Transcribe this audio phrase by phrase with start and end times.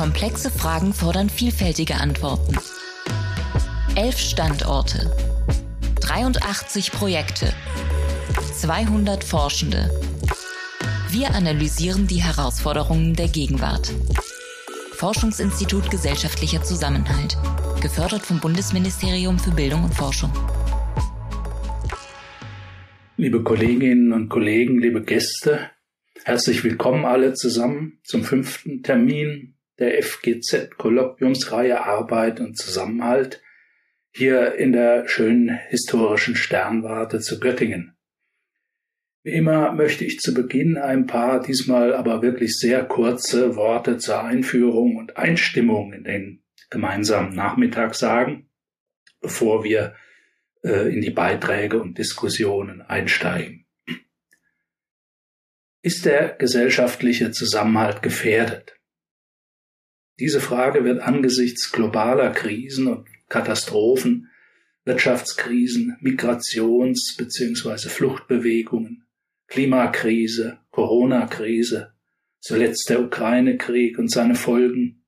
[0.00, 2.56] Komplexe Fragen fordern vielfältige Antworten.
[3.96, 5.14] Elf Standorte,
[6.00, 7.52] 83 Projekte,
[8.54, 9.90] 200 Forschende.
[11.10, 13.92] Wir analysieren die Herausforderungen der Gegenwart.
[14.92, 17.36] Forschungsinstitut Gesellschaftlicher Zusammenhalt,
[17.82, 20.32] gefördert vom Bundesministerium für Bildung und Forschung.
[23.18, 25.68] Liebe Kolleginnen und Kollegen, liebe Gäste,
[26.24, 33.42] herzlich willkommen alle zusammen zum fünften Termin der FGZ-Kolloquiumsreihe Arbeit und Zusammenhalt
[34.12, 37.96] hier in der schönen historischen Sternwarte zu Göttingen.
[39.22, 44.22] Wie immer möchte ich zu Beginn ein paar, diesmal aber wirklich sehr kurze Worte zur
[44.22, 48.48] Einführung und Einstimmung in den gemeinsamen Nachmittag sagen,
[49.20, 49.94] bevor wir
[50.62, 53.66] äh, in die Beiträge und Diskussionen einsteigen.
[55.82, 58.79] Ist der gesellschaftliche Zusammenhalt gefährdet?
[60.20, 64.28] Diese Frage wird angesichts globaler Krisen und Katastrophen,
[64.84, 67.88] Wirtschaftskrisen, Migrations- bzw.
[67.88, 69.06] Fluchtbewegungen,
[69.48, 71.94] Klimakrise, Corona-Krise,
[72.38, 75.02] zuletzt der Ukraine-Krieg und seine Folgen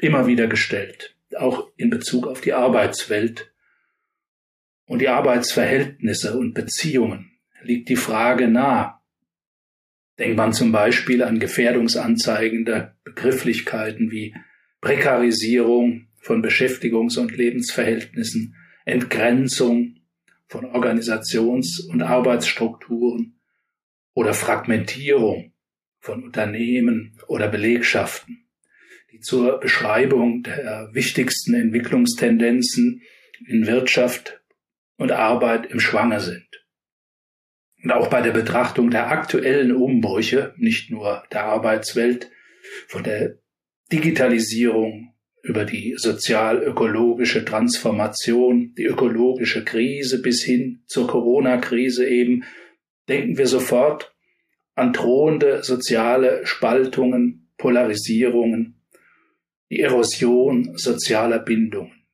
[0.00, 3.52] immer wieder gestellt, auch in Bezug auf die Arbeitswelt
[4.86, 7.32] und die Arbeitsverhältnisse und Beziehungen
[7.62, 8.97] liegt die Frage nahe.
[10.18, 14.34] Denkt man zum Beispiel an Gefährdungsanzeigen der Begrifflichkeiten wie
[14.80, 19.96] Prekarisierung von Beschäftigungs- und Lebensverhältnissen, Entgrenzung
[20.48, 23.38] von Organisations- und Arbeitsstrukturen
[24.14, 25.52] oder Fragmentierung
[26.00, 28.48] von Unternehmen oder Belegschaften,
[29.12, 33.02] die zur Beschreibung der wichtigsten Entwicklungstendenzen
[33.46, 34.40] in Wirtschaft
[34.96, 36.47] und Arbeit im Schwange sind.
[37.82, 42.30] Und auch bei der Betrachtung der aktuellen Umbrüche, nicht nur der Arbeitswelt,
[42.88, 43.38] von der
[43.92, 52.44] Digitalisierung über die sozial-ökologische Transformation, die ökologische Krise bis hin zur Corona-Krise eben,
[53.08, 54.14] denken wir sofort
[54.74, 58.80] an drohende soziale Spaltungen, Polarisierungen,
[59.70, 62.04] die Erosion sozialer Bindungen.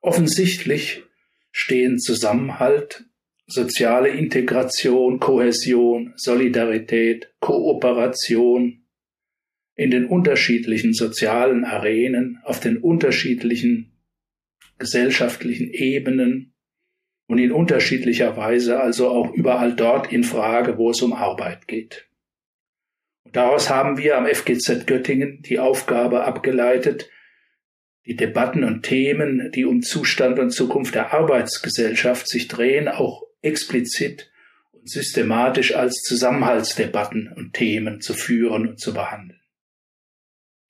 [0.00, 1.02] Offensichtlich
[1.50, 3.04] stehen Zusammenhalt,
[3.52, 8.86] soziale Integration, Kohäsion, Solidarität, Kooperation
[9.74, 13.92] in den unterschiedlichen sozialen Arenen, auf den unterschiedlichen
[14.78, 16.54] gesellschaftlichen Ebenen
[17.28, 22.08] und in unterschiedlicher Weise also auch überall dort in Frage, wo es um Arbeit geht.
[23.24, 27.08] Und daraus haben wir am FGZ Göttingen die Aufgabe abgeleitet,
[28.06, 34.30] die Debatten und Themen, die um Zustand und Zukunft der Arbeitsgesellschaft sich drehen, auch explizit
[34.72, 39.40] und systematisch als Zusammenhaltsdebatten und Themen zu führen und zu behandeln.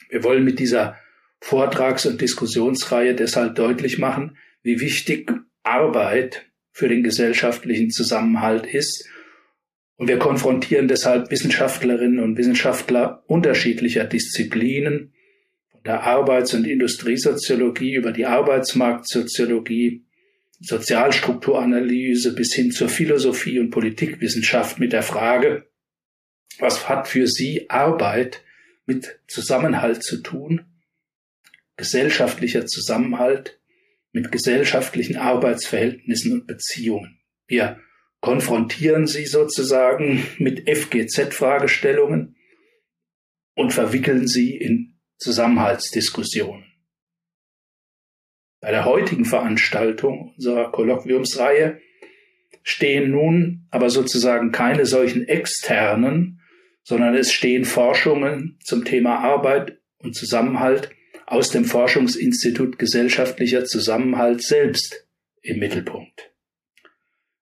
[0.09, 0.99] Wir wollen mit dieser
[1.41, 5.33] Vortrags- und Diskussionsreihe deshalb deutlich machen, wie wichtig
[5.63, 9.09] Arbeit für den gesellschaftlichen Zusammenhalt ist.
[9.97, 15.13] Und wir konfrontieren deshalb Wissenschaftlerinnen und Wissenschaftler unterschiedlicher Disziplinen
[15.85, 20.05] der Arbeits- und Industriesoziologie über die Arbeitsmarktsoziologie,
[20.61, 25.71] Sozialstrukturanalyse bis hin zur Philosophie und Politikwissenschaft mit der Frage,
[26.59, 28.45] was hat für Sie Arbeit
[28.85, 30.67] mit Zusammenhalt zu tun,
[31.77, 33.59] gesellschaftlicher Zusammenhalt
[34.13, 37.21] mit gesellschaftlichen Arbeitsverhältnissen und Beziehungen.
[37.47, 37.81] Wir
[38.21, 42.37] konfrontieren sie sozusagen mit FGZ-Fragestellungen
[43.55, 46.70] und verwickeln sie in Zusammenhaltsdiskussionen.
[48.61, 51.81] Bei der heutigen Veranstaltung unserer Kolloquiumsreihe
[52.63, 56.41] stehen nun aber sozusagen keine solchen externen,
[56.83, 60.91] sondern es stehen Forschungen zum Thema Arbeit und Zusammenhalt
[61.27, 65.07] aus dem Forschungsinstitut gesellschaftlicher Zusammenhalt selbst
[65.43, 66.33] im Mittelpunkt.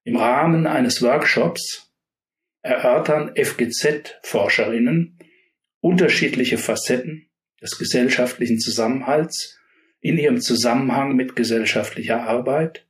[0.04, 1.90] Im Rahmen eines Workshops
[2.62, 5.18] erörtern FGZ-Forscherinnen
[5.80, 7.28] unterschiedliche Facetten
[7.60, 9.57] des gesellschaftlichen Zusammenhalts
[10.00, 12.86] in ihrem Zusammenhang mit gesellschaftlicher Arbeit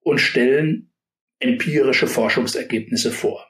[0.00, 0.92] und stellen
[1.38, 3.46] empirische Forschungsergebnisse vor.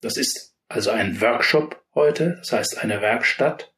[0.00, 3.74] Das ist also ein Workshop heute, das heißt eine Werkstatt,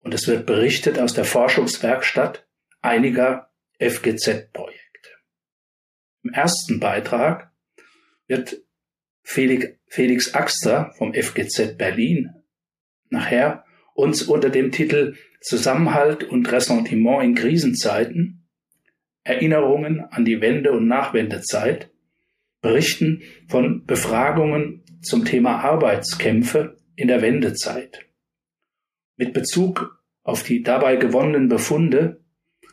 [0.00, 2.46] und es wird berichtet aus der Forschungswerkstatt
[2.80, 5.10] einiger FGZ-Projekte.
[6.22, 7.52] Im ersten Beitrag
[8.26, 8.62] wird
[9.22, 12.34] Felix Axter vom FGZ Berlin
[13.10, 13.64] nachher
[13.98, 18.44] uns unter dem Titel Zusammenhalt und Ressentiment in Krisenzeiten
[19.24, 21.90] Erinnerungen an die Wende- und Nachwendezeit
[22.62, 28.06] berichten von Befragungen zum Thema Arbeitskämpfe in der Wendezeit.
[29.16, 32.20] Mit Bezug auf die dabei gewonnenen Befunde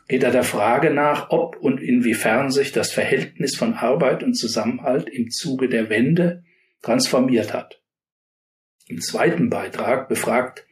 [0.06, 5.08] geht er der Frage nach, ob und inwiefern sich das Verhältnis von Arbeit und Zusammenhalt
[5.08, 6.44] im Zuge der Wende
[6.82, 7.82] transformiert hat.
[8.86, 10.65] Im zweiten Beitrag befragt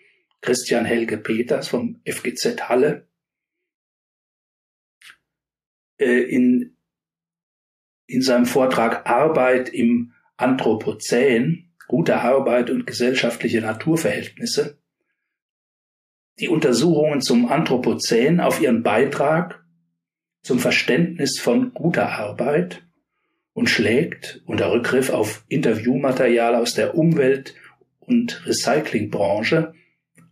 [0.44, 3.08] Christian Helge Peters vom FGZ Halle
[5.98, 6.76] äh, in,
[8.06, 14.78] in seinem Vortrag Arbeit im Anthropozän, gute Arbeit und gesellschaftliche Naturverhältnisse,
[16.38, 19.64] die Untersuchungen zum Anthropozän auf ihren Beitrag
[20.42, 22.82] zum Verständnis von guter Arbeit
[23.54, 27.54] und schlägt unter Rückgriff auf Interviewmaterial aus der Umwelt-
[28.00, 29.72] und Recyclingbranche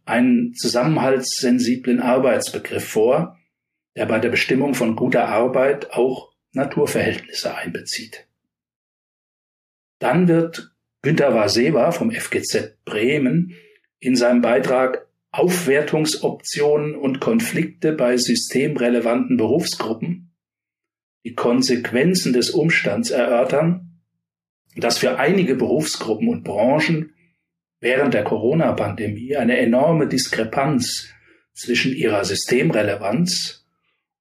[0.04, 3.38] einen zusammenhaltssensiblen Arbeitsbegriff vor,
[3.96, 8.26] der bei der Bestimmung von guter Arbeit auch Naturverhältnisse einbezieht.
[9.99, 13.54] Dann wird Günter Waseba vom FGZ Bremen
[13.99, 20.32] in seinem Beitrag Aufwertungsoptionen und Konflikte bei systemrelevanten Berufsgruppen
[21.25, 24.00] die Konsequenzen des Umstands erörtern,
[24.76, 27.14] dass für einige Berufsgruppen und Branchen
[27.82, 31.12] während der Corona-Pandemie eine enorme Diskrepanz
[31.52, 33.67] zwischen ihrer Systemrelevanz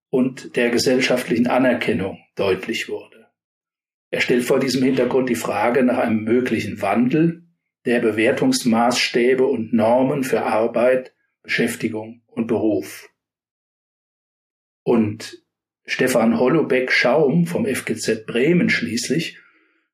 [0.09, 3.27] und der gesellschaftlichen Anerkennung deutlich wurde.
[4.09, 7.43] Er stellt vor diesem Hintergrund die Frage nach einem möglichen Wandel
[7.85, 13.09] der Bewertungsmaßstäbe und Normen für Arbeit, Beschäftigung und Beruf.
[14.83, 15.43] Und
[15.85, 19.37] Stefan Hollubeck-Schaum vom FGZ Bremen schließlich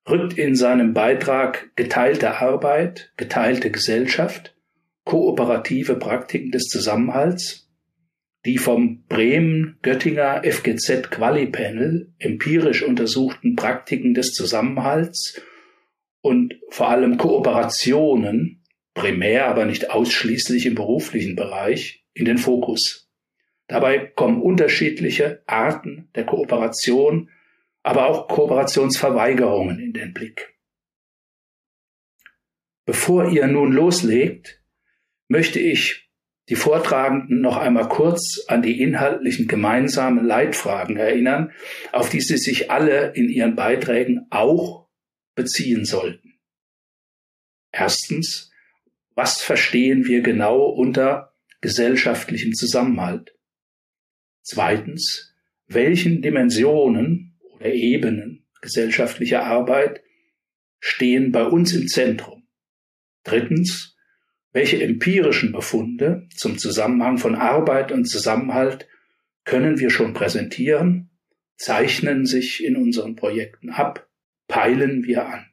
[0.10, 4.56] rückt in seinem Beitrag Geteilte Arbeit, geteilte Gesellschaft,
[5.04, 7.70] kooperative Praktiken des Zusammenhalts,
[8.46, 15.42] die vom Bremen-Göttinger FGZ Quali-Panel empirisch untersuchten Praktiken des Zusammenhalts
[16.22, 18.64] und vor allem Kooperationen,
[18.94, 23.10] primär aber nicht ausschließlich im beruflichen Bereich, in den Fokus.
[23.68, 27.30] Dabei kommen unterschiedliche Arten der Kooperation,
[27.88, 30.58] aber auch Kooperationsverweigerungen in den Blick.
[32.86, 34.62] Bevor ihr nun loslegt,
[35.30, 36.12] möchte ich
[36.50, 41.54] die Vortragenden noch einmal kurz an die inhaltlichen gemeinsamen Leitfragen erinnern,
[41.94, 44.90] auf die sie sich alle in ihren Beiträgen auch
[45.36, 46.42] beziehen sollten.
[47.72, 48.52] Erstens,
[49.16, 53.34] was verstehen wir genau unter gesellschaftlichem Zusammenhalt?
[54.42, 55.34] Zweitens,
[55.68, 57.27] welchen Dimensionen
[57.74, 60.02] Ebenen gesellschaftlicher Arbeit
[60.80, 62.48] stehen bei uns im Zentrum?
[63.24, 63.96] Drittens,
[64.52, 68.88] welche empirischen Befunde zum Zusammenhang von Arbeit und Zusammenhalt
[69.44, 71.10] können wir schon präsentieren,
[71.58, 74.08] zeichnen sich in unseren Projekten ab
[74.48, 75.46] peilen wir an.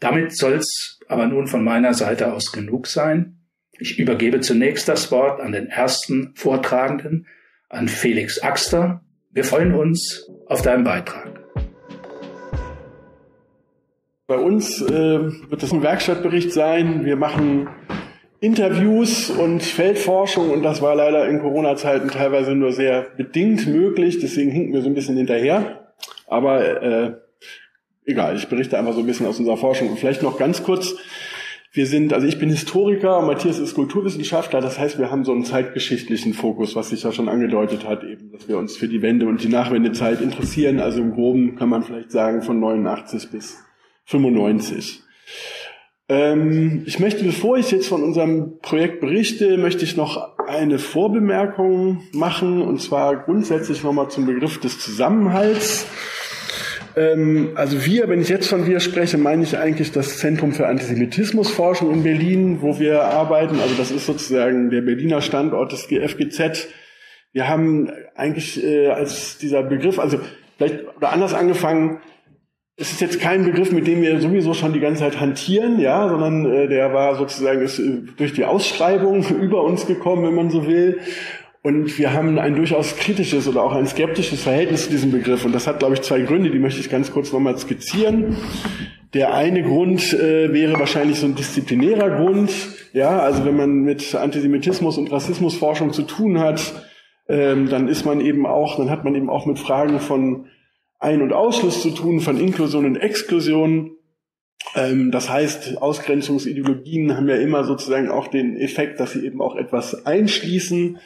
[0.00, 3.38] Damit soll's aber nun von meiner Seite aus genug sein.
[3.78, 7.26] Ich übergebe zunächst das Wort an den ersten Vortragenden,
[7.68, 9.04] an Felix Axter.
[9.30, 11.30] Wir freuen uns auf deinen Beitrag.
[14.26, 17.04] Bei uns äh, wird es ein Werkstattbericht sein.
[17.04, 17.68] Wir machen
[18.40, 24.20] Interviews und Feldforschung und das war leider in Corona-Zeiten teilweise nur sehr bedingt möglich.
[24.20, 25.92] Deswegen hinken wir so ein bisschen hinterher.
[26.26, 27.12] Aber äh,
[28.06, 29.90] egal, ich berichte einfach so ein bisschen aus unserer Forschung.
[29.90, 30.94] Und vielleicht noch ganz kurz,
[31.74, 35.44] wir sind, also ich bin Historiker, Matthias ist Kulturwissenschaftler, das heißt, wir haben so einen
[35.44, 39.26] zeitgeschichtlichen Fokus, was sich ja schon angedeutet hat, eben, dass wir uns für die Wende
[39.26, 40.78] und die Nachwendezeit interessieren.
[40.78, 43.58] Also im Groben kann man vielleicht sagen von 89 bis
[44.04, 45.02] 95.
[46.08, 52.04] Ähm, ich möchte, bevor ich jetzt von unserem Projekt berichte, möchte ich noch eine Vorbemerkung
[52.12, 55.86] machen, und zwar grundsätzlich nochmal zum Begriff des Zusammenhalts.
[56.96, 60.66] Ähm, also wir, wenn ich jetzt von wir spreche, meine ich eigentlich das Zentrum für
[60.66, 63.60] Antisemitismusforschung in Berlin, wo wir arbeiten.
[63.60, 66.68] Also das ist sozusagen der Berliner Standort des GFGZ.
[67.32, 70.20] Wir haben eigentlich äh, als dieser Begriff, also
[70.56, 72.00] vielleicht oder anders angefangen,
[72.76, 76.08] es ist jetzt kein Begriff, mit dem wir sowieso schon die ganze Zeit hantieren, ja,
[76.08, 80.50] sondern äh, der war sozusagen ist, äh, durch die Ausschreibung über uns gekommen, wenn man
[80.50, 80.98] so will.
[81.66, 85.46] Und wir haben ein durchaus kritisches oder auch ein skeptisches Verhältnis zu diesem Begriff.
[85.46, 88.36] Und das hat, glaube ich, zwei Gründe, die möchte ich ganz kurz nochmal skizzieren.
[89.14, 92.50] Der eine Grund äh, wäre wahrscheinlich so ein disziplinärer Grund.
[92.92, 96.84] Ja, also wenn man mit Antisemitismus und Rassismusforschung zu tun hat,
[97.30, 100.48] ähm, dann ist man eben auch, dann hat man eben auch mit Fragen von
[100.98, 103.92] Ein- und Ausschluss zu tun, von Inklusion und Exklusion.
[104.76, 109.56] Ähm, das heißt, Ausgrenzungsideologien haben ja immer sozusagen auch den Effekt, dass sie eben auch
[109.56, 110.98] etwas einschließen.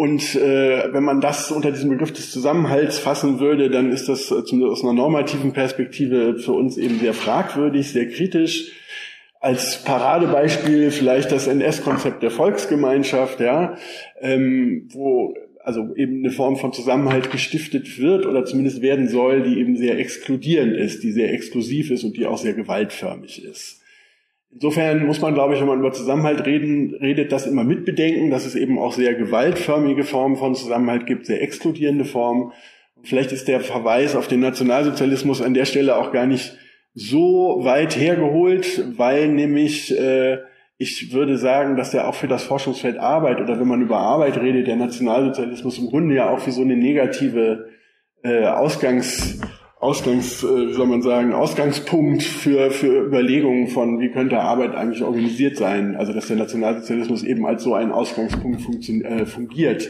[0.00, 4.30] Und äh, wenn man das unter diesem Begriff des Zusammenhalts fassen würde, dann ist das
[4.30, 8.72] äh, zumindest aus einer normativen Perspektive für uns eben sehr fragwürdig, sehr kritisch.
[9.40, 13.76] als Paradebeispiel vielleicht das NS-Konzept der Volksgemeinschaft, ja,
[14.22, 19.60] ähm, wo also eben eine Form von Zusammenhalt gestiftet wird oder zumindest werden soll, die
[19.60, 23.79] eben sehr exkludierend ist, die sehr exklusiv ist und die auch sehr gewaltförmig ist.
[24.52, 28.46] Insofern muss man, glaube ich, wenn man über Zusammenhalt reden, redet, das immer mitbedenken, dass
[28.46, 32.52] es eben auch sehr gewaltförmige Formen von Zusammenhalt gibt, sehr exkludierende Formen.
[32.96, 36.56] Und vielleicht ist der Verweis auf den Nationalsozialismus an der Stelle auch gar nicht
[36.94, 40.38] so weit hergeholt, weil nämlich äh,
[40.82, 44.38] ich würde sagen, dass der auch für das Forschungsfeld Arbeit oder wenn man über Arbeit
[44.38, 47.68] redet, der Nationalsozialismus im Grunde ja auch wie so eine negative
[48.22, 49.38] äh, Ausgangs
[49.80, 55.56] Ausgangs, äh, soll man sagen, Ausgangspunkt für, für Überlegungen von, wie könnte Arbeit eigentlich organisiert
[55.56, 55.96] sein.
[55.96, 59.88] Also dass der Nationalsozialismus eben als so ein Ausgangspunkt äh, fungiert.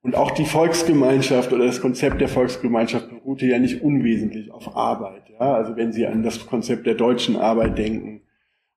[0.00, 5.24] Und auch die Volksgemeinschaft oder das Konzept der Volksgemeinschaft beruhte ja nicht unwesentlich auf Arbeit.
[5.28, 5.54] Ja?
[5.54, 8.22] Also wenn Sie an das Konzept der deutschen Arbeit denken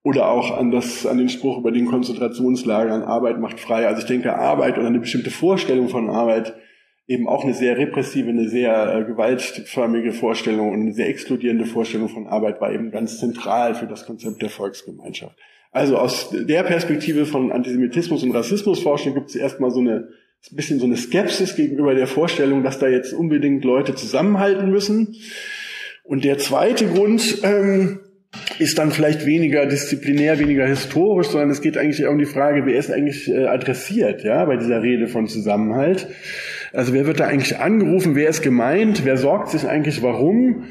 [0.03, 3.87] oder auch an, das, an den Spruch über den Konzentrationslagern, Arbeit macht frei.
[3.87, 6.55] Also ich denke, Arbeit oder eine bestimmte Vorstellung von Arbeit
[7.07, 12.09] eben auch eine sehr repressive, eine sehr äh, gewaltförmige Vorstellung und eine sehr exkludierende Vorstellung
[12.09, 15.37] von Arbeit war eben ganz zentral für das Konzept der Volksgemeinschaft.
[15.71, 20.09] Also aus der Perspektive von Antisemitismus und Rassismusforschung gibt es erstmal so eine
[20.49, 25.15] ein bisschen so eine Skepsis gegenüber der Vorstellung, dass da jetzt unbedingt Leute zusammenhalten müssen.
[26.03, 27.99] Und der zweite Grund ähm,
[28.57, 32.77] ist dann vielleicht weniger disziplinär, weniger historisch, sondern es geht eigentlich um die Frage, wer
[32.77, 36.07] ist eigentlich äh, adressiert, ja, bei dieser Rede von Zusammenhalt.
[36.73, 40.67] Also wer wird da eigentlich angerufen, wer ist gemeint, wer sorgt sich eigentlich warum?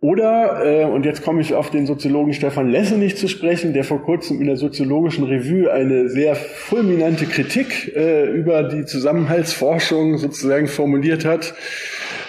[0.00, 4.02] Oder, äh, und jetzt komme ich auf den Soziologen Stefan Lessenich zu sprechen, der vor
[4.02, 11.24] kurzem in der soziologischen Revue eine sehr fulminante Kritik äh, über die Zusammenhaltsforschung sozusagen formuliert
[11.24, 11.54] hat.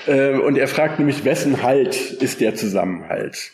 [0.05, 3.53] Äh, und er fragt nämlich, wessen Halt ist der Zusammenhalt?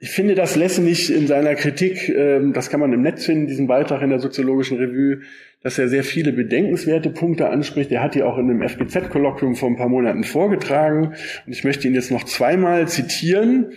[0.00, 3.68] Ich finde, das Lessenich in seiner Kritik, äh, das kann man im Netz finden, diesen
[3.68, 5.22] Beitrag in der soziologischen Revue,
[5.64, 7.90] dass er sehr viele bedenkenswerte Punkte anspricht.
[7.90, 11.14] Er hat die auch in einem FGZ-Kolloquium vor ein paar Monaten vorgetragen.
[11.46, 13.72] Und ich möchte ihn jetzt noch zweimal zitieren.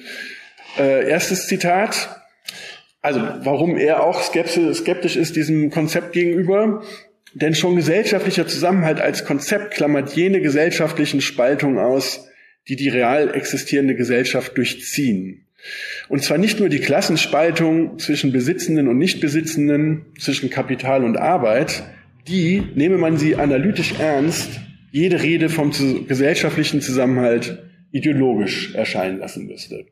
[0.77, 2.21] Äh, erstes Zitat.
[3.01, 6.83] Also, warum er auch skeptisch ist diesem Konzept gegenüber.
[7.33, 12.27] Denn schon gesellschaftlicher Zusammenhalt als Konzept klammert jene gesellschaftlichen Spaltungen aus,
[12.67, 15.46] die die real existierende Gesellschaft durchziehen.
[16.09, 21.83] Und zwar nicht nur die Klassenspaltung zwischen Besitzenden und Nichtbesitzenden, zwischen Kapital und Arbeit,
[22.27, 24.59] die, nehme man sie analytisch ernst,
[24.91, 25.71] jede Rede vom
[26.07, 29.85] gesellschaftlichen Zusammenhalt ideologisch erscheinen lassen müsste.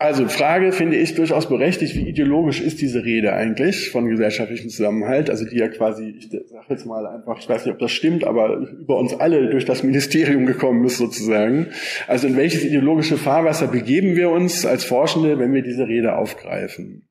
[0.00, 5.28] Also Frage finde ich durchaus berechtigt, wie ideologisch ist diese Rede eigentlich von gesellschaftlichem Zusammenhalt,
[5.28, 8.24] also die ja quasi, ich sage jetzt mal einfach, ich weiß nicht, ob das stimmt,
[8.24, 11.66] aber über uns alle durch das Ministerium gekommen ist sozusagen.
[12.06, 17.06] Also in welches ideologische Fahrwasser begeben wir uns als Forschende, wenn wir diese Rede aufgreifen?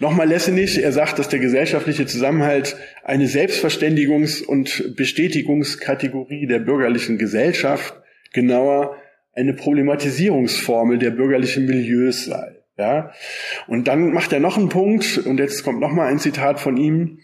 [0.00, 7.94] Nochmal Lessenich, er sagt, dass der gesellschaftliche Zusammenhalt eine Selbstverständigungs- und Bestätigungskategorie der bürgerlichen Gesellschaft,
[8.32, 8.96] genauer
[9.36, 12.56] eine Problematisierungsformel der bürgerlichen Milieus sei.
[12.76, 13.12] Ja?
[13.68, 16.76] Und dann macht er noch einen Punkt, und jetzt kommt noch mal ein Zitat von
[16.76, 17.20] ihm.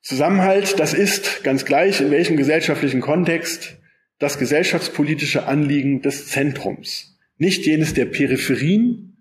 [0.00, 3.78] Zusammenhalt, das ist, ganz gleich in welchem gesellschaftlichen Kontext,
[4.18, 9.16] das gesellschaftspolitische Anliegen des Zentrums, nicht jenes der Peripherien.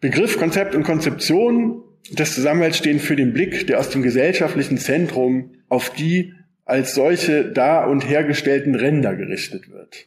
[0.00, 5.56] Begriff, Konzept und Konzeption des Zusammenhalts stehen für den Blick, der aus dem gesellschaftlichen Zentrum
[5.68, 6.32] auf die
[6.64, 10.06] als solche da und hergestellten Ränder gerichtet wird.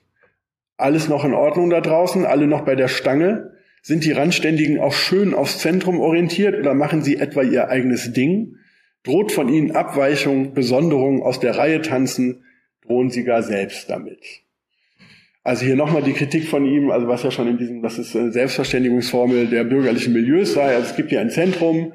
[0.83, 2.25] Alles noch in Ordnung da draußen?
[2.25, 3.53] Alle noch bei der Stange?
[3.81, 8.57] Sind die Randständigen auch schön aufs Zentrum orientiert oder machen sie etwa ihr eigenes Ding?
[9.03, 12.43] Droht von ihnen Abweichung, Besonderung aus der Reihe tanzen,
[12.81, 14.19] drohen sie gar selbst damit.
[15.41, 18.13] Also hier nochmal die Kritik von ihm, also was ja schon in diesem, das ist
[18.13, 20.75] eine Selbstverständigungsformel der bürgerlichen Milieus sei.
[20.75, 21.93] Also es gibt hier ein Zentrum,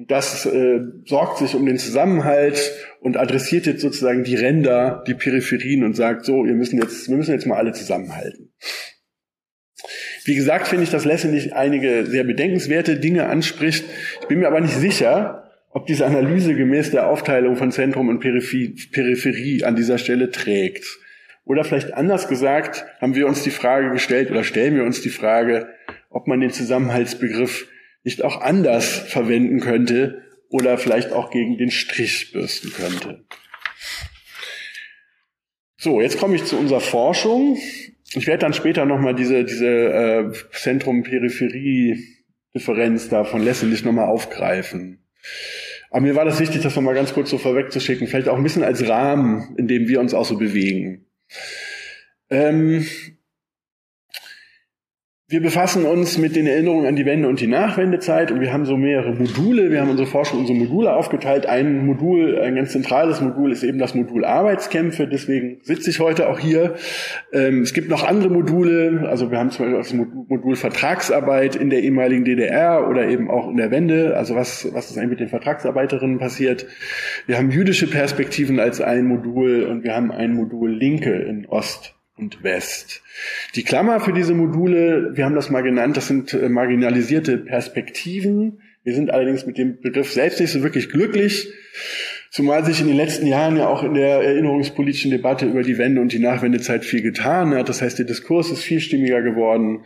[0.00, 5.12] und das äh, sorgt sich um den Zusammenhalt und adressiert jetzt sozusagen die Ränder, die
[5.12, 8.50] Peripherien und sagt so, wir müssen jetzt, wir müssen jetzt mal alle zusammenhalten.
[10.24, 13.84] Wie gesagt, finde ich, dass Lessig einige sehr bedenkenswerte Dinge anspricht.
[14.22, 18.20] Ich bin mir aber nicht sicher, ob diese Analyse gemäß der Aufteilung von Zentrum und
[18.20, 20.86] Peripherie an dieser Stelle trägt.
[21.44, 25.10] Oder vielleicht anders gesagt, haben wir uns die Frage gestellt oder stellen wir uns die
[25.10, 25.68] Frage,
[26.08, 27.68] ob man den Zusammenhaltsbegriff
[28.02, 33.26] nicht auch anders verwenden könnte oder vielleicht auch gegen den Strich bürsten könnte.
[35.76, 37.58] So, jetzt komme ich zu unserer Forschung.
[38.14, 45.06] Ich werde dann später nochmal diese, diese äh, Zentrum-Peripherie-Differenz da von Lessenich nochmal aufgreifen.
[45.90, 48.64] Aber mir war das wichtig, das nochmal ganz kurz so vorwegzuschicken, vielleicht auch ein bisschen
[48.64, 51.06] als Rahmen, in dem wir uns auch so bewegen.
[52.28, 52.86] Ähm,
[55.30, 58.64] wir befassen uns mit den Erinnerungen an die Wende und die Nachwendezeit und wir haben
[58.64, 59.70] so mehrere Module.
[59.70, 61.46] Wir haben unsere Forschung in so Module aufgeteilt.
[61.46, 65.06] Ein Modul, ein ganz zentrales Modul ist eben das Modul Arbeitskämpfe.
[65.06, 66.74] Deswegen sitze ich heute auch hier.
[67.32, 69.06] Ähm, es gibt noch andere Module.
[69.08, 73.48] Also wir haben zum Beispiel das Modul Vertragsarbeit in der ehemaligen DDR oder eben auch
[73.48, 74.16] in der Wende.
[74.16, 76.66] Also was, was ist eigentlich mit den Vertragsarbeiterinnen passiert?
[77.26, 81.99] Wir haben jüdische Perspektiven als ein Modul und wir haben ein Modul Linke in Ost
[82.20, 83.02] und West.
[83.54, 88.60] Die Klammer für diese Module, wir haben das mal genannt, das sind äh, marginalisierte Perspektiven.
[88.84, 91.48] Wir sind allerdings mit dem Begriff selbst nicht so wirklich glücklich,
[92.30, 96.00] zumal sich in den letzten Jahren ja auch in der erinnerungspolitischen Debatte über die Wende
[96.00, 97.68] und die Nachwendezeit viel getan hat.
[97.68, 99.80] Das heißt, der Diskurs ist vielstimmiger geworden.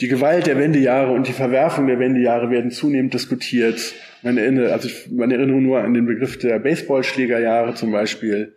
[0.00, 3.94] Die Gewalt der Wendejahre und die Verwerfung der Wendejahre werden zunehmend diskutiert.
[4.22, 8.52] Man erinnert, also man erinnere nur an den Begriff der Baseballschlägerjahre zum Beispiel.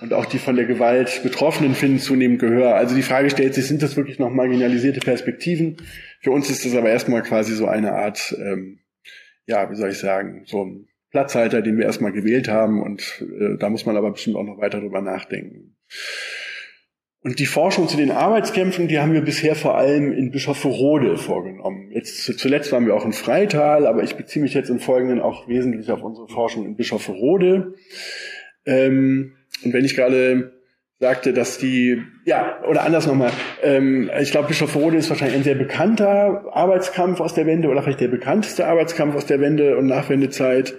[0.00, 2.76] Und auch die von der Gewalt Betroffenen finden zunehmend Gehör.
[2.76, 5.76] Also die Frage stellt sich, sind das wirklich noch marginalisierte Perspektiven?
[6.20, 8.80] Für uns ist das aber erstmal quasi so eine Art, ähm,
[9.46, 12.82] ja, wie soll ich sagen, so ein Platzhalter, den wir erstmal gewählt haben.
[12.82, 15.76] Und äh, da muss man aber bestimmt auch noch weiter drüber nachdenken.
[17.24, 21.92] Und die Forschung zu den Arbeitskämpfen, die haben wir bisher vor allem in Bischofferode vorgenommen.
[21.92, 25.46] Jetzt zuletzt waren wir auch in Freital, aber ich beziehe mich jetzt im Folgenden auch
[25.46, 27.74] wesentlich auf unsere Forschung in Bischofferode.
[28.66, 29.34] Ähm,
[29.64, 30.52] und wenn ich gerade
[31.02, 35.42] sagte, dass die, ja, oder anders nochmal, ähm, ich glaube, Bischof Rode ist wahrscheinlich ein
[35.42, 39.86] sehr bekannter Arbeitskampf aus der Wende oder vielleicht der bekannteste Arbeitskampf aus der Wende- und
[39.86, 40.74] Nachwendezeit.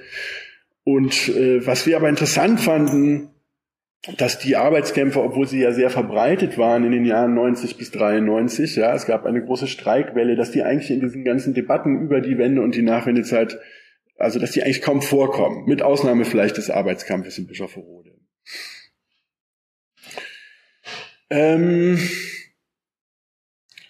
[0.86, 3.30] Und äh, was wir aber interessant fanden,
[4.18, 8.76] dass die Arbeitskämpfe, obwohl sie ja sehr verbreitet waren in den Jahren 90 bis 93,
[8.76, 12.38] ja, es gab eine große Streikwelle, dass die eigentlich in diesen ganzen Debatten über die
[12.38, 13.60] Wende und die Nachwendezeit,
[14.18, 18.13] also dass die eigentlich kaum vorkommen, mit Ausnahme vielleicht des Arbeitskampfes in Bischofferode.
[21.34, 21.98] Ähm,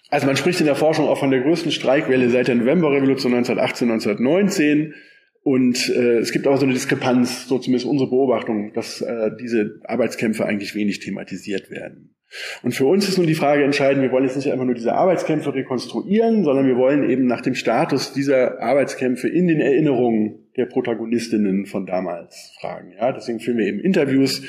[0.08, 3.90] also man spricht in der Forschung auch von der größten Streikwelle seit der Novemberrevolution 1918,
[3.90, 4.94] 1919.
[5.42, 9.80] Und äh, es gibt auch so eine Diskrepanz, so zumindest unsere Beobachtung, dass äh, diese
[9.84, 12.16] Arbeitskämpfe eigentlich wenig thematisiert werden.
[12.62, 14.94] Und für uns ist nun die Frage entscheidend, wir wollen jetzt nicht einfach nur diese
[14.94, 20.66] Arbeitskämpfe rekonstruieren, sondern wir wollen eben nach dem Status dieser Arbeitskämpfe in den Erinnerungen der
[20.66, 22.92] Protagonistinnen von damals fragen.
[22.96, 24.42] Ja, deswegen führen wir eben Interviews.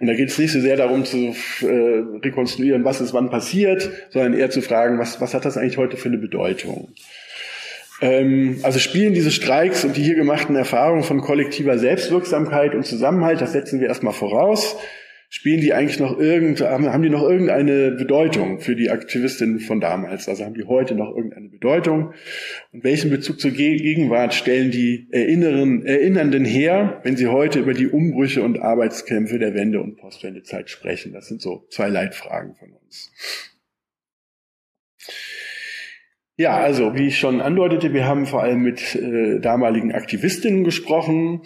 [0.00, 3.90] Und da geht es nicht so sehr darum zu äh, rekonstruieren, was ist wann passiert,
[4.10, 6.88] sondern eher zu fragen, was, was hat das eigentlich heute für eine Bedeutung?
[8.00, 13.40] Ähm, also spielen diese Streiks und die hier gemachten Erfahrungen von kollektiver Selbstwirksamkeit und Zusammenhalt,
[13.40, 14.76] das setzen wir erstmal voraus
[15.32, 20.28] spielen die eigentlich noch irgend, haben die noch irgendeine Bedeutung für die Aktivistinnen von damals?
[20.28, 22.12] Also haben die heute noch irgendeine Bedeutung?
[22.70, 27.86] Und welchen Bezug zur Gegenwart stellen die Erinneren, Erinnernden her, wenn sie heute über die
[27.86, 31.14] Umbrüche und Arbeitskämpfe der Wende- und Postwendezeit sprechen?
[31.14, 33.10] Das sind so zwei Leitfragen von uns.
[36.36, 41.40] Ja, also wie ich schon andeutete, wir haben vor allem mit äh, damaligen Aktivistinnen gesprochen,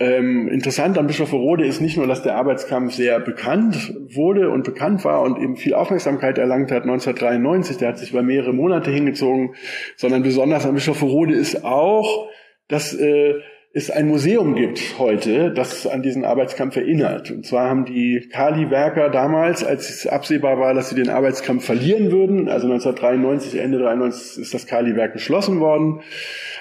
[0.00, 5.04] ähm, interessant an Bischofferode ist nicht nur, dass der Arbeitskampf sehr bekannt wurde und bekannt
[5.04, 9.54] war und eben viel Aufmerksamkeit erlangt hat 1993, der hat sich über mehrere Monate hingezogen,
[9.96, 12.30] sondern besonders an Bischofferode ist auch,
[12.68, 13.34] dass äh,
[13.74, 17.30] es ein Museum gibt heute, das an diesen Arbeitskampf erinnert.
[17.30, 22.10] Und zwar haben die Kali-Werker damals, als es absehbar war, dass sie den Arbeitskampf verlieren
[22.10, 26.00] würden, also 1993, Ende 93 ist das Kali-Werk geschlossen worden.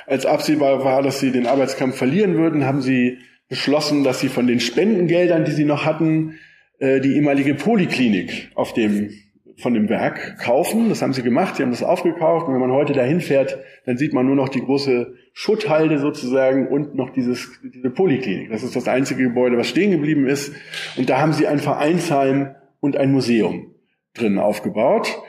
[0.05, 3.19] Als absehbar war, dass sie den Arbeitskampf verlieren würden, haben sie
[3.49, 6.35] beschlossen, dass sie von den Spendengeldern, die sie noch hatten,
[6.79, 9.09] äh, die ehemalige Poliklinik auf dem
[9.59, 10.89] von dem Werk kaufen.
[10.89, 13.97] Das haben sie gemacht, sie haben das aufgekauft und wenn man heute dahin fährt, dann
[13.97, 18.49] sieht man nur noch die große Schutthalde sozusagen und noch dieses, diese Poliklinik.
[18.49, 20.53] Das ist das einzige Gebäude, was stehen geblieben ist.
[20.95, 23.75] Und da haben sie ein Vereinsheim und ein Museum
[24.13, 25.21] drin aufgebaut.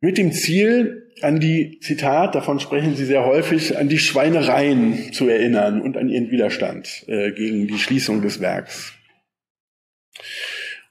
[0.00, 5.28] Mit dem Ziel, an die, Zitat, davon sprechen Sie sehr häufig, an die Schweinereien zu
[5.28, 8.92] erinnern und an ihren Widerstand äh, gegen die Schließung des Werks.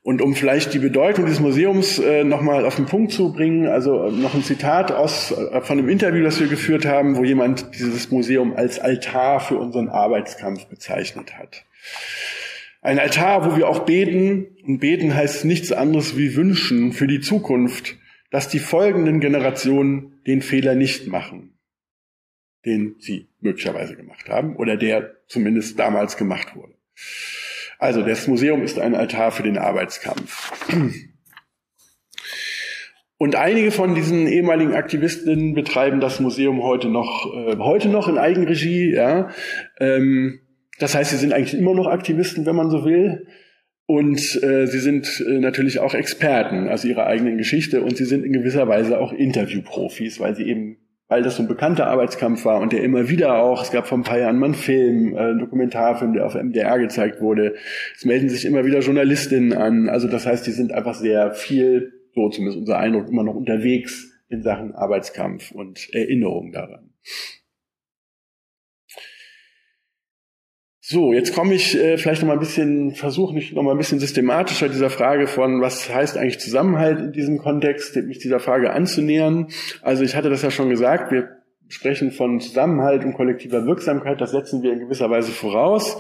[0.02, 4.10] Und um vielleicht die Bedeutung des Museums äh, nochmal auf den Punkt zu bringen, also
[4.10, 8.12] noch ein Zitat aus, äh, von einem Interview, das wir geführt haben, wo jemand dieses
[8.12, 11.66] Museum als Altar für unseren Arbeitskampf bezeichnet hat.
[12.82, 17.20] Ein Altar, wo wir auch beten, und beten heißt nichts anderes wie wünschen für die
[17.20, 17.96] Zukunft,
[18.36, 21.58] dass die folgenden Generationen den Fehler nicht machen,
[22.66, 26.74] den sie möglicherweise gemacht haben oder der zumindest damals gemacht wurde.
[27.80, 30.52] Also das Museum ist ein Altar für den Arbeitskampf.
[33.18, 38.18] Und einige von diesen ehemaligen Aktivistinnen betreiben das Museum heute noch, äh, heute noch in
[38.18, 38.94] Eigenregie.
[38.94, 39.30] Ja.
[39.80, 40.42] Ähm,
[40.78, 43.28] das heißt, sie sind eigentlich immer noch Aktivisten, wenn man so will.
[43.88, 48.26] Und äh, sie sind äh, natürlich auch Experten aus ihrer eigenen Geschichte und sie sind
[48.26, 52.62] in gewisser Weise auch Interviewprofis, weil sie eben, weil das so ein bekannter Arbeitskampf war
[52.62, 55.20] und der immer wieder auch, es gab vor ein paar Jahren mal einen Film, äh,
[55.20, 57.56] einen Dokumentarfilm, der auf MDR gezeigt wurde.
[57.96, 59.88] Es melden sich immer wieder Journalistinnen an.
[59.88, 64.12] Also das heißt, die sind einfach sehr viel, so zumindest unser Eindruck, immer noch unterwegs
[64.30, 66.90] in Sachen Arbeitskampf und Erinnerung daran.
[70.88, 73.78] So, jetzt komme ich äh, vielleicht noch mal ein bisschen, versuche mich noch mal ein
[73.80, 78.72] bisschen systematischer dieser Frage von, was heißt eigentlich Zusammenhalt in diesem Kontext, mich dieser Frage
[78.72, 79.48] anzunähern.
[79.82, 81.30] Also ich hatte das ja schon gesagt, wir
[81.70, 85.98] sprechen von Zusammenhalt und kollektiver Wirksamkeit, das setzen wir in gewisser Weise voraus,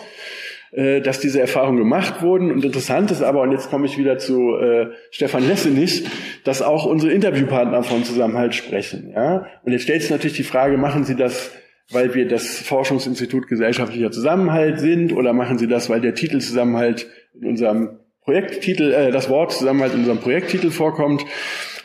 [0.71, 2.51] äh, dass diese Erfahrungen gemacht wurden.
[2.51, 6.05] Und interessant ist aber, und jetzt komme ich wieder zu äh, Stefan Lessenich,
[6.43, 9.13] dass auch unsere Interviewpartner von Zusammenhalt sprechen.
[9.15, 9.47] Ja?
[9.63, 11.53] Und jetzt stellt sich natürlich die Frage, machen sie das
[11.91, 17.07] weil wir das Forschungsinstitut gesellschaftlicher Zusammenhalt sind oder machen Sie das, weil der Titel Zusammenhalt
[17.39, 21.23] in unserem Projekttitel, äh, das Wort Zusammenhalt in unserem Projekttitel vorkommt.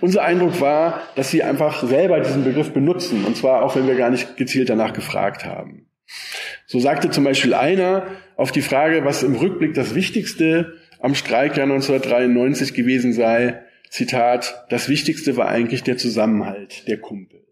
[0.00, 3.96] Unser Eindruck war, dass Sie einfach selber diesen Begriff benutzen und zwar auch, wenn wir
[3.96, 5.86] gar nicht gezielt danach gefragt haben.
[6.66, 11.66] So sagte zum Beispiel einer auf die Frage, was im Rückblick das Wichtigste am Streikjahr
[11.66, 13.60] 1993 gewesen sei,
[13.90, 17.44] Zitat, das Wichtigste war eigentlich der Zusammenhalt, der Kumpel.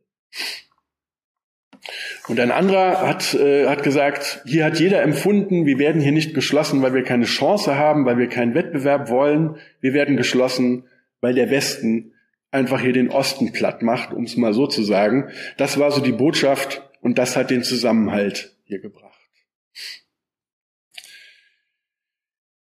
[2.28, 6.34] Und ein anderer hat, äh, hat gesagt, hier hat jeder empfunden, wir werden hier nicht
[6.34, 9.56] geschlossen, weil wir keine Chance haben, weil wir keinen Wettbewerb wollen.
[9.80, 10.84] Wir werden geschlossen,
[11.20, 12.12] weil der Westen
[12.50, 15.30] einfach hier den Osten platt macht, um es mal so zu sagen.
[15.56, 19.07] Das war so die Botschaft und das hat den Zusammenhalt hier gebracht.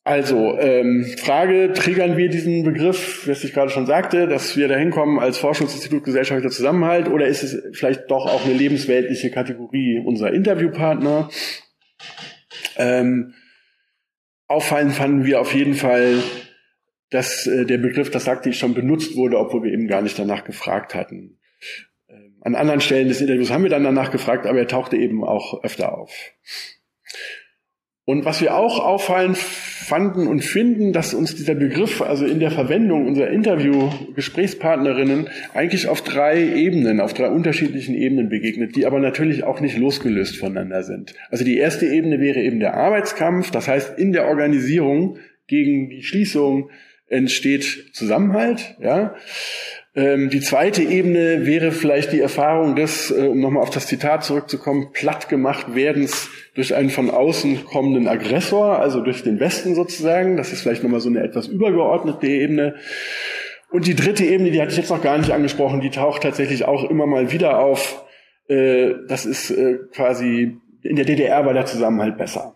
[0.08, 4.78] Also, ähm, Frage, triggern wir diesen Begriff, was ich gerade schon sagte, dass wir da
[4.78, 10.32] hinkommen als Forschungsinstitut gesellschaftlicher Zusammenhalt oder ist es vielleicht doch auch eine lebensweltliche Kategorie unserer
[10.32, 11.30] Interviewpartner?
[12.78, 13.34] Ähm,
[14.48, 16.24] auffallend fanden wir auf jeden Fall,
[17.10, 20.18] dass äh, der Begriff, das sagte ich schon, benutzt wurde, obwohl wir eben gar nicht
[20.18, 21.38] danach gefragt hatten.
[22.08, 25.26] Ähm, an anderen Stellen des Interviews haben wir dann danach gefragt, aber er tauchte eben
[25.26, 26.14] auch öfter auf.
[28.10, 32.52] Und was wir auch auffallen fanden und finden, dass uns dieser Begriff, also in der
[32.52, 39.44] Verwendung unserer Interview-Gesprächspartnerinnen, eigentlich auf drei Ebenen, auf drei unterschiedlichen Ebenen begegnet, die aber natürlich
[39.44, 41.16] auch nicht losgelöst voneinander sind.
[41.32, 46.04] Also die erste Ebene wäre eben der Arbeitskampf, das heißt in der Organisation gegen die
[46.04, 46.70] Schließung
[47.10, 49.16] entsteht Zusammenhalt, ja.
[49.98, 54.24] Ähm, die zweite Ebene wäre vielleicht die Erfahrung des, äh, um nochmal auf das Zitat
[54.24, 60.38] zurückzukommen, plattgemacht werdens durch einen von außen kommenden Aggressor, also durch den Westen sozusagen.
[60.38, 62.76] Das ist vielleicht nochmal so eine etwas übergeordnete Ebene.
[63.72, 66.66] Und die dritte Ebene, die hatte ich jetzt noch gar nicht angesprochen, die taucht tatsächlich
[66.66, 68.06] auch immer mal wieder auf.
[68.48, 72.54] Äh, das ist äh, quasi, in der DDR war der Zusammenhalt besser.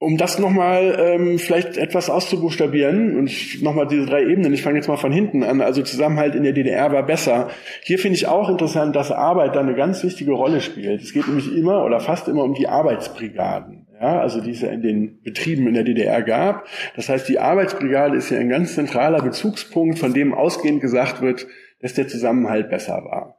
[0.00, 4.86] Um das nochmal ähm, vielleicht etwas auszubuchstabieren und nochmal diese drei Ebenen, ich fange jetzt
[4.86, 7.48] mal von hinten an, also Zusammenhalt in der DDR war besser.
[7.82, 11.02] Hier finde ich auch interessant, dass Arbeit da eine ganz wichtige Rolle spielt.
[11.02, 14.68] Es geht nämlich immer oder fast immer um die Arbeitsbrigaden, ja, also die es ja
[14.68, 16.68] in den Betrieben in der DDR gab.
[16.94, 21.48] Das heißt, die Arbeitsbrigade ist ja ein ganz zentraler Bezugspunkt, von dem ausgehend gesagt wird,
[21.80, 23.36] dass der Zusammenhalt besser war.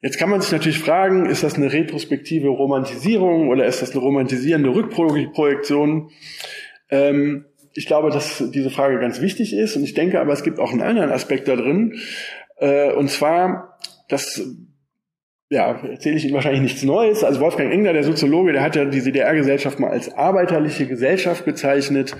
[0.00, 4.00] Jetzt kann man sich natürlich fragen, ist das eine retrospektive Romantisierung oder ist das eine
[4.00, 6.10] romantisierende Rückprojektion?
[6.90, 10.60] Ähm, ich glaube, dass diese Frage ganz wichtig ist und ich denke aber, es gibt
[10.60, 12.00] auch einen anderen Aspekt da drin.
[12.58, 14.40] Äh, und zwar, das
[15.50, 17.24] ja, erzähle ich Ihnen wahrscheinlich nichts Neues.
[17.24, 22.16] Also Wolfgang Engler, der Soziologe, der hat ja die DDR-Gesellschaft mal als arbeiterliche Gesellschaft bezeichnet.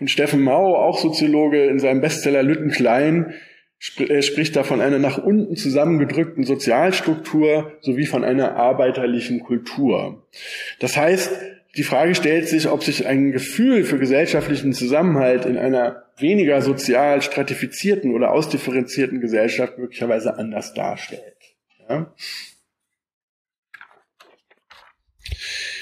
[0.00, 3.34] Und Steffen Mau, auch Soziologe, in seinem Bestseller Lütten Klein,
[3.80, 10.22] spricht da von einer nach unten zusammengedrückten Sozialstruktur sowie von einer arbeiterlichen Kultur.
[10.80, 11.32] Das heißt,
[11.76, 17.22] die Frage stellt sich, ob sich ein Gefühl für gesellschaftlichen Zusammenhalt in einer weniger sozial
[17.22, 21.36] stratifizierten oder ausdifferenzierten Gesellschaft möglicherweise anders darstellt.
[21.88, 22.12] Ja?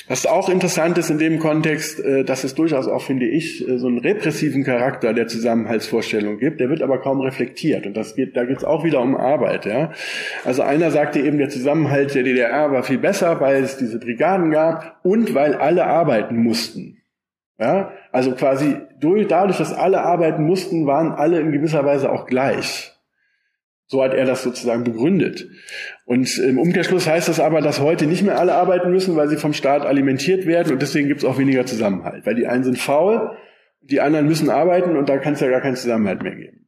[0.08, 3.78] Was auch interessant ist in dem Kontext, äh, dass es durchaus auch, finde ich, äh,
[3.78, 6.60] so einen repressiven Charakter der Zusammenhaltsvorstellung gibt.
[6.60, 7.86] Der wird aber kaum reflektiert.
[7.86, 9.66] Und das geht, da geht es auch wieder um Arbeit.
[9.66, 9.92] Ja?
[10.44, 14.50] Also einer sagte eben, der Zusammenhalt der DDR war viel besser, weil es diese Brigaden
[14.50, 17.02] gab und weil alle arbeiten mussten.
[17.58, 17.92] Ja?
[18.10, 22.97] Also quasi durch, dadurch, dass alle arbeiten mussten, waren alle in gewisser Weise auch gleich.
[23.90, 25.48] So hat er das sozusagen begründet.
[26.04, 29.36] Und im Umkehrschluss heißt das aber, dass heute nicht mehr alle arbeiten müssen, weil sie
[29.36, 32.26] vom Staat alimentiert werden und deswegen gibt es auch weniger Zusammenhalt.
[32.26, 33.36] Weil die einen sind faul,
[33.80, 36.66] die anderen müssen arbeiten und da kann es ja gar keinen Zusammenhalt mehr geben.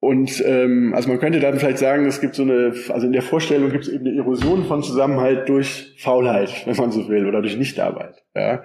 [0.00, 3.22] Und ähm, also man könnte dann vielleicht sagen, es gibt so eine, also in der
[3.22, 7.40] Vorstellung gibt es eben eine Erosion von Zusammenhalt durch Faulheit, wenn man so will, oder
[7.40, 8.24] durch Nichtarbeit.
[8.34, 8.64] Ja.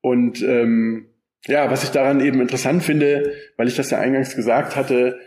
[0.00, 1.06] Und ähm,
[1.46, 5.20] ja, was ich daran eben interessant finde, weil ich das ja eingangs gesagt hatte,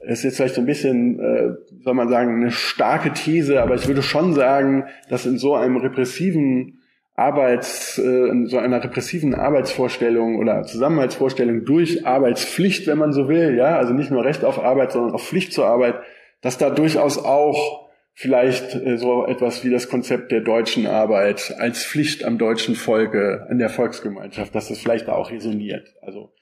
[0.00, 3.86] ist jetzt vielleicht so ein bisschen, äh, soll man sagen, eine starke These, aber ich
[3.86, 6.80] würde schon sagen, dass in so einem repressiven
[7.14, 13.56] Arbeits, äh, in so einer repressiven Arbeitsvorstellung oder Zusammenhaltsvorstellung durch Arbeitspflicht, wenn man so will,
[13.56, 15.96] ja, also nicht nur Recht auf Arbeit, sondern auch Pflicht zur Arbeit,
[16.40, 21.84] dass da durchaus auch vielleicht äh, so etwas wie das Konzept der deutschen Arbeit als
[21.84, 25.94] Pflicht am deutschen Volke, an der Volksgemeinschaft, dass das vielleicht da auch resoniert.
[26.02, 26.32] Also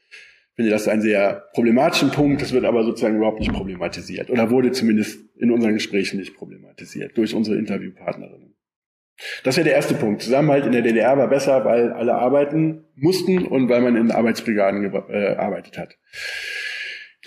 [0.58, 4.72] finde das einen sehr problematischen Punkt, das wird aber sozusagen überhaupt nicht problematisiert oder wurde
[4.72, 8.56] zumindest in unseren Gesprächen nicht problematisiert durch unsere Interviewpartnerinnen.
[9.44, 10.20] Das wäre der erste Punkt.
[10.20, 14.82] Zusammenhalt in der DDR war besser, weil alle arbeiten mussten und weil man in Arbeitsbrigaden
[14.82, 15.96] gearbeitet äh, hat.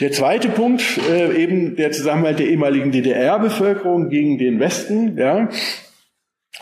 [0.02, 5.48] Der zweite Punkt, äh, eben der Zusammenhalt der ehemaligen DDR-Bevölkerung gegen den Westen, ja,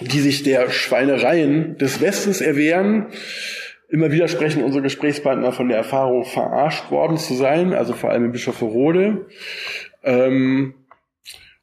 [0.01, 3.07] die sich der Schweinereien des Westens erwehren.
[3.89, 8.25] Immer wieder sprechen unsere Gesprächspartner von der Erfahrung, verarscht worden zu sein, also vor allem
[8.25, 9.27] in Bischofferode.
[10.03, 10.75] Ähm,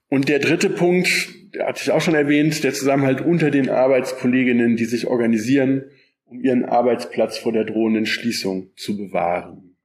[0.08, 4.76] und der dritte Punkt, der hatte ich auch schon erwähnt, der Zusammenhalt unter den Arbeitskolleginnen,
[4.76, 5.84] die sich organisieren,
[6.24, 9.76] um ihren Arbeitsplatz vor der drohenden Schließung zu bewahren.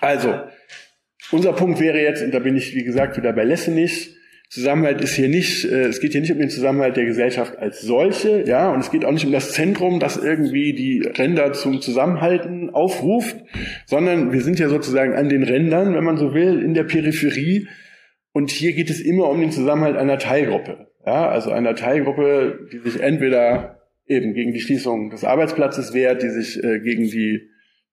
[0.00, 0.42] Also,
[1.32, 4.15] unser Punkt wäre jetzt, und da bin ich, wie gesagt, wieder bei Lessenich,
[4.48, 7.80] Zusammenhalt ist hier nicht, äh, es geht hier nicht um den Zusammenhalt der Gesellschaft als
[7.82, 11.80] solche, ja, und es geht auch nicht um das Zentrum, das irgendwie die Ränder zum
[11.80, 13.36] Zusammenhalten aufruft,
[13.86, 17.66] sondern wir sind ja sozusagen an den Rändern, wenn man so will, in der Peripherie.
[18.32, 22.88] Und hier geht es immer um den Zusammenhalt einer Teilgruppe, ja, also einer Teilgruppe, die
[22.88, 27.50] sich entweder eben gegen die Schließung des Arbeitsplatzes wehrt, die sich äh, gegen die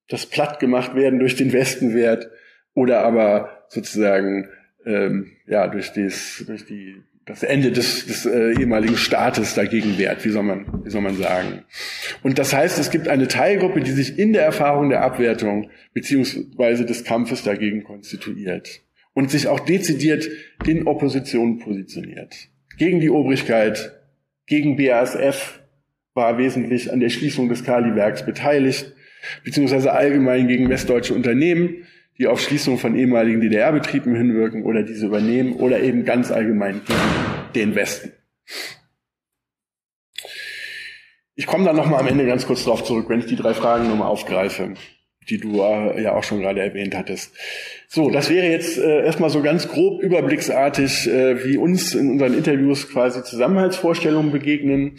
[0.07, 2.29] das platt gemacht werden durch den Westen wehrt,
[2.75, 4.49] oder aber sozusagen
[4.85, 10.23] ähm, ja, durch, dies, durch die, das Ende des, des äh, ehemaligen Staates dagegen wehrt,
[10.25, 11.63] wie soll, man, wie soll man sagen.
[12.21, 16.85] Und das heißt, es gibt eine Teilgruppe, die sich in der Erfahrung der Abwertung beziehungsweise
[16.85, 18.81] des Kampfes dagegen konstituiert
[19.13, 20.27] und sich auch dezidiert
[20.65, 22.49] in Opposition positioniert.
[22.77, 23.99] Gegen die Obrigkeit,
[24.47, 25.61] gegen BASF
[26.13, 28.93] war wesentlich an der Schließung des Kaliwerks beteiligt,
[29.43, 31.85] beziehungsweise allgemein gegen westdeutsche Unternehmen,
[32.17, 36.99] die auf Schließung von ehemaligen DDR-Betrieben hinwirken oder diese übernehmen oder eben ganz allgemein gegen
[37.55, 38.11] den Westen.
[41.35, 43.87] Ich komme dann nochmal am Ende ganz kurz darauf zurück, wenn ich die drei Fragen
[43.87, 44.75] nochmal aufgreife,
[45.29, 47.33] die du äh, ja auch schon gerade erwähnt hattest.
[47.87, 52.35] So, das wäre jetzt äh, erstmal so ganz grob überblicksartig, äh, wie uns in unseren
[52.35, 54.97] Interviews quasi Zusammenhaltsvorstellungen begegnen.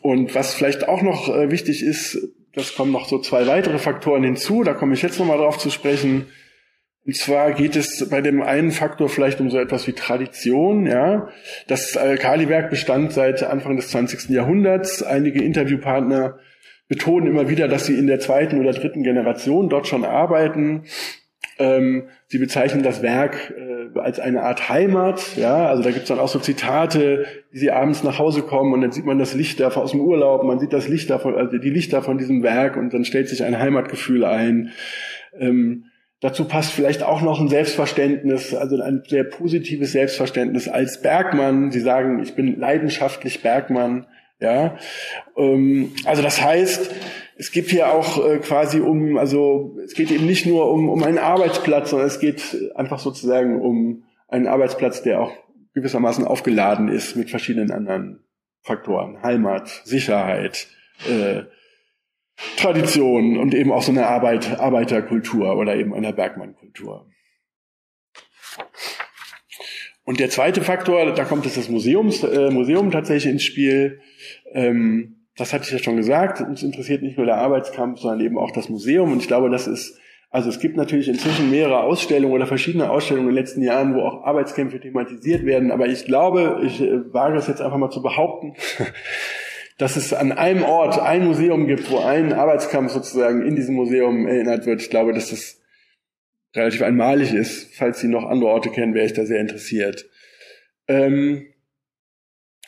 [0.00, 2.18] Und was vielleicht auch noch äh, wichtig ist,
[2.54, 5.70] das kommen noch so zwei weitere Faktoren hinzu, da komme ich jetzt nochmal drauf zu
[5.70, 6.26] sprechen.
[7.06, 11.28] Und zwar geht es bei dem einen Faktor vielleicht um so etwas wie Tradition, ja.
[11.66, 14.28] Das Kaliwerk bestand seit Anfang des 20.
[14.28, 15.02] Jahrhunderts.
[15.02, 16.38] Einige Interviewpartner
[16.88, 20.84] betonen immer wieder, dass sie in der zweiten oder dritten Generation dort schon arbeiten.
[21.60, 25.36] Ähm, sie bezeichnen das Werk äh, als eine Art Heimat.
[25.36, 28.80] Ja, also da gibt's dann auch so Zitate, wie sie abends nach Hause kommen und
[28.80, 31.58] dann sieht man das Licht da aus dem Urlaub, man sieht das Licht davon, also
[31.58, 34.70] die Lichter von diesem Werk und dann stellt sich ein Heimatgefühl ein.
[35.38, 35.84] Ähm,
[36.20, 41.70] dazu passt vielleicht auch noch ein Selbstverständnis, also ein sehr positives Selbstverständnis als Bergmann.
[41.72, 44.06] Sie sagen, ich bin leidenschaftlich Bergmann.
[44.40, 44.78] Ja,
[45.36, 46.90] ähm, also das heißt,
[47.40, 51.02] es geht hier auch äh, quasi um, also es geht eben nicht nur um, um
[51.02, 55.32] einen Arbeitsplatz, sondern es geht einfach sozusagen um einen Arbeitsplatz, der auch
[55.72, 58.22] gewissermaßen aufgeladen ist mit verschiedenen anderen
[58.60, 59.22] Faktoren.
[59.22, 60.68] Heimat, Sicherheit,
[61.08, 61.44] äh,
[62.58, 67.10] Tradition und eben auch so eine Arbeit, Arbeiterkultur oder eben einer Bergmannkultur.
[70.04, 74.02] Und der zweite Faktor, da kommt jetzt das Museums, äh, Museum tatsächlich ins Spiel.
[74.52, 78.38] Ähm, das hatte ich ja schon gesagt, uns interessiert nicht nur der Arbeitskampf, sondern eben
[78.38, 79.12] auch das Museum.
[79.12, 79.98] Und ich glaube, das ist,
[80.30, 84.02] also es gibt natürlich inzwischen mehrere Ausstellungen oder verschiedene Ausstellungen in den letzten Jahren, wo
[84.02, 85.70] auch Arbeitskämpfe thematisiert werden.
[85.70, 88.54] Aber ich glaube, ich äh, wage es jetzt einfach mal zu behaupten,
[89.78, 94.26] dass es an einem Ort ein Museum gibt, wo ein Arbeitskampf sozusagen in diesem Museum
[94.26, 94.82] erinnert wird.
[94.82, 95.62] Ich glaube, dass das
[96.54, 97.74] relativ einmalig ist.
[97.74, 100.06] Falls Sie noch andere Orte kennen, wäre ich da sehr interessiert.
[100.86, 101.46] Ähm,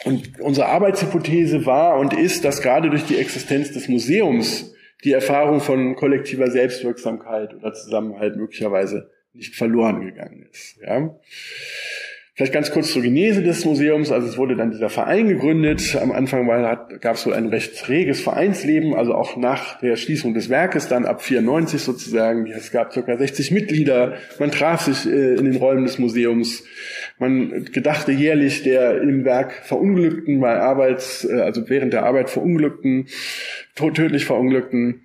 [0.05, 5.61] und unsere Arbeitshypothese war und ist, dass gerade durch die Existenz des Museums die Erfahrung
[5.61, 10.79] von kollektiver Selbstwirksamkeit oder Zusammenhalt möglicherweise nicht verloren gegangen ist.
[10.81, 11.17] Ja?
[12.35, 14.11] Vielleicht ganz kurz zur Genese des Museums.
[14.11, 15.99] Also es wurde dann dieser Verein gegründet.
[16.01, 20.49] Am Anfang gab es wohl ein recht reges Vereinsleben, also auch nach der Schließung des
[20.49, 22.47] Werkes dann ab 94 sozusagen.
[22.47, 23.19] Es gab ca.
[23.19, 24.15] 60 Mitglieder.
[24.39, 26.65] Man traf sich äh, in den Räumen des Museums.
[27.19, 33.09] Man gedachte jährlich der im Werk Verunglückten bei Arbeits, äh, also während der Arbeit Verunglückten,
[33.75, 35.03] tödlich Verunglückten.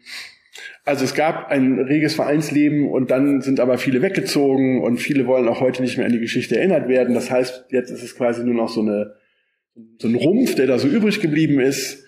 [0.88, 5.50] Also es gab ein reges Vereinsleben und dann sind aber viele weggezogen und viele wollen
[5.50, 7.14] auch heute nicht mehr an die Geschichte erinnert werden.
[7.14, 9.16] Das heißt, jetzt ist es quasi nur noch so, eine,
[10.00, 12.06] so ein Rumpf, der da so übrig geblieben ist.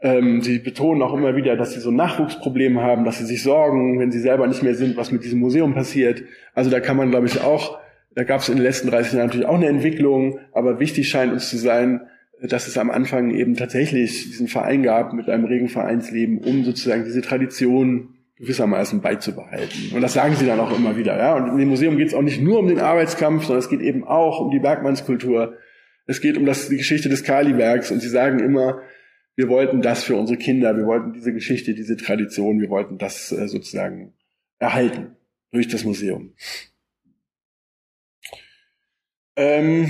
[0.00, 3.42] Ähm, sie betonen auch immer wieder, dass sie so ein Nachwuchsproblem haben, dass sie sich
[3.42, 6.22] sorgen, wenn sie selber nicht mehr sind, was mit diesem Museum passiert.
[6.54, 7.80] Also da kann man, glaube ich, auch,
[8.14, 11.32] da gab es in den letzten 30 Jahren natürlich auch eine Entwicklung, aber wichtig scheint
[11.32, 12.02] uns zu sein,
[12.40, 17.04] dass es am Anfang eben tatsächlich diesen Verein gab mit einem regen Vereinsleben, um sozusagen
[17.04, 18.11] diese Tradition
[18.42, 19.92] gewissermaßen beizubehalten.
[19.94, 21.16] Und das sagen sie dann auch immer wieder.
[21.16, 21.36] Ja?
[21.36, 23.80] Und in dem Museum geht es auch nicht nur um den Arbeitskampf, sondern es geht
[23.80, 25.58] eben auch um die Bergmannskultur.
[26.06, 28.82] Es geht um das, die Geschichte des Kalibergs und sie sagen immer,
[29.36, 33.30] wir wollten das für unsere Kinder, wir wollten diese Geschichte, diese Tradition, wir wollten das
[33.30, 34.12] äh, sozusagen
[34.58, 35.16] erhalten
[35.52, 36.34] durch das Museum.
[39.36, 39.88] Ähm,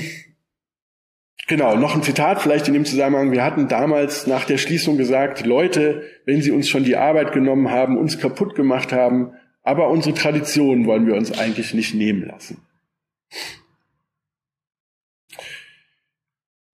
[1.49, 3.33] Genau, noch ein Zitat vielleicht in dem Zusammenhang.
[3.33, 7.71] Wir hatten damals nach der Schließung gesagt, Leute, wenn Sie uns schon die Arbeit genommen
[7.71, 12.63] haben, uns kaputt gemacht haben, aber unsere Tradition wollen wir uns eigentlich nicht nehmen lassen.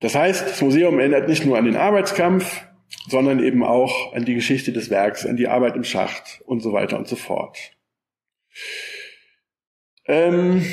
[0.01, 2.65] Das heißt, das Museum erinnert nicht nur an den Arbeitskampf,
[3.09, 6.73] sondern eben auch an die Geschichte des Werks, an die Arbeit im Schacht und so
[6.73, 7.59] weiter und so fort.
[10.07, 10.65] Ähm,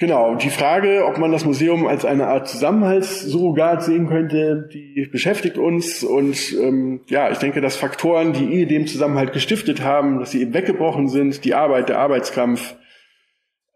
[0.00, 5.58] Genau, die Frage, ob man das Museum als eine Art Zusammenhaltssurrogat sehen könnte, die beschäftigt
[5.58, 6.02] uns.
[6.02, 10.40] Und ähm, ja, ich denke, dass Faktoren, die ihn dem Zusammenhalt gestiftet haben, dass sie
[10.40, 12.76] eben weggebrochen sind, die Arbeit, der Arbeitskampf,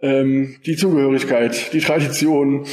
[0.00, 2.64] ähm, die Zugehörigkeit, die Tradition.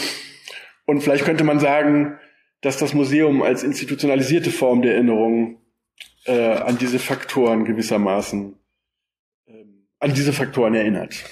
[0.86, 2.18] Und vielleicht könnte man sagen,
[2.62, 5.58] dass das Museum als institutionalisierte Form der Erinnerung
[6.24, 8.56] äh, an diese Faktoren gewissermaßen,
[9.48, 9.52] äh,
[10.00, 11.26] an diese Faktoren erinnert.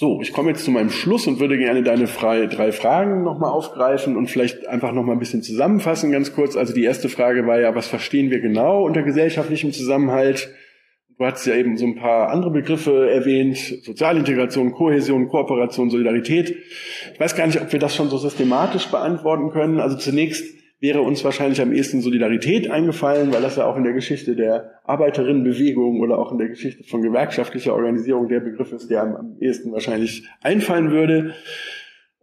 [0.00, 4.16] So, ich komme jetzt zu meinem Schluss und würde gerne deine drei Fragen nochmal aufgreifen
[4.16, 6.54] und vielleicht einfach nochmal ein bisschen zusammenfassen, ganz kurz.
[6.56, 10.54] Also die erste Frage war ja, was verstehen wir genau unter gesellschaftlichem Zusammenhalt?
[11.18, 16.54] Du hast ja eben so ein paar andere Begriffe erwähnt, Sozialintegration, Kohäsion, Kooperation, Solidarität.
[17.12, 19.80] Ich weiß gar nicht, ob wir das schon so systematisch beantworten können.
[19.80, 23.92] Also zunächst wäre uns wahrscheinlich am ehesten Solidarität eingefallen, weil das ja auch in der
[23.92, 29.02] Geschichte der Arbeiterinnenbewegung oder auch in der Geschichte von gewerkschaftlicher Organisierung der Begriff ist, der
[29.02, 31.34] am ehesten wahrscheinlich einfallen würde.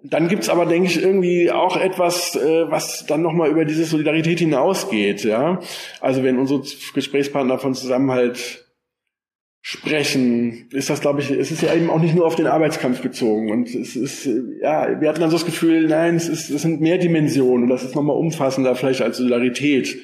[0.03, 4.39] Dann gibt's aber, denke ich, irgendwie auch etwas, äh, was dann nochmal über diese Solidarität
[4.39, 5.23] hinausgeht.
[5.23, 5.59] Ja?
[5.99, 6.61] Also wenn unsere
[6.93, 8.64] Gesprächspartner von Zusammenhalt
[9.67, 13.01] sprechen, ist das, glaube ich, es ist ja eben auch nicht nur auf den Arbeitskampf
[13.01, 13.49] bezogen.
[13.49, 14.29] Und es ist,
[14.61, 17.69] ja, wir hatten dann so das Gefühl, nein, es, ist, es sind mehr Dimensionen und
[17.69, 19.97] das ist nochmal umfassender vielleicht als Solidarität.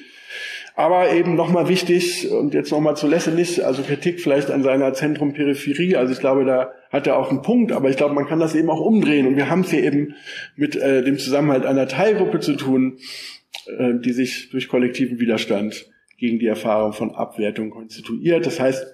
[0.74, 5.94] Aber eben nochmal wichtig, und jetzt nochmal zu Lessenich, also Kritik vielleicht an seiner Zentrum-Peripherie,
[5.94, 8.56] also ich glaube, da hat er auch einen Punkt, aber ich glaube, man kann das
[8.56, 9.28] eben auch umdrehen.
[9.28, 10.16] Und wir haben es hier eben
[10.56, 12.98] mit äh, dem Zusammenhalt einer Teilgruppe zu tun,
[13.78, 15.86] äh, die sich durch kollektiven Widerstand
[16.18, 18.44] gegen die Erfahrung von Abwertung konstituiert.
[18.44, 18.84] Das heißt,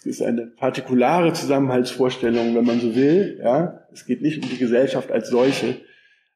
[0.00, 3.40] es ist eine partikulare Zusammenhaltsvorstellung, wenn man so will.
[3.42, 5.80] Ja, es geht nicht um die Gesellschaft als solche.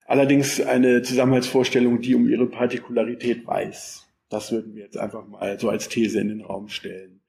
[0.07, 4.07] Allerdings eine Zusammenhaltsvorstellung, die um ihre Partikularität weiß.
[4.29, 7.21] Das würden wir jetzt einfach mal so als These in den Raum stellen.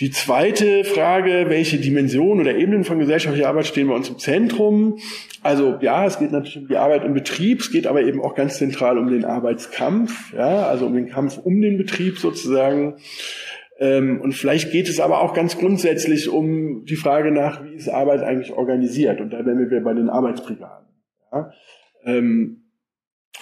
[0.00, 4.98] Die zweite Frage, welche Dimensionen oder Ebenen von gesellschaftlicher Arbeit stehen bei uns im Zentrum?
[5.40, 8.34] Also ja, es geht natürlich um die Arbeit im Betrieb, es geht aber eben auch
[8.34, 12.96] ganz zentral um den Arbeitskampf, ja, also um den Kampf um den Betrieb sozusagen.
[13.78, 17.88] Ähm, und vielleicht geht es aber auch ganz grundsätzlich um die Frage nach, wie ist
[17.88, 19.20] Arbeit eigentlich organisiert?
[19.20, 20.86] Und da wären wir bei den Arbeitsbrigaden.
[21.32, 21.50] Ja?
[22.04, 22.60] Ähm,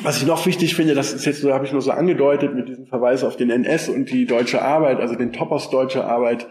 [0.00, 2.68] was ich noch wichtig finde, das ist jetzt, so habe ich nur so angedeutet mit
[2.68, 6.48] diesem Verweis auf den NS und die deutsche Arbeit, also den Topos deutsche Arbeit,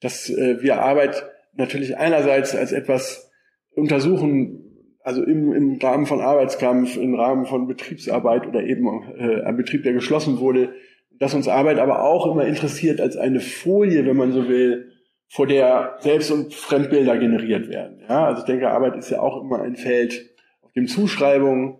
[0.00, 3.30] dass äh, wir Arbeit natürlich einerseits als etwas
[3.74, 4.62] untersuchen,
[5.02, 8.86] also im, im Rahmen von Arbeitskampf, im Rahmen von Betriebsarbeit oder eben
[9.18, 10.74] äh, ein Betrieb, der geschlossen wurde,
[11.22, 14.90] dass uns Arbeit aber auch immer interessiert als eine Folie, wenn man so will,
[15.28, 18.00] vor der Selbst- und Fremdbilder generiert werden.
[18.08, 21.78] Ja, also ich denke, Arbeit ist ja auch immer ein Feld, auf dem Zuschreibungen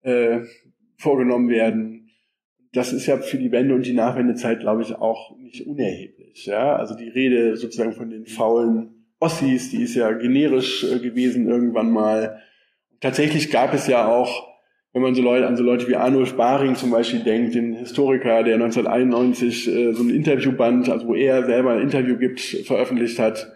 [0.00, 0.38] äh,
[0.96, 2.08] vorgenommen werden.
[2.72, 6.46] Das ist ja für die Wende und die Nachwendezeit, glaube ich, auch nicht unerheblich.
[6.46, 11.46] Ja, also die Rede sozusagen von den faulen Ossis, die ist ja generisch äh, gewesen
[11.46, 12.40] irgendwann mal.
[13.00, 14.47] Tatsächlich gab es ja auch
[14.98, 18.42] wenn man so Leute, an so Leute wie Arnulf Baring zum Beispiel denkt, den Historiker,
[18.42, 23.52] der 1991 äh, so ein Interviewband, also wo er selber ein Interview gibt, veröffentlicht hat.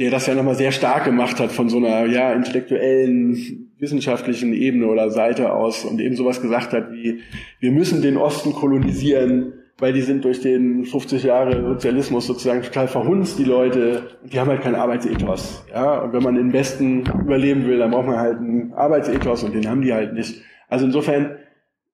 [0.00, 4.88] der das ja nochmal sehr stark gemacht hat von so einer ja intellektuellen, wissenschaftlichen Ebene
[4.88, 7.20] oder Seite aus und eben sowas gesagt hat wie,
[7.60, 12.88] wir müssen den Osten kolonisieren, weil die sind durch den 50 Jahre Sozialismus sozusagen total
[12.88, 15.64] verhunzt, die Leute, die haben halt keinen Arbeitsethos.
[15.70, 19.54] Ja, und wenn man den Westen überleben will, dann braucht man halt einen Arbeitsethos und
[19.54, 20.42] den haben die halt nicht.
[20.68, 21.38] Also insofern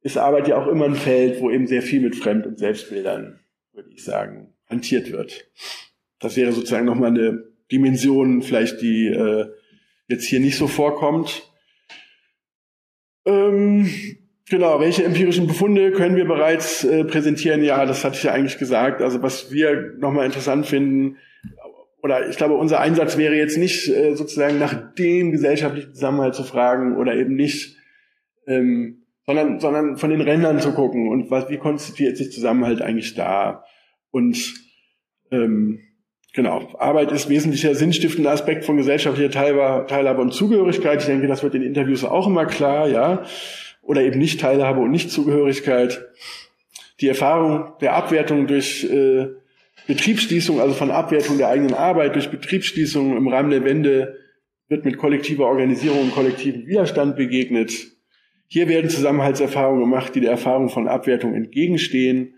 [0.00, 3.40] ist Arbeit ja auch immer ein Feld, wo eben sehr viel mit Fremd- und Selbstbildern,
[3.72, 5.46] würde ich sagen, hantiert wird.
[6.20, 9.46] Das wäre sozusagen nochmal eine Dimension, vielleicht die äh,
[10.08, 11.50] jetzt hier nicht so vorkommt.
[13.26, 13.90] Ähm,
[14.48, 17.62] genau, welche empirischen Befunde können wir bereits äh, präsentieren?
[17.62, 19.02] Ja, das hatte ich ja eigentlich gesagt.
[19.02, 21.18] Also was wir nochmal interessant finden,
[22.02, 26.44] oder ich glaube, unser Einsatz wäre jetzt nicht äh, sozusagen nach dem gesellschaftlichen Zusammenhalt zu
[26.44, 27.76] fragen oder eben nicht
[28.46, 33.14] ähm, sondern, sondern von den Rändern zu gucken und was, wie konstituiert sich Zusammenhalt eigentlich
[33.14, 33.64] da?
[34.10, 34.54] Und
[35.30, 35.80] ähm,
[36.34, 41.00] genau, Arbeit ist wesentlicher sinnstiftender Aspekt von gesellschaftlicher Teilhabe, und Zugehörigkeit.
[41.00, 43.24] Ich denke, das wird in Interviews auch immer klar, ja.
[43.84, 46.06] Oder eben nicht Teilhabe und Nichtzugehörigkeit.
[47.00, 49.28] Die Erfahrung der Abwertung durch äh,
[49.86, 54.16] Betriebsschließung, also von Abwertung der eigenen Arbeit durch Betriebsschließung im Rahmen der Wende
[54.68, 57.72] wird mit kollektiver Organisierung und kollektivem Widerstand begegnet.
[58.46, 62.34] Hier werden Zusammenhaltserfahrungen gemacht, die der Erfahrung von Abwertung entgegenstehen.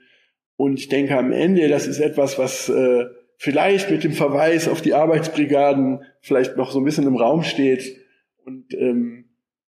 [0.56, 3.04] Und ich denke am Ende, das ist etwas, was äh,
[3.36, 7.96] vielleicht mit dem Verweis auf die Arbeitsbrigaden vielleicht noch so ein bisschen im Raum steht.
[8.44, 9.25] Und ähm,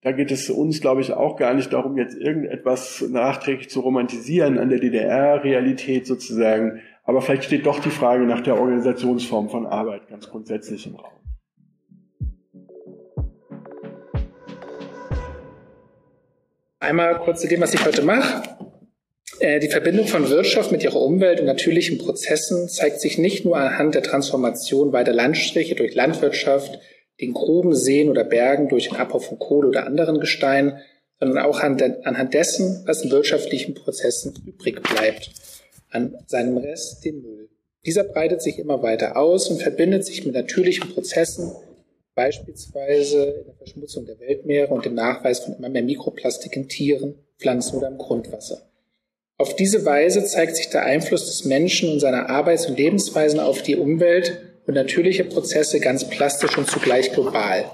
[0.06, 4.60] da geht es uns, glaube ich, auch gar nicht darum, jetzt irgendetwas nachträglich zu romantisieren
[4.60, 6.80] an der DDR-Realität sozusagen.
[7.06, 11.10] Aber vielleicht steht doch die Frage nach der Organisationsform von Arbeit ganz grundsätzlich im Raum.
[16.80, 18.43] Einmal kurz zu dem, was ich heute mache.
[19.39, 23.58] Äh, die Verbindung von Wirtschaft mit ihrer Umwelt und natürlichen Prozessen zeigt sich nicht nur
[23.58, 26.80] anhand der Transformation beider Landstriche durch Landwirtschaft,
[27.22, 30.80] den Gruben, Seen oder Bergen durch den Abbau von Kohle oder anderen Gesteinen,
[31.20, 35.32] sondern auch anhand dessen, was in wirtschaftlichen Prozessen übrig bleibt,
[35.89, 37.49] an seinem Rest, dem Müll.
[37.86, 41.51] Dieser breitet sich immer weiter aus und verbindet sich mit natürlichen Prozessen,
[42.16, 47.16] beispielsweise in der Verschmutzung der Weltmeere und dem Nachweis von immer mehr Mikroplastik in Tieren,
[47.38, 48.61] Pflanzen oder im Grundwasser.
[49.38, 53.61] Auf diese Weise zeigt sich der Einfluss des Menschen und seiner Arbeits- und Lebensweisen auf
[53.61, 57.66] die Umwelt und natürliche Prozesse ganz plastisch und zugleich global.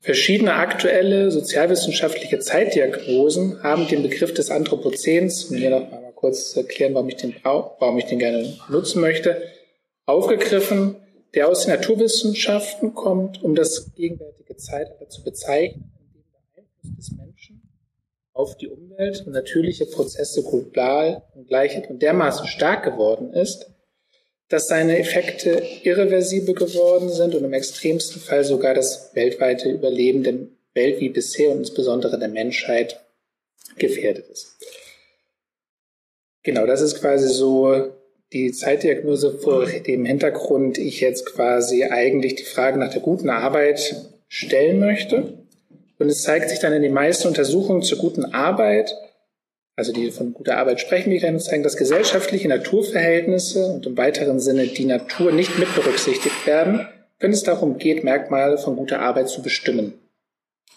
[0.00, 6.94] Verschiedene aktuelle sozialwissenschaftliche Zeitdiagnosen haben den Begriff des Anthropozäns, um hier noch mal kurz erklären,
[6.94, 9.42] warum ich den, warum ich den gerne nutzen möchte,
[10.04, 10.96] aufgegriffen
[11.34, 16.96] der aus den Naturwissenschaften kommt, um das gegenwärtige Zeitalter zu bezeichnen, in dem der Einfluss
[16.96, 17.62] des Menschen
[18.32, 23.73] auf die Umwelt und natürliche Prozesse global und gleich und dermaßen stark geworden ist,
[24.48, 30.34] dass seine Effekte irreversibel geworden sind und im extremsten Fall sogar das weltweite Überleben der
[30.74, 33.00] Welt wie bisher und insbesondere der Menschheit
[33.78, 34.56] gefährdet ist.
[36.42, 37.92] Genau, das ist quasi so
[38.32, 44.10] die Zeitdiagnose vor dem Hintergrund ich jetzt quasi eigentlich die Frage nach der guten Arbeit
[44.28, 45.38] stellen möchte.
[45.98, 48.94] Und es zeigt sich dann in den meisten Untersuchungen zur guten Arbeit,
[49.76, 54.40] also die von guter Arbeit sprechen, die dann zeigen, dass gesellschaftliche Naturverhältnisse und im weiteren
[54.40, 56.86] Sinne die Natur nicht mit berücksichtigt werden,
[57.18, 59.94] wenn es darum geht, Merkmale von guter Arbeit zu bestimmen.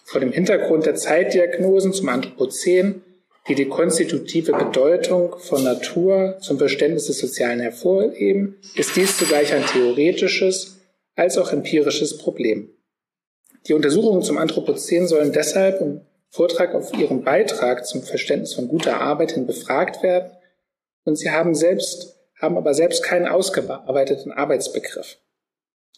[0.04, 3.02] Vor dem Hintergrund der Zeitdiagnosen zum Anthropozän
[3.48, 9.64] die die konstitutive Bedeutung von Natur zum Verständnis des Sozialen hervorheben, ist dies zugleich ein
[9.64, 10.80] theoretisches
[11.16, 12.70] als auch empirisches Problem.
[13.66, 19.00] Die Untersuchungen zum Anthropozän sollen deshalb im Vortrag auf ihren Beitrag zum Verständnis von guter
[19.00, 20.30] Arbeit hin befragt werden
[21.04, 25.18] und sie haben selbst, haben aber selbst keinen ausgearbeiteten Arbeitsbegriff.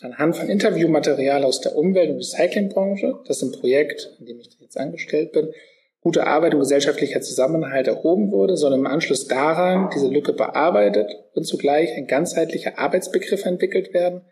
[0.01, 4.78] Anhand von Interviewmaterial aus der Umwelt- und Recyclingbranche, das im Projekt, in dem ich jetzt
[4.78, 5.53] angestellt bin,
[6.01, 11.45] gute Arbeit und gesellschaftlicher Zusammenhalt erhoben wurde, sondern im Anschluss daran diese Lücke bearbeitet und
[11.45, 14.22] zugleich ein ganzheitlicher Arbeitsbegriff entwickelt werden,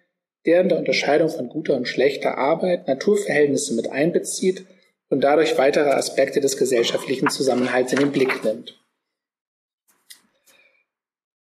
[0.46, 4.64] der in der Unterscheidung von guter und schlechter Arbeit Naturverhältnisse mit einbezieht
[5.08, 8.78] und dadurch weitere Aspekte des gesellschaftlichen Zusammenhalts in den Blick nimmt.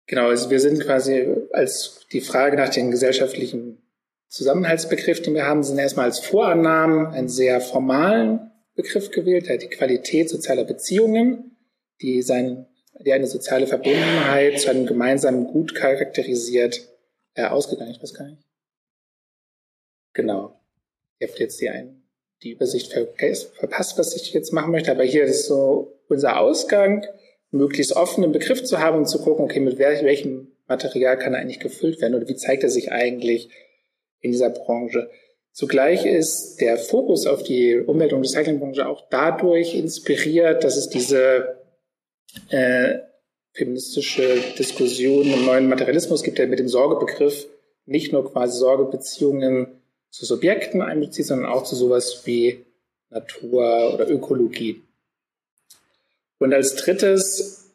[0.07, 3.81] Genau, also wir sind quasi als die Frage nach dem gesellschaftlichen
[4.29, 9.63] Zusammenhaltsbegriff, den wir haben, sind erstmal als Vorannahmen einen sehr formalen Begriff gewählt, er hat
[9.63, 11.57] die Qualität sozialer Beziehungen,
[12.01, 12.67] die, sein,
[12.99, 16.87] die eine soziale Verbundenheit zu einem gemeinsamen Gut charakterisiert,
[17.35, 17.91] äh, ausgegangen.
[17.91, 18.43] Ich weiß gar nicht.
[20.13, 20.59] Genau.
[21.19, 22.03] Ihr habt jetzt die, ein,
[22.43, 27.05] die Übersicht verpasst, was ich jetzt machen möchte, aber hier ist so unser Ausgang,
[27.51, 31.59] möglichst offenen Begriff zu haben und zu gucken, okay, mit welchem Material kann er eigentlich
[31.59, 33.49] gefüllt werden oder wie zeigt er sich eigentlich
[34.19, 35.09] in dieser Branche.
[35.51, 41.61] Zugleich ist der Fokus auf die Umwelt- und Recyclingbranche auch dadurch inspiriert, dass es diese
[42.49, 42.95] äh,
[43.53, 47.47] feministische Diskussion im neuen Materialismus gibt, der mit dem Sorgebegriff
[47.85, 49.81] nicht nur quasi Sorgebeziehungen
[50.15, 52.63] zu Subjekten einbezieht, sondern auch zu sowas wie
[53.09, 54.81] Natur oder Ökologie.
[56.37, 57.71] Und als drittes,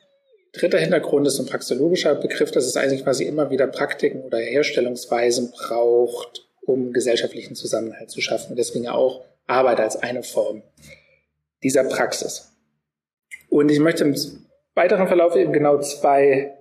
[0.52, 5.50] dritter Hintergrund ist ein praxeologischer Begriff, dass es eigentlich quasi immer wieder Praktiken oder Herstellungsweisen
[5.50, 8.52] braucht, um gesellschaftlichen Zusammenhalt zu schaffen.
[8.52, 10.62] Und deswegen auch Arbeit als eine Form
[11.62, 12.52] dieser Praxis.
[13.50, 14.16] Und ich möchte im
[14.74, 16.56] weiteren Verlauf eben genau zwei,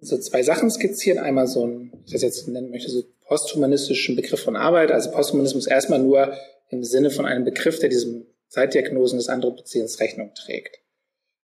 [0.00, 1.18] so zwei Sachen skizzieren.
[1.18, 4.90] Einmal so ein, ich das jetzt nennen möchte, so posthumanistischen Begriff von Arbeit.
[4.90, 6.36] Also Posthumanismus erstmal nur
[6.68, 10.78] im Sinne von einem Begriff, der diesem Zeitdiagnosen des Anthropozäns Rechnung trägt.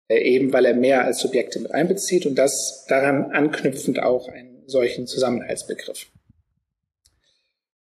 [0.08, 4.64] Äh, eben weil er mehr als Subjekte mit einbezieht und das daran anknüpfend auch einen
[4.66, 6.06] solchen Zusammenhaltsbegriff.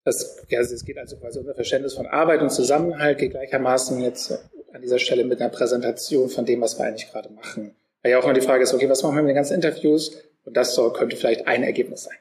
[0.05, 4.33] Das, ja, es geht also quasi unser Verständnis von Arbeit und Zusammenhalt geht gleichermaßen jetzt
[4.73, 7.75] an dieser Stelle mit einer Präsentation von dem, was wir eigentlich gerade machen.
[8.03, 10.13] Weil ja auch immer die Frage ist, okay, was machen wir mit den ganzen Interviews?
[10.45, 12.17] Und das soll, könnte vielleicht ein Ergebnis sein.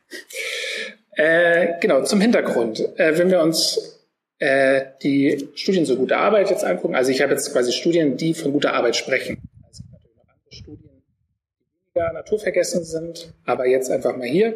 [1.18, 2.80] Äh, genau, zum Hintergrund.
[3.00, 4.00] Äh, wenn wir uns
[4.38, 8.36] äh, die Studien zur gute Arbeit jetzt angucken, also ich habe jetzt quasi Studien, die
[8.36, 9.42] von guter Arbeit sprechen.
[9.72, 14.56] Es gibt natürlich noch andere Studien, die weniger naturvergessen sind, aber jetzt einfach mal hier.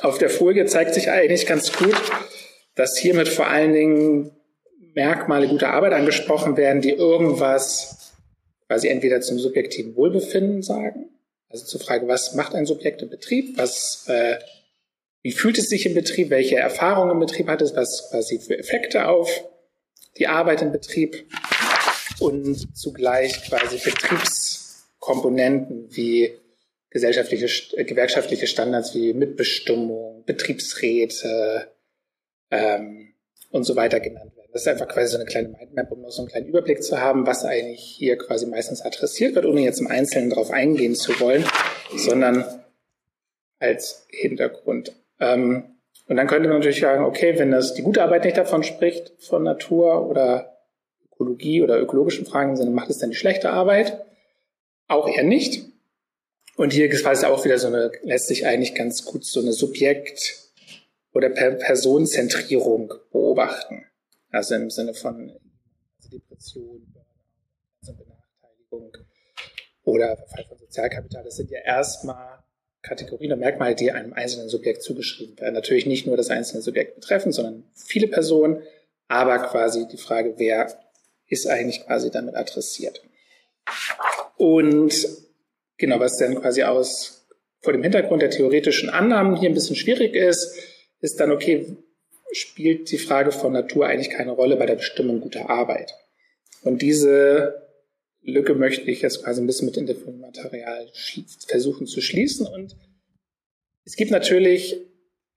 [0.00, 2.00] Auf der Folie zeigt sich eigentlich ganz gut,
[2.74, 4.30] dass hiermit vor allen Dingen
[4.94, 8.14] Merkmale guter Arbeit angesprochen werden, die irgendwas
[8.68, 11.10] quasi entweder zum subjektiven Wohlbefinden sagen,
[11.50, 14.38] also zur Frage, was macht ein Subjekt im Betrieb, was, äh,
[15.22, 18.58] wie fühlt es sich im Betrieb, welche Erfahrungen im Betrieb hat es, was quasi für
[18.58, 19.30] Effekte auf
[20.16, 21.26] die Arbeit im Betrieb
[22.20, 26.38] und zugleich quasi Betriebskomponenten wie
[26.90, 31.68] gesellschaftliche, äh, gewerkschaftliche Standards wie Mitbestimmung, Betriebsräte
[32.50, 33.12] ähm,
[33.50, 34.48] und so weiter genannt werden.
[34.52, 37.00] Das ist einfach quasi so eine kleine Mindmap, um noch so einen kleinen Überblick zu
[37.00, 41.20] haben, was eigentlich hier quasi meistens adressiert wird, ohne jetzt im Einzelnen darauf eingehen zu
[41.20, 41.44] wollen,
[41.94, 42.64] sondern
[43.58, 44.94] als Hintergrund.
[45.20, 48.62] Ähm, und dann könnte man natürlich sagen, okay, wenn das die gute Arbeit nicht davon
[48.62, 50.58] spricht, von Natur oder
[51.12, 54.04] Ökologie oder ökologischen Fragen, sondern macht es dann die schlechte Arbeit?
[54.86, 55.64] Auch eher nicht.
[56.56, 59.52] Und hier ist es auch wieder so eine, lässt sich eigentlich ganz gut so eine
[59.52, 60.48] Subjekt-
[61.12, 63.84] oder Personenzentrierung beobachten.
[64.30, 65.32] Also im Sinne von
[66.12, 66.94] Depression,
[67.82, 68.96] Benachteiligung
[69.84, 71.24] oder Verfall von Sozialkapital.
[71.24, 72.37] Das sind ja erstmal
[72.82, 75.54] Kategorien und Merkmale, die einem einzelnen Subjekt zugeschrieben werden.
[75.54, 78.62] Natürlich nicht nur das einzelne Subjekt betreffen, sondern viele Personen,
[79.08, 80.78] aber quasi die Frage, wer
[81.26, 83.02] ist eigentlich quasi damit adressiert.
[84.36, 84.94] Und
[85.78, 87.24] Genau, was dann quasi aus
[87.60, 90.58] vor dem Hintergrund der theoretischen Annahmen hier ein bisschen schwierig ist,
[91.00, 91.76] ist dann, okay,
[92.32, 95.94] spielt die Frage von Natur eigentlich keine Rolle bei der Bestimmung guter Arbeit?
[96.62, 97.67] Und diese
[98.30, 100.90] Lücke möchte ich jetzt quasi ein bisschen mit Interviewmaterial
[101.46, 102.46] versuchen zu schließen.
[102.46, 102.76] Und
[103.84, 104.76] es gibt natürlich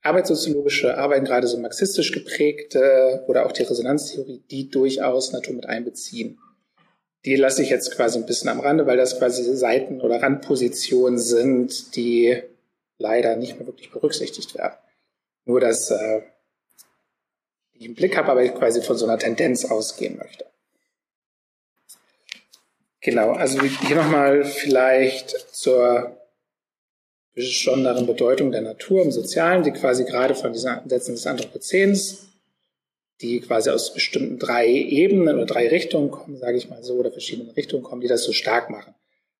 [0.01, 6.39] arbeitssoziologische Arbeiten, gerade so marxistisch geprägte oder auch die Resonanztheorie, die durchaus Natur mit einbeziehen.
[7.25, 11.19] Die lasse ich jetzt quasi ein bisschen am Rande, weil das quasi Seiten- oder Randpositionen
[11.19, 12.41] sind, die
[12.97, 14.75] leider nicht mehr wirklich berücksichtigt werden.
[15.45, 16.21] Nur, dass äh,
[17.73, 20.50] ich im Blick habe, aber ich quasi von so einer Tendenz ausgehen möchte.
[23.01, 26.17] Genau, also hier nochmal vielleicht zur
[27.33, 32.31] besonderen Bedeutung der Natur im Sozialen, die quasi gerade von diesen Ansätzen des Anthropozäns
[33.21, 37.11] die quasi aus bestimmten drei Ebenen oder drei Richtungen kommen, sage ich mal so, oder
[37.11, 38.95] verschiedenen Richtungen kommen, die das so stark machen.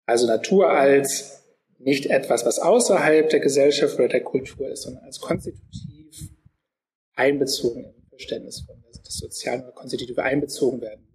[0.05, 1.43] Also Natur als
[1.80, 6.30] nicht etwas, was außerhalb der Gesellschaft oder der Kultur ist, sondern als konstitutiv
[7.16, 11.07] einbezogen im Verständnis von des Sozialen oder konstitutiv einbezogen werden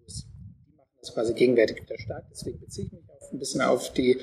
[1.15, 2.25] quasi gegenwärtig wieder stark.
[2.31, 4.19] Deswegen beziehe ich mich auch ein bisschen auf die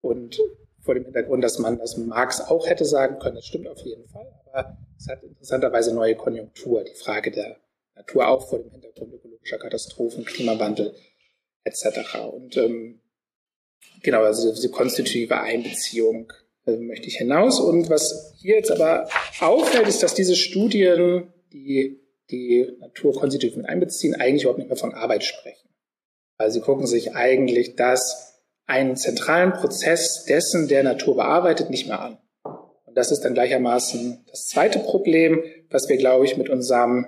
[0.00, 0.38] und
[0.80, 4.06] vor dem Hintergrund, dass man das Marx auch hätte sagen können, das stimmt auf jeden
[4.08, 7.56] Fall, aber es hat interessanterweise neue Konjunktur, die Frage der
[7.96, 10.94] Natur auch vor dem Hintergrund ökologischer Katastrophen, Klimawandel
[11.64, 12.18] etc.
[12.32, 13.00] Und ähm,
[14.02, 16.32] genau, also diese konstitutive Einbeziehung
[16.66, 17.58] äh, möchte ich hinaus.
[17.58, 19.08] Und was hier jetzt aber
[19.40, 22.00] auffällt, ist, dass diese Studien, die
[22.30, 25.68] die Natur konstitutiv mit einbeziehen, eigentlich überhaupt nicht mehr von Arbeit sprechen.
[26.38, 32.00] Weil sie gucken sich eigentlich das einen zentralen Prozess dessen, der Natur bearbeitet, nicht mehr
[32.00, 32.18] an.
[32.84, 37.06] Und das ist dann gleichermaßen das zweite Problem, was wir, glaube ich, mit unserem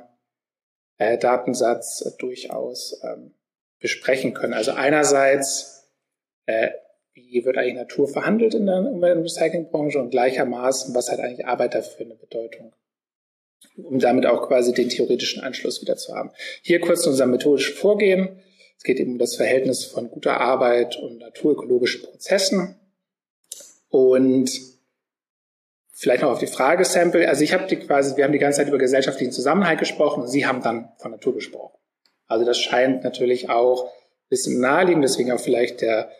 [0.98, 3.34] äh, Datensatz äh, durchaus ähm,
[3.80, 4.54] besprechen können.
[4.54, 5.90] Also einerseits,
[6.46, 6.70] äh,
[7.12, 11.46] wie wird eigentlich Natur verhandelt in der Umwelt- und Recyclingbranche und gleichermaßen, was hat eigentlich
[11.46, 12.72] Arbeit dafür eine Bedeutung
[13.76, 16.30] um damit auch quasi den theoretischen Anschluss wieder zu haben.
[16.62, 18.40] Hier kurz unser methodisches Vorgehen.
[18.78, 22.76] Es geht eben um das Verhältnis von guter Arbeit und naturökologischen Prozessen.
[23.88, 24.50] Und
[25.92, 27.28] vielleicht noch auf die Frage Sample.
[27.28, 30.28] Also ich habe die quasi, wir haben die ganze Zeit über gesellschaftlichen Zusammenhalt gesprochen und
[30.28, 31.76] Sie haben dann von Natur gesprochen.
[32.28, 36.10] Also das scheint natürlich auch ein bisschen naheliegend, deswegen auch vielleicht der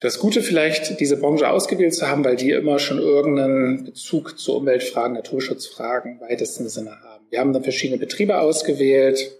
[0.00, 4.54] das Gute vielleicht, diese Branche ausgewählt zu haben, weil die immer schon irgendeinen Bezug zu
[4.56, 7.24] Umweltfragen, Naturschutzfragen weitesten Sinne haben.
[7.30, 9.32] Wir haben dann verschiedene Betriebe ausgewählt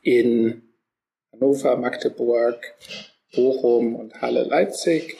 [0.00, 0.62] in
[1.44, 2.74] Hannover, Magdeburg,
[3.34, 5.18] Bochum und Halle, Leipzig,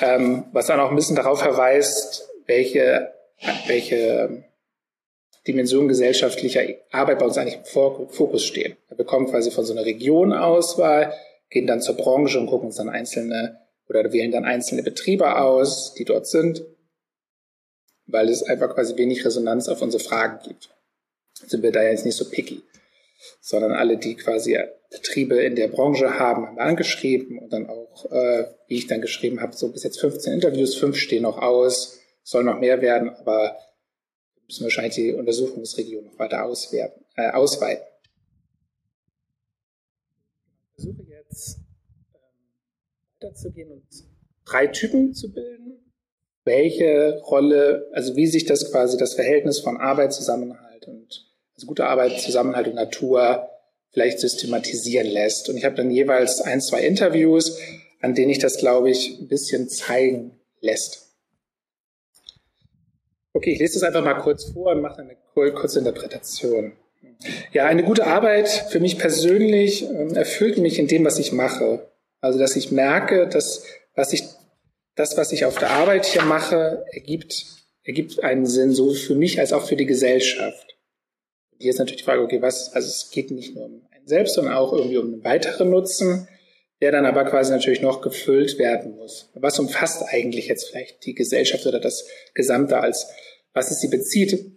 [0.00, 3.12] ähm, was dann auch ein bisschen darauf verweist, welche,
[3.68, 4.44] welche
[5.46, 8.76] Dimensionen gesellschaftlicher Arbeit bei uns eigentlich im Fokus stehen.
[8.88, 11.12] Wir bekommen quasi von so einer Region Auswahl,
[11.50, 15.94] gehen dann zur Branche und gucken uns dann einzelne oder wählen dann einzelne Betriebe aus,
[15.94, 16.64] die dort sind,
[18.06, 20.70] weil es einfach quasi wenig Resonanz auf unsere Fragen gibt.
[21.46, 22.62] Sind wir da jetzt nicht so picky,
[23.40, 24.58] sondern alle, die quasi
[24.94, 29.54] Betriebe in der Branche haben, angeschrieben und dann auch, äh, wie ich dann geschrieben habe,
[29.54, 33.56] so bis jetzt 15 Interviews, fünf stehen noch aus, soll noch mehr werden, aber
[34.36, 37.84] wir müssen wahrscheinlich die Untersuchungsregion noch weiter auswerten, äh, ausweiten.
[40.76, 41.58] Ich versuche jetzt
[43.20, 43.84] weiterzugehen und
[44.44, 45.92] drei Typen zu bilden.
[46.44, 51.86] Welche Rolle, also wie sich das quasi das Verhältnis von Arbeit, Zusammenhalt und also gute
[51.86, 53.48] Arbeit, Zusammenhalt und Natur
[53.94, 55.48] vielleicht systematisieren lässt.
[55.48, 57.58] Und ich habe dann jeweils ein, zwei Interviews,
[58.00, 61.14] an denen ich das, glaube ich, ein bisschen zeigen lässt.
[63.32, 66.72] Okay, ich lese das einfach mal kurz vor und mache eine kurze Interpretation.
[67.52, 71.88] Ja, eine gute Arbeit für mich persönlich ähm, erfüllt mich in dem, was ich mache.
[72.20, 73.64] Also, dass ich merke, dass
[73.94, 74.24] was ich,
[74.94, 77.46] das, was ich auf der Arbeit hier mache, ergibt,
[77.84, 80.73] ergibt einen Sinn, so für mich als auch für die Gesellschaft.
[81.58, 84.34] Hier ist natürlich die Frage, okay, was, also es geht nicht nur um einen selbst,
[84.34, 86.28] sondern auch irgendwie um einen weiteren Nutzen,
[86.80, 89.30] der dann aber quasi natürlich noch gefüllt werden muss.
[89.34, 93.06] Was umfasst eigentlich jetzt vielleicht die Gesellschaft oder das Gesamte als,
[93.52, 94.52] was es sie bezieht?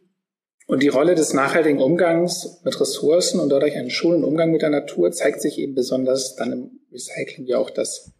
[0.66, 4.70] Und die Rolle des nachhaltigen Umgangs mit Ressourcen und dadurch einen schulenden Umgang mit der
[4.70, 8.12] Natur zeigt sich eben besonders dann im Recycling, wie auch das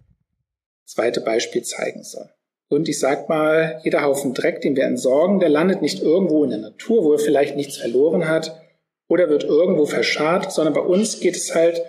[0.86, 2.30] zweite Beispiel zeigen soll.
[2.70, 6.52] Und ich sag mal, jeder Haufen Dreck, den wir entsorgen, der landet nicht irgendwo in
[6.52, 8.62] der Natur, wo er vielleicht nichts verloren hat
[9.08, 11.82] oder wird irgendwo verscharrt, sondern bei uns geht es halt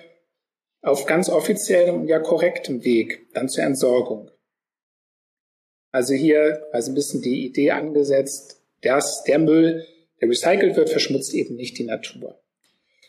[0.83, 4.31] auf ganz offiziellem, ja korrektem Weg dann zur Entsorgung.
[5.91, 9.87] Also hier also ein bisschen die Idee angesetzt, dass der Müll,
[10.21, 12.41] der recycelt wird, verschmutzt eben nicht die Natur.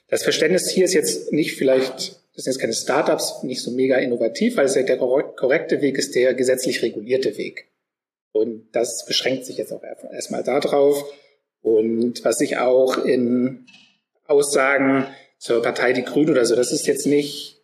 [0.07, 3.97] Das Verständnis hier ist jetzt nicht vielleicht, das sind jetzt keine Startups, nicht so mega
[3.97, 7.67] innovativ, weil es ja der korrekte Weg ist der gesetzlich regulierte Weg.
[8.31, 11.11] Und das beschränkt sich jetzt auch erstmal darauf.
[11.61, 13.67] Und was ich auch in
[14.29, 15.07] Aussagen
[15.37, 17.59] zur Partei Die Grünen oder so, das ist jetzt nicht,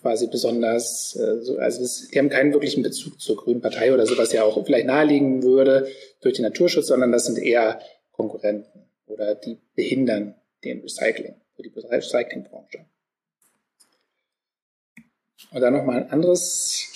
[0.00, 4.16] quasi besonders, äh, so, also die haben keinen wirklichen Bezug zur Grünen Partei oder so,
[4.16, 5.88] was ja auch vielleicht naheliegen würde
[6.20, 7.80] durch den Naturschutz, sondern das sind eher
[8.12, 12.84] Konkurrenten oder die behindern den Recycling, die Recyclingbranche.
[15.52, 16.88] Und dann nochmal ein anderes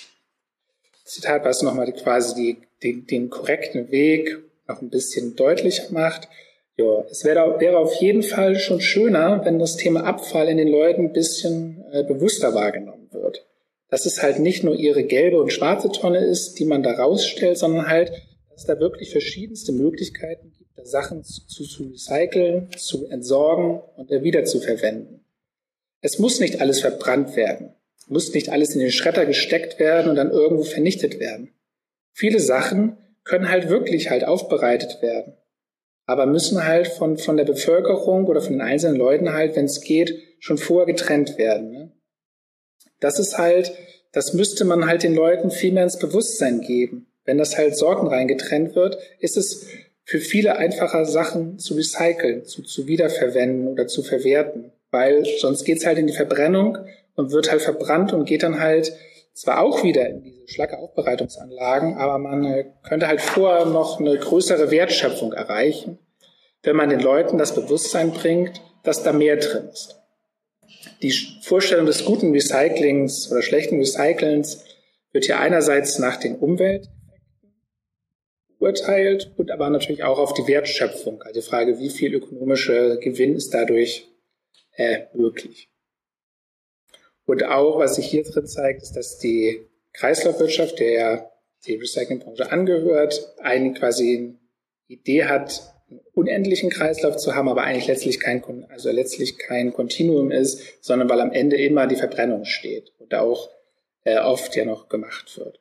[1.04, 6.28] Zitat, was nochmal quasi die, die, den korrekten Weg noch ein bisschen deutlicher macht.
[6.76, 10.68] Ja, es wäre, wäre auf jeden Fall schon schöner, wenn das Thema Abfall in den
[10.68, 13.46] Leuten ein bisschen äh, bewusster wahrgenommen wird.
[13.88, 17.56] Dass es halt nicht nur ihre gelbe und schwarze Tonne ist, die man da rausstellt,
[17.56, 18.10] sondern halt,
[18.50, 24.44] dass es da wirklich verschiedenste Möglichkeiten gibt, Sachen zu, zu recyceln, zu entsorgen und wieder
[24.44, 25.24] zu verwenden.
[26.00, 27.74] Es muss nicht alles verbrannt werden,
[28.08, 31.52] muss nicht alles in den Schredder gesteckt werden und dann irgendwo vernichtet werden.
[32.12, 35.35] Viele Sachen können halt wirklich halt aufbereitet werden,
[36.06, 39.80] aber müssen halt von, von der Bevölkerung oder von den einzelnen Leuten halt, wenn es
[39.80, 41.72] geht, schon vorher getrennt werden.
[41.72, 41.92] Ne?
[43.00, 43.72] Das ist halt,
[44.12, 47.08] das müsste man halt den Leuten viel mehr ins Bewusstsein geben.
[47.24, 49.66] Wenn das halt sorgenrein getrennt wird, ist es
[50.04, 54.70] für viele einfacher Sachen zu recyceln, zu, zu wiederverwenden oder zu verwerten.
[54.92, 56.78] Weil sonst geht's halt in die Verbrennung
[57.16, 58.92] und wird halt verbrannt und geht dann halt
[59.36, 64.70] zwar auch wieder in diese Schlackeaufbereitungsanlagen, aber man äh, könnte halt vorher noch eine größere
[64.70, 65.98] Wertschöpfung erreichen,
[66.62, 70.00] wenn man den Leuten das Bewusstsein bringt, dass da mehr drin ist.
[71.02, 71.12] Die
[71.42, 74.64] Vorstellung des guten Recyclings oder schlechten Recyclens
[75.12, 76.88] wird hier einerseits nach den Umwelt
[78.58, 83.36] urteilt und aber natürlich auch auf die Wertschöpfung, also die Frage, wie viel ökonomischer Gewinn
[83.36, 84.08] ist dadurch
[84.76, 85.68] äh, möglich.
[87.26, 91.30] Und auch, was sich hier drin zeigt, ist, dass die Kreislaufwirtschaft, der ja
[91.66, 94.36] die Recyclingbranche angehört, eine quasi
[94.86, 100.30] Idee hat, einen unendlichen Kreislauf zu haben, aber eigentlich letztlich kein, also letztlich kein Kontinuum
[100.30, 103.50] ist, sondern weil am Ende immer die Verbrennung steht und auch
[104.04, 105.60] äh, oft ja noch gemacht wird.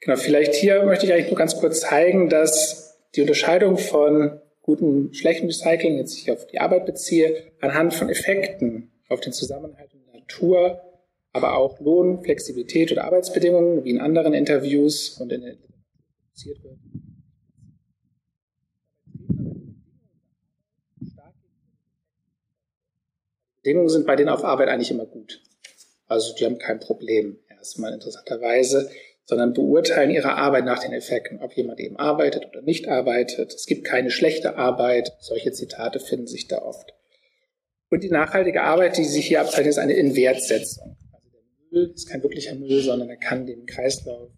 [0.00, 5.12] Genau, vielleicht hier möchte ich eigentlich nur ganz kurz zeigen, dass die Unterscheidung von guten,
[5.14, 10.20] schlechten Recycling, jetzt sich auf die Arbeit beziehe, anhand von Effekten auf den Zusammenhalt der
[10.20, 10.80] Natur,
[11.32, 15.56] aber auch Lohn, Flexibilität oder Arbeitsbedingungen, wie in anderen Interviews und in der
[16.44, 16.78] wird.
[23.62, 25.40] Bedingungen sind bei denen auf Arbeit eigentlich immer gut.
[26.06, 28.90] Also die haben kein Problem, erstmal interessanterweise,
[29.24, 33.54] sondern beurteilen ihre Arbeit nach den Effekten, ob jemand eben arbeitet oder nicht arbeitet.
[33.54, 35.12] Es gibt keine schlechte Arbeit.
[35.18, 36.92] Solche Zitate finden sich da oft.
[37.94, 40.96] Und die nachhaltige Arbeit, die sich hier abzeichnet, ist eine Inwertsetzung.
[41.12, 44.32] Also der Müll ist kein wirklicher Müll, sondern er kann dem Kreislauf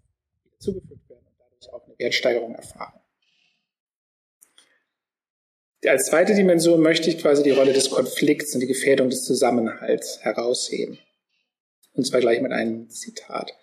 [0.59, 3.01] zugefügt werden und dadurch auch eine Wertsteigerung erfahren.
[5.87, 10.23] Als zweite Dimension möchte ich quasi die Rolle des Konflikts und die Gefährdung des Zusammenhalts
[10.23, 10.99] herausheben.
[11.95, 13.55] Und zwar gleich mit einem Zitat.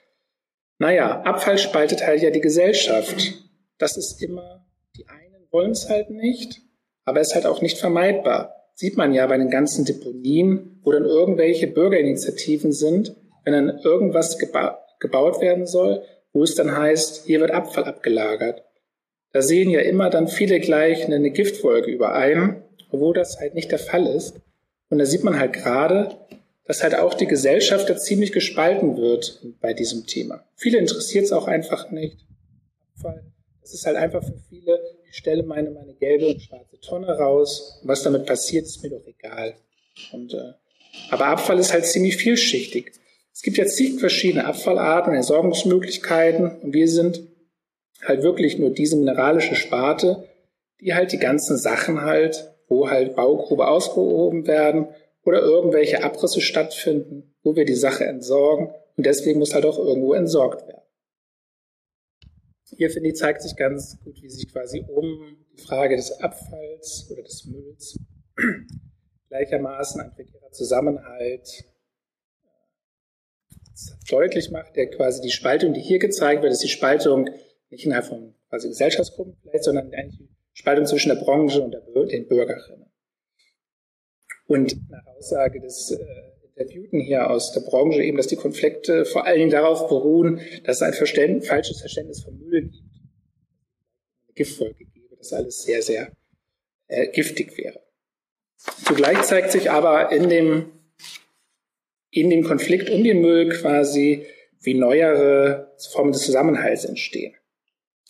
[0.79, 3.45] Naja, Abfall spaltet halt ja die Gesellschaft.
[3.77, 4.65] Das ist immer,
[4.97, 6.61] die einen wollen es halt nicht,
[7.05, 8.62] aber es ist halt auch nicht vermeidbar.
[8.75, 14.37] Sieht man ja bei den ganzen Deponien, wo dann irgendwelche Bürgerinitiativen sind, wenn dann irgendwas
[14.37, 16.01] geba gebaut werden soll,
[16.31, 18.63] wo es dann heißt, hier wird Abfall abgelagert.
[19.33, 23.79] Da sehen ja immer dann viele gleich eine Giftwolke überein, obwohl das halt nicht der
[23.79, 24.35] Fall ist.
[24.89, 26.15] Und da sieht man halt gerade,
[26.65, 30.45] dass halt auch die Gesellschaft da ziemlich gespalten wird bei diesem Thema.
[30.55, 32.25] Viele interessiert es auch einfach nicht.
[33.61, 34.79] Es ist halt einfach für viele,
[35.13, 37.79] ich stelle meine, meine gelbe und schwarze Tonne raus.
[37.83, 39.53] Was damit passiert, ist mir doch egal.
[40.11, 40.53] Und, äh,
[41.11, 42.93] aber Abfall ist halt ziemlich vielschichtig.
[43.31, 47.21] Es gibt jetzt zig verschiedene Abfallarten, Entsorgungsmöglichkeiten und wir sind
[48.03, 50.27] halt wirklich nur diese mineralische Sparte,
[50.81, 54.87] die halt die ganzen Sachen halt, wo halt Baugrube ausgehoben werden
[55.25, 60.13] oder irgendwelche Abrisse stattfinden, wo wir die Sache entsorgen und deswegen muss halt auch irgendwo
[60.15, 60.82] entsorgt werden.
[62.65, 67.07] Hier finde ich, zeigt sich ganz gut, wie sich quasi um die Frage des Abfalls
[67.11, 67.99] oder des Mülls
[69.29, 71.65] gleichermaßen ein prekärer Zusammenhalt
[72.43, 72.47] äh,
[74.09, 77.29] deutlich macht, der quasi die Spaltung, die hier gezeigt wird, ist die Spaltung
[77.69, 81.81] nicht innerhalb von quasi Gesellschaftsgruppen vielleicht, sondern eigentlich die Spaltung zwischen der Branche und der,
[81.81, 82.91] den Bürgerinnen.
[84.45, 89.25] Und nach Aussage des äh, Interviewten hier aus der Branche eben, dass die Konflikte vor
[89.25, 92.75] allen Dingen darauf beruhen, dass es ein Verständ, falsches Verständnis von Müll gibt.
[94.25, 96.11] Eine Giftfolge gebe, dass alles sehr, sehr
[96.87, 97.81] äh, giftig wäre.
[98.85, 100.71] Zugleich zeigt sich aber in dem,
[102.11, 104.25] in dem Konflikt um den Müll quasi,
[104.61, 107.33] wie neuere Formen des Zusammenhalts entstehen.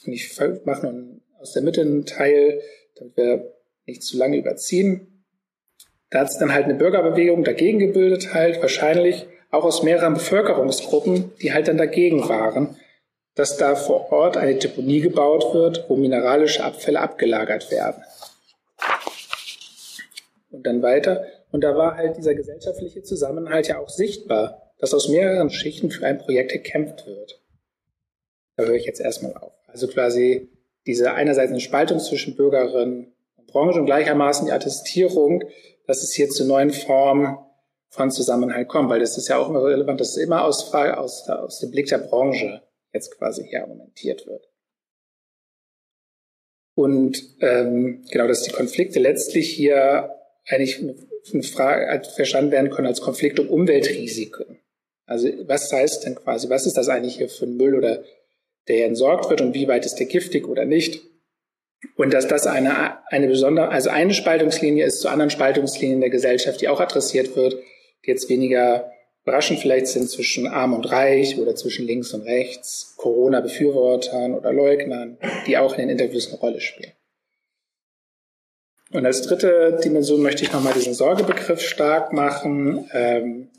[0.05, 2.61] Und ich mache nun aus der Mitte einen Teil,
[2.95, 3.53] damit wir
[3.85, 5.12] nicht zu lange überziehen.
[6.13, 11.31] Da hat es dann halt eine Bürgerbewegung dagegen gebildet, halt wahrscheinlich auch aus mehreren Bevölkerungsgruppen,
[11.41, 12.77] die halt dann dagegen waren,
[13.33, 18.03] dass da vor Ort eine Deponie gebaut wird, wo mineralische Abfälle abgelagert werden.
[20.51, 21.25] Und dann weiter.
[21.51, 26.05] Und da war halt dieser gesellschaftliche Zusammenhalt ja auch sichtbar, dass aus mehreren Schichten für
[26.05, 27.41] ein Projekt gekämpft wird.
[28.55, 29.53] Da höre ich jetzt erstmal auf.
[29.65, 30.47] Also quasi
[30.85, 35.43] diese einerseits eine Spaltung zwischen Bürgerinnen und Branche und gleichermaßen die Attestierung,
[35.85, 37.37] dass es hier zu neuen Formen
[37.89, 41.29] von Zusammenhalt kommt, weil das ist ja auch immer relevant, dass es immer aus, aus,
[41.29, 42.61] aus dem Blick der Branche
[42.91, 44.49] jetzt quasi hier argumentiert wird.
[46.75, 50.15] Und ähm, genau, dass die Konflikte letztlich hier
[50.47, 54.59] eigentlich eine Frage verstanden werden können als Konflikt um Umweltrisiken.
[55.05, 58.03] Also was heißt denn quasi, was ist das eigentlich hier für ein Müll oder
[58.67, 61.01] der entsorgt wird und wie weit ist der giftig oder nicht.
[61.95, 66.61] Und dass das eine, eine besondere, also eine Spaltungslinie ist zu anderen Spaltungslinien der Gesellschaft,
[66.61, 67.55] die auch adressiert wird,
[68.05, 68.91] die jetzt weniger
[69.23, 75.17] überraschend vielleicht sind zwischen arm und reich oder zwischen links und rechts, Corona-Befürwortern oder Leugnern,
[75.47, 76.91] die auch in den Interviews eine Rolle spielen.
[78.91, 83.49] Und als dritte Dimension möchte ich nochmal diesen Sorgebegriff stark machen, ähm,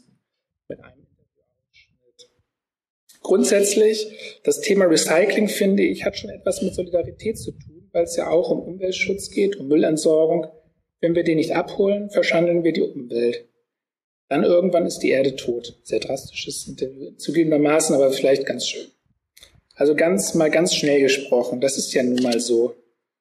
[3.24, 8.16] Grundsätzlich, das Thema Recycling, finde ich, hat schon etwas mit Solidarität zu tun, weil es
[8.16, 10.48] ja auch um Umweltschutz geht, um Müllentsorgung.
[11.00, 13.48] Wenn wir den nicht abholen, verschandeln wir die Umwelt.
[14.28, 15.78] Dann irgendwann ist die Erde tot.
[15.84, 18.86] Sehr drastisches Interview, zugegebenermaßen, aber vielleicht ganz schön.
[19.74, 21.60] Also ganz, mal ganz schnell gesprochen.
[21.60, 22.74] Das ist ja nun mal so.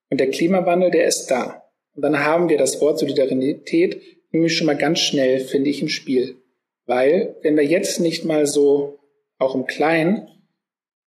[0.10, 1.64] Und der Klimawandel, der ist da.
[1.96, 4.02] Und dann haben wir das Wort Solidarität
[4.32, 6.38] nämlich schon mal ganz schnell, finde ich, im Spiel.
[6.86, 9.00] Weil, wenn wir jetzt nicht mal so
[9.38, 10.28] auch im Kleinen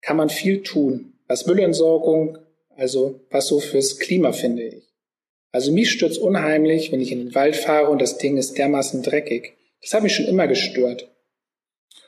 [0.02, 2.38] kann man viel tun, was Müllentsorgung
[2.76, 4.84] Also was so fürs Klima finde ich.
[5.52, 9.04] Also mich stört's unheimlich, wenn ich in den Wald fahre und das Ding ist dermaßen
[9.04, 9.54] dreckig.
[9.82, 11.10] Das hat mich schon immer gestört.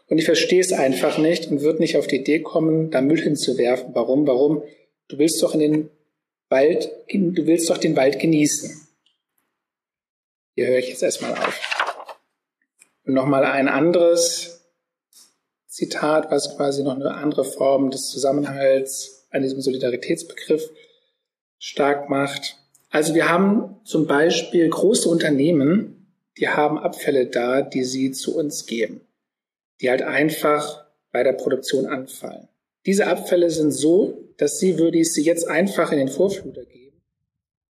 [0.09, 3.21] Und ich verstehe es einfach nicht und würde nicht auf die Idee kommen, da Müll
[3.21, 3.93] hinzuwerfen.
[3.93, 4.27] Warum?
[4.27, 4.63] Warum?
[5.07, 5.89] Du willst doch in den
[6.49, 8.87] Wald, du willst doch den Wald genießen.
[10.55, 12.17] Hier höre ich jetzt erstmal auf.
[13.05, 14.65] Und nochmal ein anderes
[15.67, 20.69] Zitat, was quasi noch eine andere Form des Zusammenhalts an diesem Solidaritätsbegriff
[21.59, 22.57] stark macht.
[22.89, 26.07] Also wir haben zum Beispiel große Unternehmen,
[26.37, 29.01] die haben Abfälle da, die sie zu uns geben,
[29.81, 32.47] die halt einfach bei der Produktion anfallen.
[32.85, 37.01] Diese Abfälle sind so, dass sie, würde ich sie jetzt einfach in den Vorfluter geben,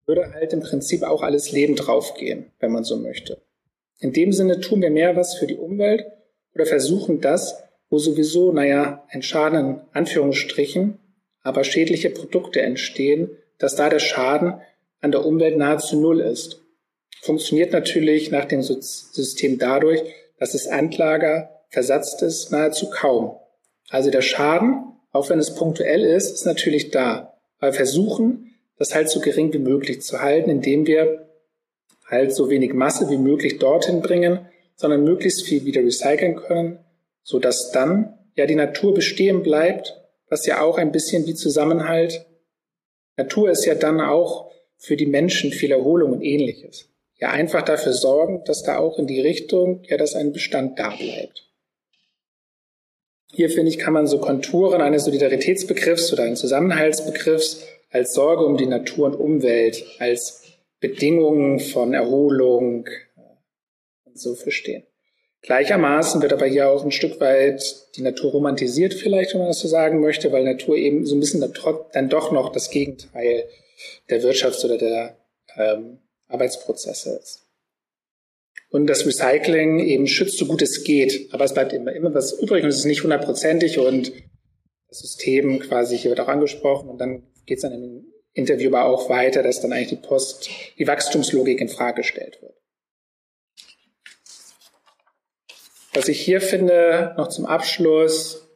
[0.04, 3.40] würde halt im Prinzip auch alles Leben draufgehen, wenn man so möchte.
[3.98, 6.04] In dem Sinne tun wir mehr was für die Umwelt
[6.54, 10.98] oder versuchen das, wo sowieso, naja, ein Schaden in Anführungsstrichen,
[11.47, 14.55] aber schädliche Produkte entstehen, dass da der Schaden
[15.01, 16.61] an der Umwelt nahezu null ist.
[17.22, 20.03] Funktioniert natürlich nach dem System dadurch,
[20.40, 23.36] dass das Endlager versatzt ist, nahezu kaum.
[23.88, 27.38] Also der Schaden, auch wenn es punktuell ist, ist natürlich da.
[27.61, 31.28] Wir versuchen, das halt so gering wie möglich zu halten, indem wir
[32.07, 36.80] halt so wenig Masse wie möglich dorthin bringen, sondern möglichst viel wieder recyceln können,
[37.22, 39.97] so dass dann ja die Natur bestehen bleibt,
[40.29, 42.27] was ja auch ein bisschen wie Zusammenhalt.
[43.16, 46.89] Natur ist ja dann auch für die Menschen viel Erholung und ähnliches.
[47.18, 50.95] Ja, einfach dafür sorgen, dass da auch in die Richtung, ja, dass ein Bestand da
[50.95, 51.47] bleibt.
[53.33, 58.57] Hier finde ich, kann man so Konturen eines Solidaritätsbegriffs oder eines Zusammenhaltsbegriffs als Sorge um
[58.57, 60.43] die Natur und Umwelt, als
[60.81, 62.89] Bedingungen von Erholung
[64.05, 64.85] und so verstehen.
[65.47, 67.62] Gleichermaßen wird aber hier auch ein Stück weit
[67.94, 71.20] die Natur romantisiert, vielleicht, wenn man das so sagen möchte, weil Natur eben so ein
[71.20, 71.40] bisschen
[71.92, 73.44] dann doch noch das Gegenteil
[74.11, 75.16] der Wirtschafts- oder der
[75.57, 77.47] ähm, Arbeitsprozesse ist.
[78.70, 82.32] Und das Recycling eben schützt so gut es geht, aber es bleibt immer, immer was
[82.32, 84.12] übrig und es ist nicht hundertprozentig und
[84.88, 88.86] das System quasi, hier wird auch angesprochen und dann geht es dann im Interview aber
[88.86, 92.55] auch weiter, dass dann eigentlich die Post, die Wachstumslogik in Frage gestellt wird.
[95.97, 98.49] Was ich hier finde, noch zum Abschluss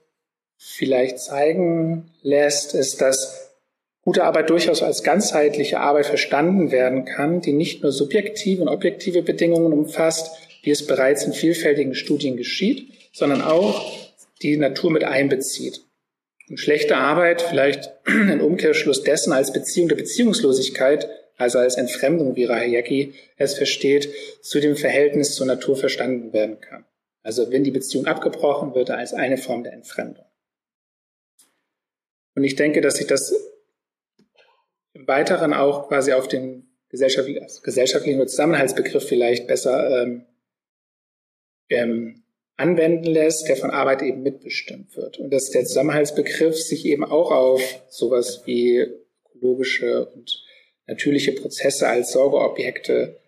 [0.59, 3.55] vielleicht zeigen lässt, ist, dass
[4.03, 9.23] gute Arbeit durchaus als ganzheitliche Arbeit verstanden werden kann, die nicht nur subjektive und objektive
[9.23, 10.31] Bedingungen umfasst,
[10.63, 13.91] wie es bereits in vielfältigen Studien geschieht, sondern auch
[14.43, 15.81] die Natur mit einbezieht.
[16.51, 22.45] Und schlechte Arbeit vielleicht ein Umkehrschluss dessen als Beziehung der Beziehungslosigkeit, also als Entfremdung, wie
[22.45, 24.11] Rahayaki es versteht,
[24.43, 26.85] zu dem Verhältnis zur Natur verstanden werden kann.
[27.23, 30.25] Also wenn die Beziehung abgebrochen wird, als eine Form der Entfremdung.
[32.35, 33.35] Und ich denke, dass sich das
[34.93, 40.27] im Weiteren auch quasi auf den gesellschaftlichen, also gesellschaftlichen Zusammenhaltsbegriff vielleicht besser ähm,
[41.69, 42.23] ähm,
[42.57, 45.19] anwenden lässt, der von Arbeit eben mitbestimmt wird.
[45.19, 48.87] Und dass der Zusammenhaltsbegriff sich eben auch auf sowas wie
[49.27, 50.45] ökologische und
[50.87, 53.21] natürliche Prozesse als Sorgeobjekte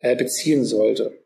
[0.00, 1.18] äh, beziehen sollte.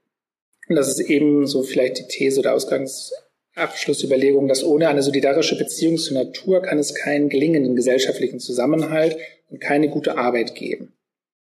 [0.73, 5.99] Und das ist eben so vielleicht die These oder Ausgangsabschlussüberlegung, dass ohne eine solidarische Beziehung
[5.99, 9.19] zur Natur kann es keinen gelingenden gesellschaftlichen Zusammenhalt
[9.51, 10.95] und keine gute Arbeit geben.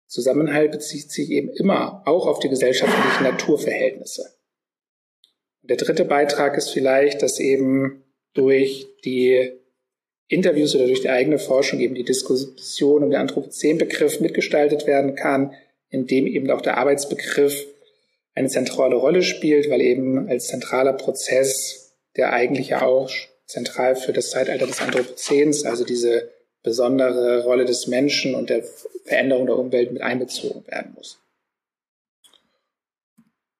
[0.07, 4.33] Zusammenhalt bezieht sich eben immer auch auf die gesellschaftlichen Naturverhältnisse.
[5.61, 8.01] Der dritte Beitrag ist vielleicht, dass eben
[8.33, 9.51] durch die
[10.27, 15.53] Interviews oder durch die eigene Forschung eben die Diskussion um den Anthropozän-Begriff mitgestaltet werden kann,
[15.91, 17.67] indem eben auch der Arbeitsbegriff
[18.39, 23.11] eine zentrale Rolle spielt, weil eben als zentraler Prozess, der eigentlich ja auch
[23.45, 26.29] zentral für das Zeitalter des Anthropozäns, also diese
[26.63, 28.63] besondere Rolle des Menschen und der
[29.03, 31.19] Veränderung der Umwelt mit einbezogen werden muss.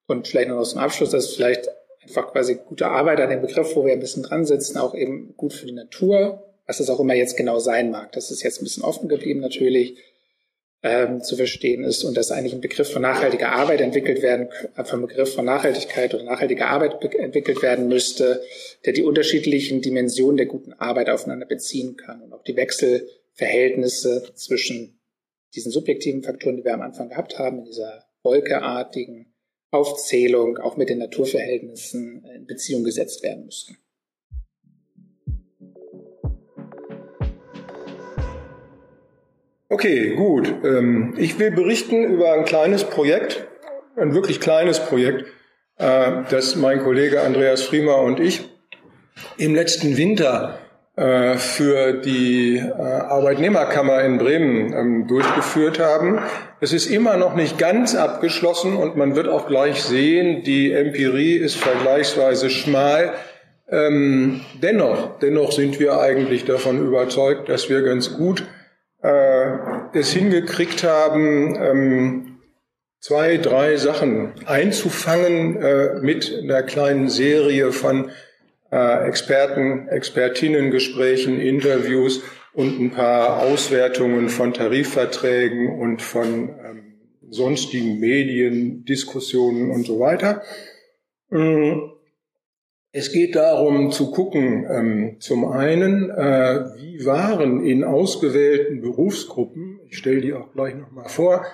[0.08, 1.70] Und vielleicht noch zum Abschluss, dass vielleicht
[2.02, 5.34] einfach quasi gute Arbeit an dem Begriff, wo wir ein bisschen dran sitzen, auch eben
[5.36, 8.14] gut für die Natur, was das auch immer jetzt genau sein mag.
[8.14, 9.98] Das ist jetzt ein bisschen offen geblieben natürlich
[10.82, 14.94] ähm, zu verstehen ist und dass eigentlich ein Begriff von nachhaltiger Arbeit entwickelt werden, einfach
[14.94, 18.42] ein Begriff von Nachhaltigkeit oder nachhaltiger Arbeit entwickelt werden müsste,
[18.86, 25.00] der die unterschiedlichen Dimensionen der guten Arbeit aufeinander beziehen kann und auch die Wechselverhältnisse zwischen
[25.54, 29.34] diesen subjektiven Faktoren, die wir am Anfang gehabt haben, in dieser wolkeartigen
[29.72, 33.78] Aufzählung auch mit den Naturverhältnissen in Beziehung gesetzt werden müssten.
[39.72, 40.52] Okay, gut.
[40.64, 43.48] Ähm, ich will berichten über ein kleines Projekt,
[43.96, 45.26] ein wirklich kleines Projekt,
[45.78, 48.50] äh, das mein Kollege Andreas Friemer und ich
[49.38, 50.58] im letzten Winter
[50.96, 56.18] äh, für die äh, Arbeitnehmerkammer in Bremen ähm, durchgeführt haben.
[56.62, 61.36] Es ist immer noch nicht ganz abgeschlossen und man wird auch gleich sehen, die Empirie
[61.36, 63.14] ist vergleichsweise schmal.
[63.70, 68.44] Ähm, dennoch, dennoch sind wir eigentlich davon überzeugt, dass wir ganz gut
[69.02, 69.58] äh,
[69.94, 72.40] es hingekriegt haben, ähm,
[73.00, 78.12] zwei, drei Sachen einzufangen äh, mit einer kleinen Serie von
[78.72, 82.22] äh, Experten, Expertinnengesprächen, Interviews
[82.54, 86.90] und ein paar Auswertungen von Tarifverträgen und von ähm,
[87.30, 90.42] sonstigen Medien, Diskussionen und so weiter.
[91.30, 91.92] Mm,
[92.92, 99.98] es geht darum zu gucken, ähm, zum einen, äh, wie waren in ausgewählten Berufsgruppen, ich
[99.98, 101.46] stelle die auch gleich nochmal vor,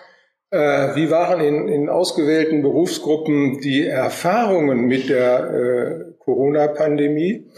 [0.52, 7.50] äh, wie waren in, in ausgewählten Berufsgruppen die Erfahrungen mit der äh, Corona-Pandemie?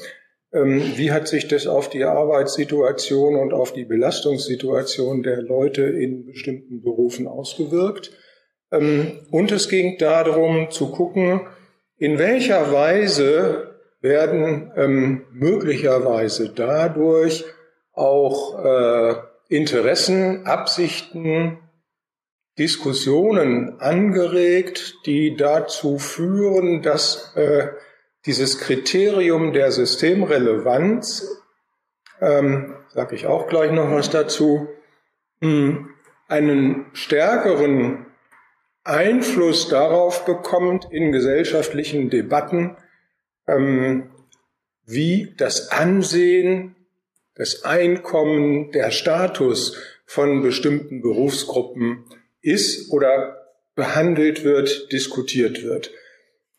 [0.54, 6.26] Ähm, wie hat sich das auf die Arbeitssituation und auf die Belastungssituation der Leute in
[6.26, 8.12] bestimmten Berufen ausgewirkt?
[8.72, 11.42] Ähm, und es ging darum zu gucken,
[11.98, 13.67] in welcher Weise
[14.08, 17.46] werden ähm, möglicherweise dadurch
[17.94, 19.16] auch äh,
[19.50, 21.60] Interessen, Absichten,
[22.58, 27.70] Diskussionen angeregt, die dazu führen, dass äh,
[28.26, 31.44] dieses Kriterium der Systemrelevanz,
[32.20, 34.68] ähm, sage ich auch gleich noch was dazu,
[35.40, 35.90] mh, hm,
[36.28, 38.08] einen stärkeren
[38.84, 42.76] Einfluss darauf bekommt in gesellschaftlichen Debatten,
[43.48, 44.10] ähm,
[44.86, 46.76] wie das Ansehen,
[47.36, 52.06] das Einkommen, der Status von bestimmten Berufsgruppen
[52.42, 53.38] ist oder
[53.76, 55.92] behandelt wird, diskutiert wird.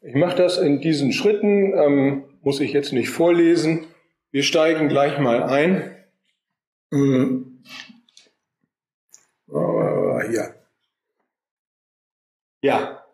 [0.00, 3.86] Ich mache das in diesen Schritten, ähm, muss ich jetzt nicht vorlesen.
[4.30, 5.96] Wir steigen gleich mal ein.
[6.90, 7.48] Hm.
[10.28, 10.54] Hier.
[12.60, 13.04] Ja,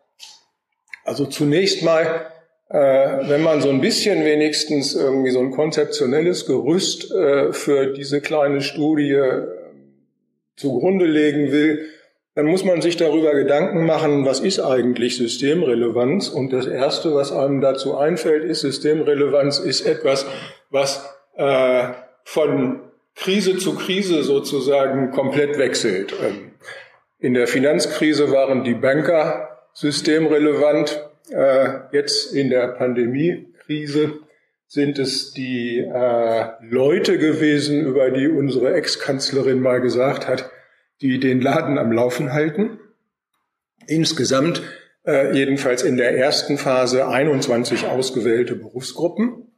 [1.04, 2.32] also zunächst mal,
[2.78, 8.60] wenn man so ein bisschen wenigstens irgendwie so ein konzeptionelles Gerüst äh, für diese kleine
[8.62, 9.46] Studie äh,
[10.56, 11.86] zugrunde legen will,
[12.34, 16.28] dann muss man sich darüber Gedanken machen, was ist eigentlich Systemrelevanz?
[16.28, 20.26] Und das Erste, was einem dazu einfällt, ist, Systemrelevanz ist etwas,
[20.70, 21.84] was äh,
[22.24, 22.80] von
[23.14, 26.12] Krise zu Krise sozusagen komplett wechselt.
[26.20, 26.52] Ähm,
[27.20, 31.08] in der Finanzkrise waren die Banker systemrelevant.
[31.30, 34.20] Äh, jetzt in der Pandemiekrise
[34.66, 40.50] sind es die äh, Leute gewesen, über die unsere Ex-Kanzlerin mal gesagt hat,
[41.00, 42.78] die den Laden am Laufen halten.
[43.86, 44.62] Insgesamt
[45.06, 49.52] äh, jedenfalls in der ersten Phase 21 ausgewählte Berufsgruppen.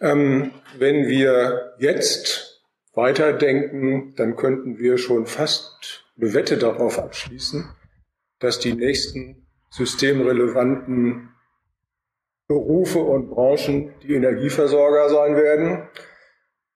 [0.00, 7.68] Ähm, wenn wir jetzt weiterdenken, dann könnten wir schon fast eine Wette darauf abschließen,
[8.38, 11.30] dass die nächsten systemrelevanten
[12.48, 15.88] Berufe und Branchen die Energieversorger sein werden.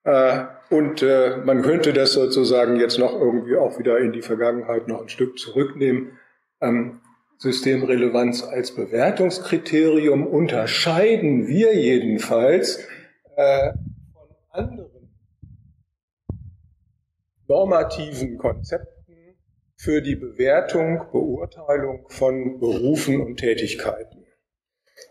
[0.05, 4.89] Äh, und äh, man könnte das sozusagen jetzt noch irgendwie auch wieder in die Vergangenheit
[4.89, 6.19] noch ein Stück zurücknehmen.
[6.61, 7.01] Ähm,
[7.39, 12.87] Systemrelevanz als Bewertungskriterium unterscheiden wir jedenfalls
[13.37, 13.73] äh,
[14.13, 14.91] von anderen
[17.49, 18.90] normativen Konzepten
[19.83, 24.27] für die Bewertung, Beurteilung von Berufen und Tätigkeiten.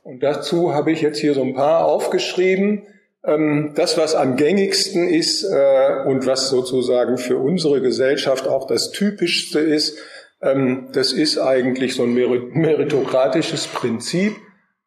[0.04, 2.84] Und dazu habe ich jetzt hier so ein paar aufgeschrieben.
[3.26, 8.92] Ähm, das, was am gängigsten ist äh, und was sozusagen für unsere Gesellschaft auch das
[8.92, 9.98] Typischste ist,
[10.40, 14.36] ähm, das ist eigentlich so ein meritokratisches Prinzip.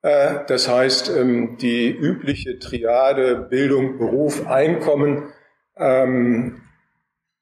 [0.03, 5.25] Äh, das heißt, ähm, die übliche Triade Bildung, Beruf, Einkommen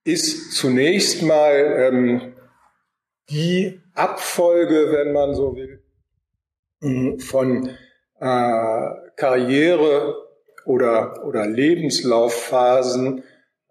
[0.04, 2.34] ist zunächst mal
[3.28, 7.68] die Abfolge, wenn man so will, von
[8.18, 10.14] äh, Karriere,
[10.64, 13.24] oder, oder Lebenslaufphasen,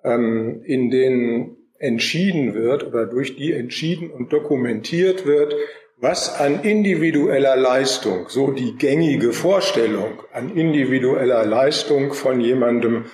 [0.03, 5.55] ähm, in denen entschieden wird oder durch die entschieden und dokumentiert wird,
[5.97, 13.05] was an individueller Leistung, so die gängige Vorstellung an individueller Leistung von jemandem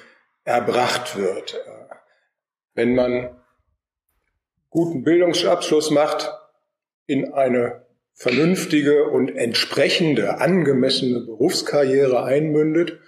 [0.43, 1.59] erbracht wird.
[2.75, 3.29] Wenn man
[4.69, 6.31] guten Bildungsabschluss macht,
[7.07, 12.99] in eine vernünftige und entsprechende, angemessene Berufskarriere einmündet,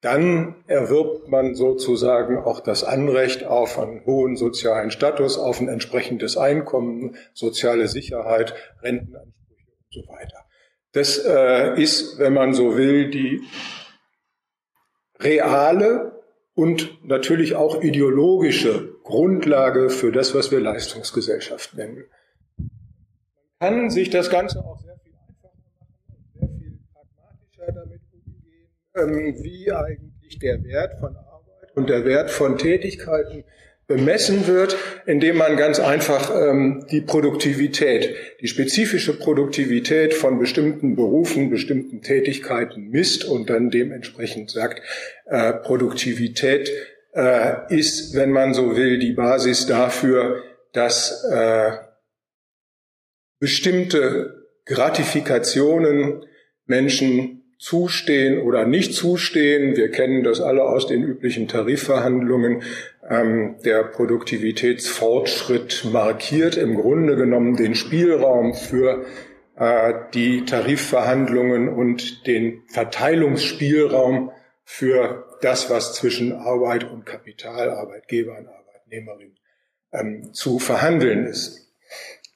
[0.00, 6.36] dann erwirbt man sozusagen auch das Anrecht auf einen hohen sozialen Status, auf ein entsprechendes
[6.36, 10.44] Einkommen, soziale Sicherheit, Rentenansprüche und so weiter.
[10.92, 13.40] Das äh, ist, wenn man so will, die
[15.18, 16.22] reale
[16.54, 22.04] und natürlich auch ideologische Grundlage für das, was wir Leistungsgesellschaft nennen.
[23.60, 28.00] Man kann sich das Ganze auch sehr viel einfacher machen und sehr viel pragmatischer damit
[28.12, 33.44] umgehen, ähm, wie eigentlich der Wert von Arbeit und der Wert von Tätigkeiten
[33.86, 41.50] bemessen wird, indem man ganz einfach ähm, die Produktivität, die spezifische Produktivität von bestimmten Berufen,
[41.50, 44.80] bestimmten Tätigkeiten misst und dann dementsprechend sagt,
[45.26, 46.70] äh, Produktivität
[47.14, 50.42] äh, ist, wenn man so will, die Basis dafür,
[50.72, 51.72] dass äh,
[53.38, 56.24] bestimmte Gratifikationen
[56.66, 59.76] Menschen zustehen oder nicht zustehen.
[59.76, 62.62] Wir kennen das alle aus den üblichen Tarifverhandlungen.
[63.08, 69.04] Ähm, der Produktivitätsfortschritt markiert im Grunde genommen den Spielraum für
[69.56, 74.30] äh, die Tarifverhandlungen und den Verteilungsspielraum
[74.64, 79.36] für das, was zwischen Arbeit und Kapital, Arbeitgeber und Arbeitnehmerin
[79.92, 81.72] ähm, zu verhandeln ist.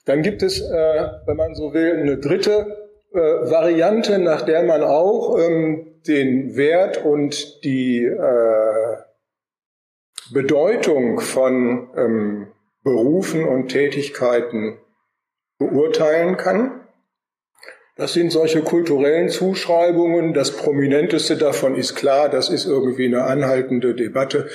[0.05, 4.83] Dann gibt es, äh, wenn man so will, eine dritte äh, Variante, nach der man
[4.83, 8.97] auch ähm, den Wert und die äh,
[10.33, 12.49] Bedeutung von ähm,
[12.83, 14.79] Berufen und Tätigkeiten
[15.59, 16.78] beurteilen kann.
[17.99, 20.33] Das sind solche kulturellen Zuschreibungen.
[20.33, 24.47] Das prominenteste davon ist klar, das ist irgendwie eine anhaltende Debatte,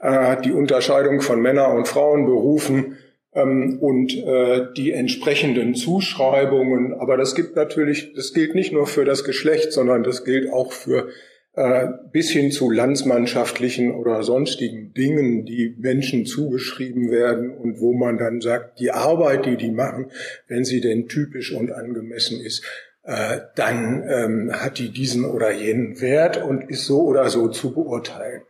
[0.00, 2.98] äh, die Unterscheidung von Männer- und Frauenberufen
[3.32, 6.92] ähm, und äh, die entsprechenden Zuschreibungen.
[6.92, 10.72] Aber das gibt natürlich, das gilt nicht nur für das Geschlecht, sondern das gilt auch
[10.72, 11.08] für
[11.54, 18.18] äh, bis hin zu landsmannschaftlichen oder sonstigen Dingen, die Menschen zugeschrieben werden und wo man
[18.18, 20.10] dann sagt, die Arbeit, die die machen,
[20.48, 22.62] wenn sie denn typisch und angemessen ist,
[23.02, 27.74] äh, dann ähm, hat die diesen oder jenen Wert und ist so oder so zu
[27.74, 28.42] beurteilen.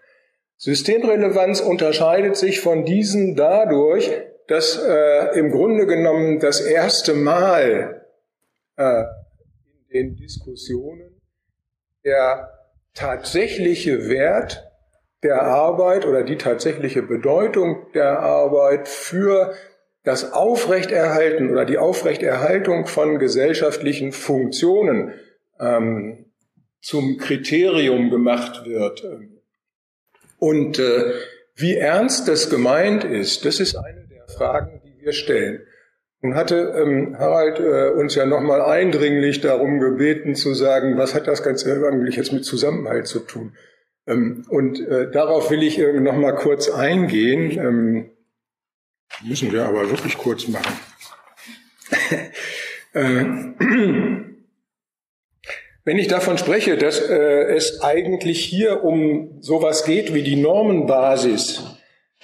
[0.57, 4.11] Systemrelevanz unterscheidet sich von diesen dadurch,
[4.49, 8.05] dass äh, im Grunde genommen das erste Mal
[8.77, 9.05] äh,
[9.89, 11.21] in den Diskussionen
[12.05, 12.51] der
[12.95, 14.71] tatsächliche Wert
[15.23, 19.55] der Arbeit oder die tatsächliche Bedeutung der Arbeit für
[20.03, 25.13] das Aufrechterhalten oder die Aufrechterhaltung von gesellschaftlichen Funktionen
[25.59, 26.27] ähm,
[26.81, 29.05] zum Kriterium gemacht wird.
[30.39, 31.13] Und äh,
[31.55, 35.61] wie ernst das gemeint ist, das ist eine Fragen, die wir stellen.
[36.23, 41.27] Nun hatte ähm, Harald äh, uns ja nochmal eindringlich darum gebeten zu sagen, was hat
[41.27, 43.55] das Ganze eigentlich jetzt mit Zusammenhalt zu tun?
[44.07, 47.53] Ähm, und äh, darauf will ich äh, nochmal kurz eingehen.
[47.59, 48.11] Ähm,
[49.23, 50.79] müssen wir aber wirklich kurz machen.
[52.95, 53.25] äh,
[55.85, 61.77] wenn ich davon spreche, dass äh, es eigentlich hier um sowas geht wie die Normenbasis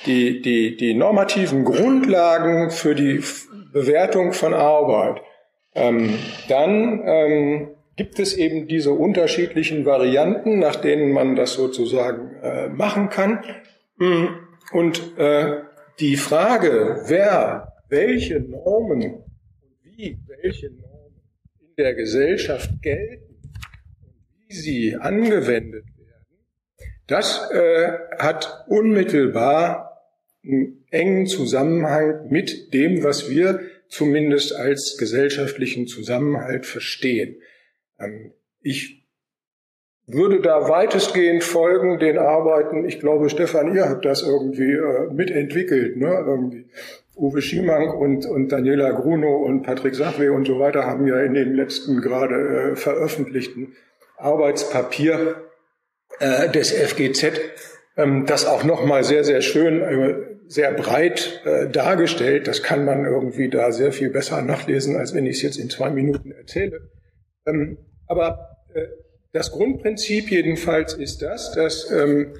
[0.04, 3.22] die, die, die normativen Grundlagen für die
[3.72, 5.22] Bewertung von Arbeit,
[5.74, 6.18] ähm,
[6.48, 13.08] dann ähm, gibt es eben diese unterschiedlichen Varianten, nach denen man das sozusagen äh, machen
[13.08, 13.42] kann.
[14.72, 15.02] Und
[16.00, 19.24] die Frage, wer welche Normen und
[19.82, 21.20] wie welche Normen
[21.60, 23.36] in der Gesellschaft gelten
[24.02, 25.84] und wie sie angewendet
[27.06, 30.02] das äh, hat unmittelbar
[30.44, 37.40] einen engen Zusammenhang mit dem, was wir zumindest als gesellschaftlichen Zusammenhalt verstehen.
[37.98, 39.05] Ähm, ich
[40.06, 42.86] würde da weitestgehend folgen den Arbeiten.
[42.86, 45.96] Ich glaube, Stefan, ihr habt das irgendwie äh, mitentwickelt.
[45.96, 46.24] Ne?
[46.26, 46.66] Irgendwie.
[47.16, 51.32] Uwe Schiemank und, und Daniela Gruno und Patrick Sachwe und so weiter haben ja in
[51.32, 52.34] dem letzten gerade
[52.72, 53.74] äh, veröffentlichten
[54.18, 55.36] Arbeitspapier
[56.20, 57.40] äh, des FGZ,
[57.96, 60.14] ähm, das auch nochmal sehr, sehr schön, äh,
[60.46, 62.48] sehr breit äh, dargestellt.
[62.48, 65.70] Das kann man irgendwie da sehr viel besser nachlesen, als wenn ich es jetzt in
[65.70, 66.90] zwei Minuten erzähle.
[67.46, 68.82] Ähm, aber äh,
[69.36, 72.32] das Grundprinzip jedenfalls ist das, dass ähm,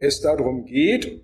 [0.00, 1.22] es darum geht,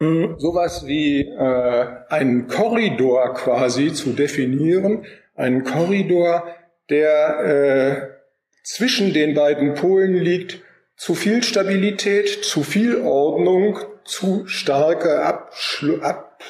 [0.00, 6.44] mh, sowas wie äh, einen Korridor quasi zu definieren, einen Korridor,
[6.90, 10.60] der äh, zwischen den beiden Polen liegt,
[10.96, 16.42] zu viel Stabilität, zu viel Ordnung, zu starke Abschlu Ab,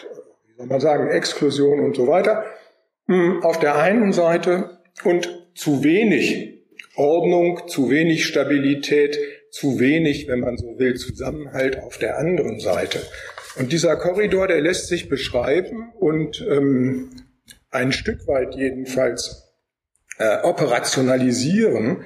[0.47, 2.47] wie soll man sagen, Exklusion und so weiter
[3.07, 6.56] hm, auf der einen Seite und zu wenig
[6.97, 9.19] Ordnung, zu wenig Stabilität,
[9.51, 13.01] zu wenig, wenn man so will, Zusammenhalt auf der anderen Seite.
[13.57, 17.11] Und dieser Korridor, der lässt sich beschreiben und ähm,
[17.71, 19.55] ein Stück weit jedenfalls
[20.19, 22.05] äh, operationalisieren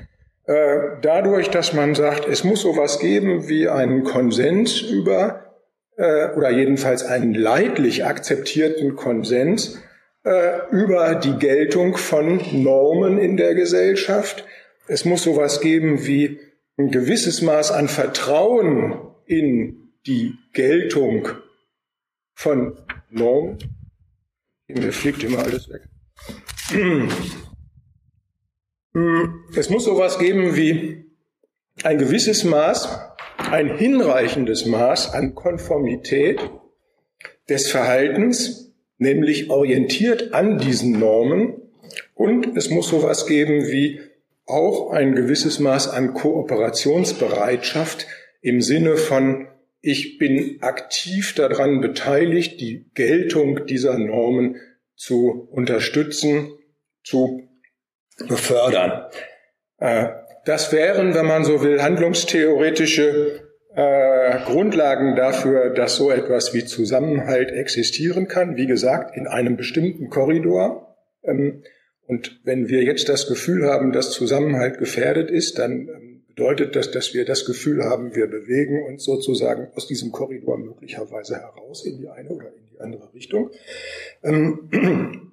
[0.50, 5.44] äh, dadurch, dass man sagt, es muss sowas geben wie einen Konsens über,
[5.96, 9.80] äh, oder jedenfalls einen leidlich akzeptierten Konsens
[10.24, 14.44] äh, über die Geltung von Normen in der Gesellschaft.
[14.92, 16.40] Es muss sowas geben wie
[16.76, 21.28] ein gewisses Maß an Vertrauen in die Geltung
[22.34, 22.76] von
[23.08, 23.58] Normen.
[24.66, 25.82] Mir fliegt immer alles weg.
[29.54, 31.04] Es muss sowas geben wie
[31.84, 32.88] ein gewisses Maß,
[33.36, 36.40] ein hinreichendes Maß an Konformität
[37.48, 41.62] des Verhaltens, nämlich orientiert an diesen Normen.
[42.14, 44.09] Und es muss sowas geben wie
[44.51, 48.06] auch ein gewisses Maß an Kooperationsbereitschaft
[48.40, 49.48] im Sinne von,
[49.81, 54.56] ich bin aktiv daran beteiligt, die Geltung dieser Normen
[54.97, 56.52] zu unterstützen,
[57.02, 57.48] zu
[58.28, 59.06] befördern.
[59.78, 60.09] Äh,
[60.44, 67.51] das wären, wenn man so will, handlungstheoretische äh, Grundlagen dafür, dass so etwas wie Zusammenhalt
[67.52, 68.56] existieren kann.
[68.56, 70.97] Wie gesagt, in einem bestimmten Korridor.
[72.10, 76.90] Und wenn wir jetzt das Gefühl haben, dass Zusammenhalt gefährdet ist, dann ähm, bedeutet das,
[76.90, 81.98] dass wir das Gefühl haben, wir bewegen uns sozusagen aus diesem Korridor möglicherweise heraus in
[81.98, 83.50] die eine oder in die andere Richtung.
[84.24, 85.30] Ähm,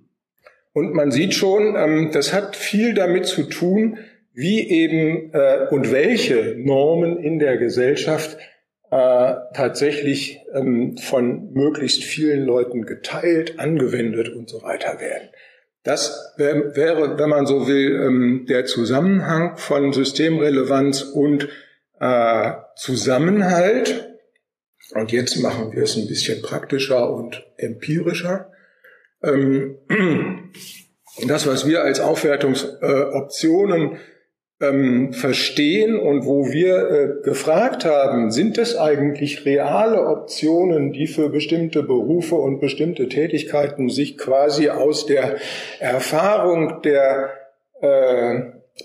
[0.73, 3.97] und man sieht schon, ähm, das hat viel damit zu tun,
[4.35, 8.37] wie eben äh, und welche Normen in der Gesellschaft
[8.91, 10.41] äh, tatsächlich
[11.01, 15.27] von möglichst vielen Leuten geteilt, angewendet und so weiter werden.
[15.87, 21.47] Das wär, wäre, wenn man so will, ähm, der Zusammenhang von Systemrelevanz und
[22.01, 24.09] äh, Zusammenhalt.
[24.91, 28.51] Und jetzt machen wir es ein bisschen praktischer und empirischer.
[29.23, 29.77] Ähm,
[31.25, 33.97] das, was wir als Aufwertungsoptionen
[34.59, 41.29] ähm, verstehen und wo wir äh, gefragt haben, sind das eigentlich reale Optionen, die für
[41.29, 45.35] bestimmte Berufe und bestimmte Tätigkeiten sich quasi aus der
[45.79, 47.29] Erfahrung der
[47.81, 48.39] äh,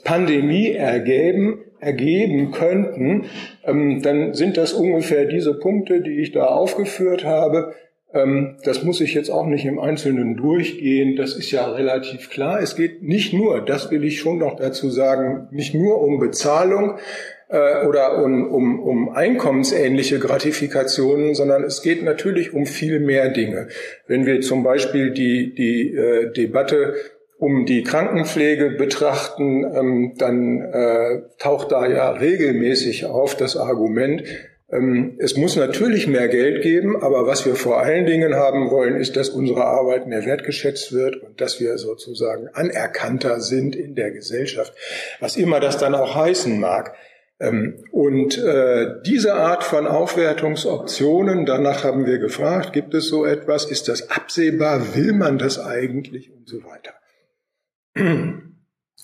[0.04, 3.26] Pandemie ergeben, ergeben könnten,
[3.64, 7.74] ähm, dann sind das ungefähr diese Punkte, die ich da aufgeführt habe.
[8.14, 11.16] Ähm, das muss ich jetzt auch nicht im Einzelnen durchgehen.
[11.16, 12.60] Das ist ja relativ klar.
[12.60, 16.98] Es geht nicht nur, das will ich schon noch dazu sagen, nicht nur um Bezahlung
[17.48, 23.68] äh, oder um, um, um einkommensähnliche Gratifikationen, sondern es geht natürlich um viel mehr Dinge.
[24.06, 26.94] Wenn wir zum Beispiel die, die äh, Debatte
[27.38, 34.22] um die Krankenpflege betrachten, ähm, dann äh, taucht da ja regelmäßig auf das Argument,
[35.18, 39.16] es muss natürlich mehr Geld geben, aber was wir vor allen Dingen haben wollen, ist,
[39.16, 44.72] dass unsere Arbeit mehr wertgeschätzt wird und dass wir sozusagen anerkannter sind in der Gesellschaft,
[45.20, 46.94] was immer das dann auch heißen mag.
[47.38, 53.66] Ähm, und äh, diese Art von Aufwertungsoptionen, danach haben wir gefragt, gibt es so etwas,
[53.66, 56.94] ist das absehbar, will man das eigentlich und so weiter.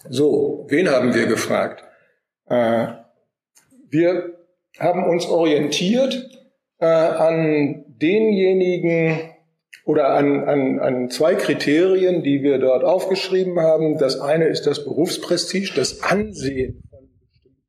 [0.09, 1.85] So, wen haben wir gefragt?
[2.47, 2.87] Äh,
[3.91, 4.38] wir
[4.79, 6.31] haben uns orientiert
[6.79, 9.19] äh, an denjenigen
[9.85, 13.99] oder an, an, an zwei Kriterien, die wir dort aufgeschrieben haben.
[13.99, 17.63] Das eine ist das Berufsprestige, das Ansehen von bestimmten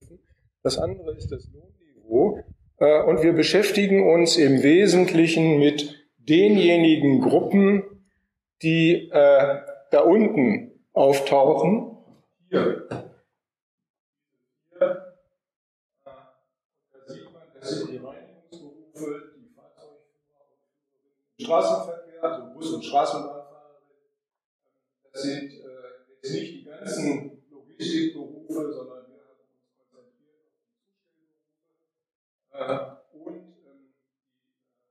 [0.00, 0.24] Berufen.
[0.62, 2.40] Das andere ist das Lohnniveau.
[2.78, 7.84] Äh, und wir beschäftigen uns im Wesentlichen mit denjenigen Gruppen,
[8.62, 9.56] die äh,
[9.90, 11.96] da unten auftauchen.
[12.50, 12.86] Hier
[17.60, 23.80] Das sind die Reinigungsberufe, die Fahrzeugführer und Straßenverkehr, also Bus- und Straßenbahnfahrer.
[25.12, 25.66] Das sind äh,
[26.22, 29.58] jetzt nicht die ganzen Logistikberufe, sondern wir haben uns
[29.90, 31.90] konzentriert auf die Zustellberufe
[32.52, 33.36] äh, und
[33.66, 33.94] ähm,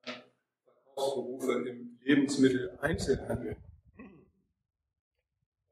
[0.05, 0.15] die äh,
[0.65, 3.55] Verkaufsberufe im Lebensmitteleinzelhandel.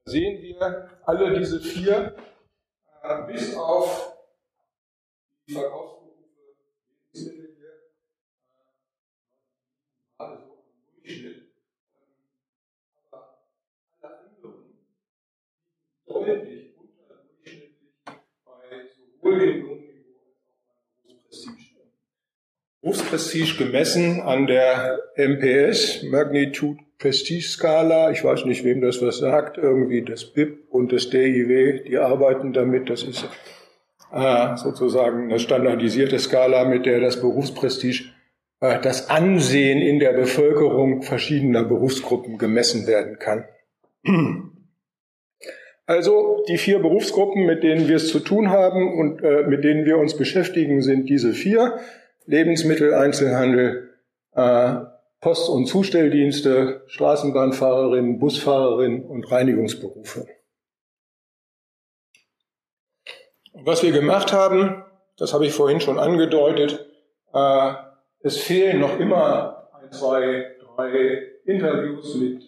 [0.06, 2.16] Da sehen wir alle diese vier,
[3.04, 4.18] äh, bis auf
[5.48, 5.98] die Verkaufsberufe
[14.02, 14.44] beim
[21.02, 21.68] Berufsprestige.
[22.82, 28.12] Berufsprestige gemessen an der MPS, Magnitude Prestige Skala.
[28.12, 29.58] Ich weiß nicht, wem das was sagt.
[29.58, 32.90] Irgendwie das BIP und das DIW, die arbeiten damit.
[32.90, 33.28] Das ist
[34.12, 38.06] äh, sozusagen eine standardisierte Skala, mit der das Berufsprestige,
[38.60, 43.46] das Ansehen in der Bevölkerung verschiedener Berufsgruppen gemessen werden kann.
[45.90, 49.86] Also die vier Berufsgruppen, mit denen wir es zu tun haben und äh, mit denen
[49.86, 51.80] wir uns beschäftigen, sind diese vier.
[52.26, 53.94] Lebensmittel, Einzelhandel,
[54.34, 54.76] äh,
[55.22, 60.28] Post- und Zustelldienste, Straßenbahnfahrerinnen, Busfahrerinnen und Reinigungsberufe.
[63.54, 64.84] Was wir gemacht haben,
[65.18, 66.86] das habe ich vorhin schon angedeutet,
[67.34, 67.74] äh,
[68.22, 70.46] es fehlen noch immer ein, zwei,
[70.76, 72.46] drei Interviews mit äh,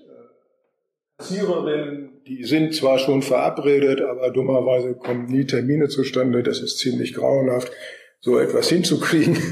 [1.18, 2.22] Kassiererinnen.
[2.28, 6.44] Die sind zwar schon verabredet, aber dummerweise kommen nie Termine zustande.
[6.44, 7.72] Das ist ziemlich grauenhaft,
[8.20, 9.38] so etwas hinzukriegen.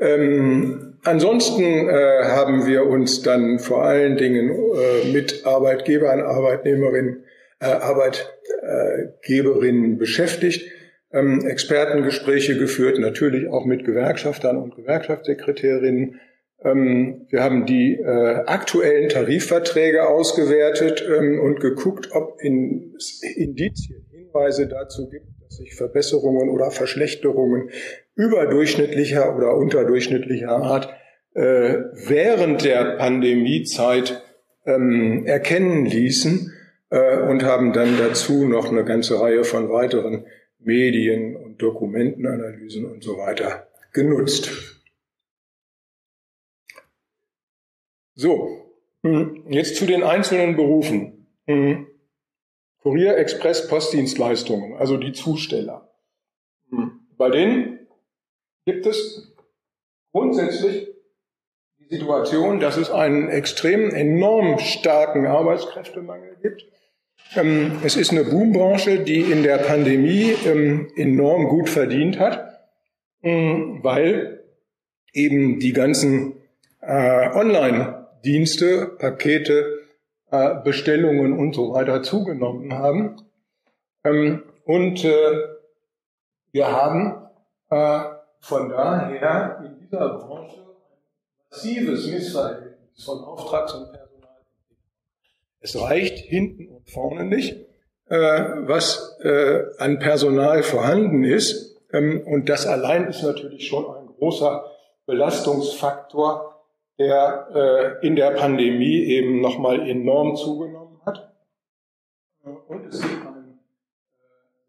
[0.00, 7.24] Ähm, ansonsten äh, haben wir uns dann vor allen Dingen äh, mit Arbeitgebern, Arbeitnehmerinnen,
[7.58, 10.70] äh, Arbeitgeberinnen beschäftigt
[11.12, 16.20] ähm, Expertengespräche geführt, natürlich auch mit Gewerkschaftern und Gewerkschaftssekretärinnen.
[16.62, 22.94] Ähm, wir haben die äh, aktuellen Tarifverträge ausgewertet ähm, und geguckt, ob in,
[23.36, 27.70] Indizien, Hinweise dazu gibt, dass sich Verbesserungen oder Verschlechterungen
[28.14, 30.92] überdurchschnittlicher oder unterdurchschnittlicher Art
[31.34, 31.76] äh,
[32.06, 34.22] während der Pandemiezeit
[34.66, 36.52] ähm, erkennen ließen
[36.90, 40.26] äh, und haben dann dazu noch eine ganze Reihe von weiteren
[40.58, 44.50] Medien und Dokumentenanalysen und so weiter genutzt.
[48.14, 51.26] So, hm, jetzt zu den einzelnen Berufen.
[51.46, 51.86] Hm,
[52.80, 55.92] Kurier, Express, Postdienstleistungen, also die Zusteller.
[56.70, 57.86] Hm, bei denen
[58.64, 59.34] gibt es
[60.12, 60.88] grundsätzlich
[61.78, 66.66] die Situation, dass es einen extrem enorm starken Arbeitskräftemangel gibt
[67.84, 72.60] es ist eine Boombranche, die in der Pandemie ähm, enorm gut verdient hat,
[73.22, 74.44] ähm, weil
[75.12, 76.34] eben die ganzen
[76.80, 79.80] äh, Online-Dienste, Pakete,
[80.30, 83.16] äh, Bestellungen und so weiter zugenommen haben.
[84.64, 85.10] und äh,
[86.52, 87.28] wir haben
[88.40, 90.64] von daher in dieser Branche
[91.50, 93.92] massives Missverhältnis von Auftrags- und
[95.60, 97.56] es reicht hinten und vorne nicht,
[98.06, 101.76] äh, was äh, an Personal vorhanden ist.
[101.92, 104.64] Ähm, und das allein ist natürlich schon ein großer
[105.06, 106.64] Belastungsfaktor,
[106.98, 111.34] der äh, in der Pandemie eben nochmal enorm zugenommen hat.
[112.42, 113.60] Und es gibt einen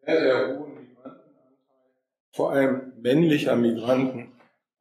[0.05, 1.21] äh, sehr, sehr hohen Migrantenanteil,
[2.31, 4.38] vor allem männlicher Migranten, äh,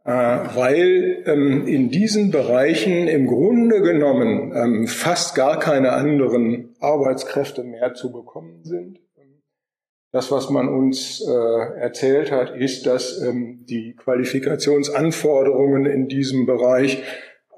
[0.09, 7.95] weil ähm, in diesen Bereichen im Grunde genommen ähm, fast gar keine anderen Arbeitskräfte mehr
[7.95, 9.01] zu bekommen sind.
[10.11, 17.03] Das, was man uns äh, erzählt hat, ist, dass ähm, die Qualifikationsanforderungen in diesem Bereich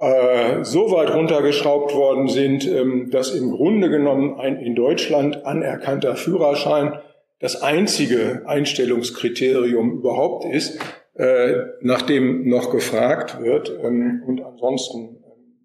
[0.00, 6.16] äh, so weit runtergeschraubt worden sind, ähm, dass im Grunde genommen ein in Deutschland anerkannter
[6.16, 6.98] Führerschein
[7.38, 10.80] das einzige Einstellungskriterium überhaupt ist.
[11.14, 13.70] Äh, nachdem noch gefragt wird.
[13.82, 15.56] Ähm, und ansonsten ähm,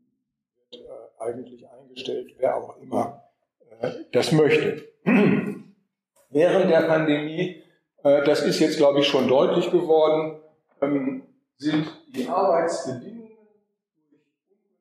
[0.71, 3.23] wird äh, eigentlich eingestellt, wer auch immer
[3.81, 4.83] äh, das möchte.
[6.29, 7.61] Während der Pandemie,
[8.03, 10.39] äh, das ist jetzt, glaube ich, schon deutlich geworden,
[10.81, 11.23] ähm,
[11.57, 13.25] sind die Arbeitsbedingungen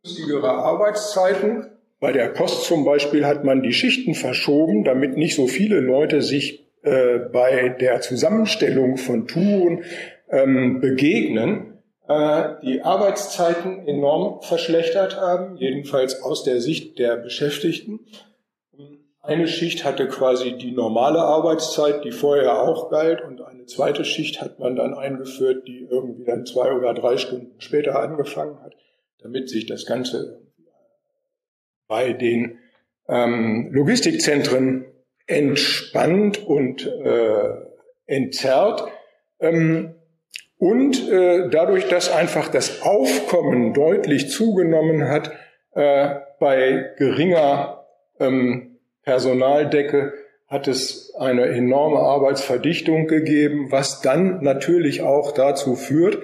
[0.03, 1.71] günstigere Arbeitszeiten
[2.05, 6.21] bei der Post zum Beispiel hat man die Schichten verschoben, damit nicht so viele Leute
[6.21, 9.85] sich äh, bei der Zusammenstellung von Touren
[10.29, 11.79] ähm, begegnen,
[12.09, 18.01] äh, die Arbeitszeiten enorm verschlechtert haben, jedenfalls aus der Sicht der Beschäftigten.
[19.23, 24.43] Eine Schicht hatte quasi die normale Arbeitszeit, die vorher auch galt, und eine zweite Schicht
[24.43, 28.75] hat man dann eingeführt, die irgendwie dann zwei oder drei Stunden später angefangen hat,
[29.23, 30.43] damit sich das Ganze
[31.89, 32.59] bei den
[33.09, 34.85] ähm, Logistikzentren
[35.27, 37.49] entspannt und äh,
[38.05, 38.85] entzerrt.
[39.41, 39.95] Ähm,
[40.59, 45.33] und äh, dadurch, dass einfach das Aufkommen deutlich zugenommen hat
[45.73, 47.87] äh, bei geringer
[48.21, 50.13] ähm, Personaldecke,
[50.47, 56.19] hat es eine enorme Arbeitsverdichtung gegeben, was dann natürlich auch dazu führt,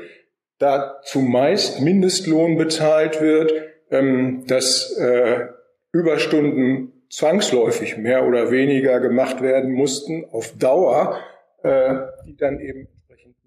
[0.58, 3.52] da zumeist Mindestlohn bezahlt wird,
[3.90, 5.46] ähm, dass äh,
[5.90, 11.18] Überstunden zwangsläufig mehr oder weniger gemacht werden mussten auf Dauer,
[11.62, 11.94] äh,
[12.26, 12.88] die dann eben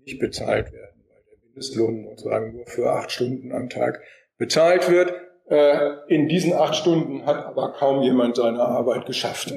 [0.05, 4.01] nicht bezahlt werden, weil der Mindestlohn sozusagen nur für acht Stunden am Tag
[4.37, 5.13] bezahlt wird.
[5.49, 9.53] Äh, in diesen acht Stunden hat aber kaum jemand seine Arbeit geschafft.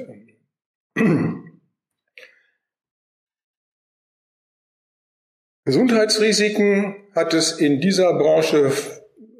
[5.65, 8.71] Gesundheitsrisiken hat es in dieser Branche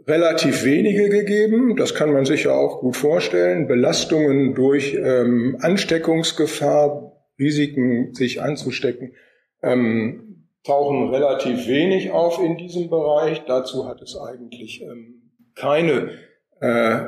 [0.08, 1.76] relativ wenige gegeben.
[1.76, 3.68] Das kann man sich ja auch gut vorstellen.
[3.68, 9.14] Belastungen durch ähm, Ansteckungsgefahr, Risiken, sich anzustecken,
[9.62, 10.27] ähm,
[10.68, 13.44] tauchen relativ wenig auf in diesem Bereich.
[13.48, 16.12] Dazu hat es eigentlich ähm, keine
[16.60, 17.00] äh,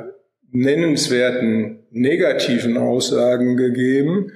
[0.50, 4.32] nennenswerten negativen Aussagen gegeben.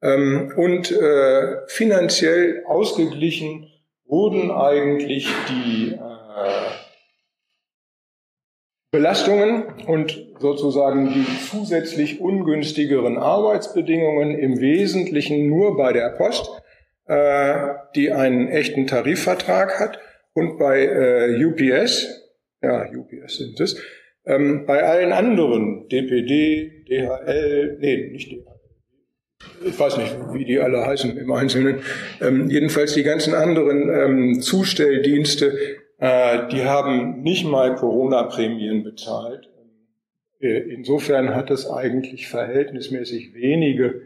[0.00, 3.68] Ähm, und äh, finanziell ausgeglichen
[4.06, 5.98] wurden eigentlich die äh,
[8.90, 16.48] Belastungen und sozusagen die zusätzlich ungünstigeren Arbeitsbedingungen im Wesentlichen nur bei der Post,
[17.08, 19.98] äh, die einen echten Tarifvertrag hat,
[20.34, 22.06] und bei äh, UPS,
[22.62, 23.82] ja, UPS sind es,
[24.24, 28.58] ähm, bei allen anderen, DPD, DHL, nee, nicht DHL,
[29.66, 31.80] ich weiß nicht, wie die alle heißen im Einzelnen,
[32.20, 35.58] ähm, jedenfalls die ganzen anderen ähm, Zustelldienste,
[35.98, 39.48] äh, die haben nicht mal Corona-Prämien bezahlt.
[40.40, 44.02] Äh, insofern hat es eigentlich verhältnismäßig wenige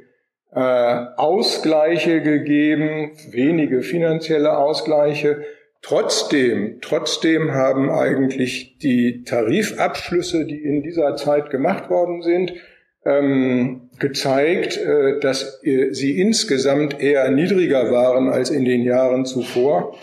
[0.55, 5.45] äh, Ausgleiche gegeben, wenige finanzielle Ausgleiche.
[5.81, 12.53] Trotzdem, trotzdem haben eigentlich die Tarifabschlüsse, die in dieser Zeit gemacht worden sind,
[13.05, 19.97] ähm, gezeigt, äh, dass äh, sie insgesamt eher niedriger waren als in den Jahren zuvor.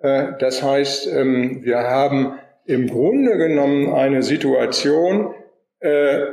[0.00, 5.34] Äh, das heißt, ähm, wir haben im Grunde genommen eine Situation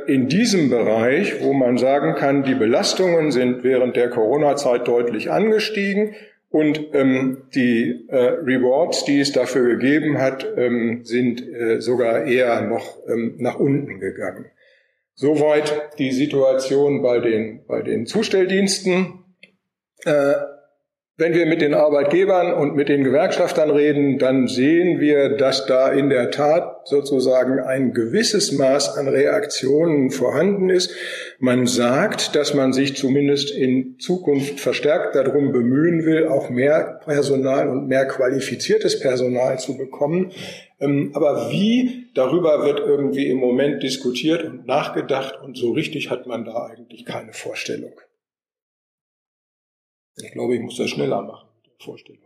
[0.06, 6.14] in diesem Bereich, wo man sagen kann, die Belastungen sind während der Corona-Zeit deutlich angestiegen
[6.48, 11.44] und ähm, die äh, Rewards, die es dafür gegeben hat, ähm, sind
[11.78, 12.98] sogar eher noch
[13.38, 14.46] nach unten gegangen.
[15.14, 19.24] Soweit die Situation bei den, bei den Zustelldiensten.
[20.04, 20.34] Äh,
[21.18, 25.92] wenn wir mit den Arbeitgebern und mit den Gewerkschaftern reden, dann sehen wir, dass da
[25.92, 30.94] in der Tat sozusagen ein gewisses Maß an Reaktionen vorhanden ist.
[31.38, 37.68] Man sagt, dass man sich zumindest in Zukunft verstärkt darum bemühen will, auch mehr Personal
[37.68, 40.32] und mehr qualifiziertes Personal zu bekommen.
[40.80, 46.26] Ähm, aber wie, darüber wird irgendwie im Moment diskutiert und nachgedacht und so richtig hat
[46.26, 47.92] man da eigentlich keine Vorstellung.
[50.16, 52.22] Ich glaube, ich muss das schneller machen mit der Vorstellung.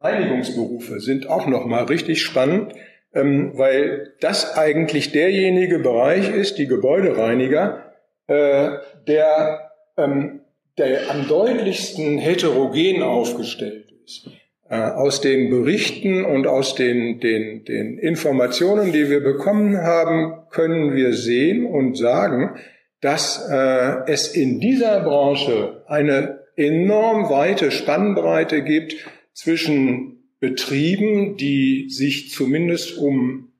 [0.00, 2.72] Reinigungsberufe sind auch nochmal richtig spannend,
[3.12, 7.92] ähm, weil das eigentlich derjenige Bereich ist, die Gebäudereiniger,
[8.26, 8.70] äh,
[9.06, 10.40] der, ähm,
[10.78, 14.28] der am deutlichsten heterogen aufgestellt ist.
[14.68, 20.94] Äh, aus den Berichten und aus den, den, den Informationen, die wir bekommen haben, können
[20.94, 22.56] wir sehen und sagen,
[23.00, 28.96] dass äh, es in dieser Branche eine enorm weite Spannbreite gibt
[29.32, 33.52] zwischen Betrieben, die sich zumindest um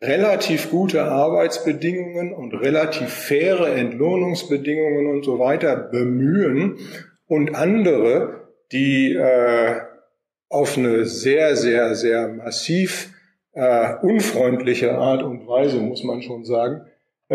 [0.00, 6.78] relativ gute Arbeitsbedingungen und relativ faire Entlohnungsbedingungen und so weiter bemühen
[7.26, 9.80] und andere, die äh,
[10.48, 13.10] auf eine sehr, sehr, sehr massiv
[13.52, 16.86] äh, unfreundliche Art und Weise, muss man schon sagen,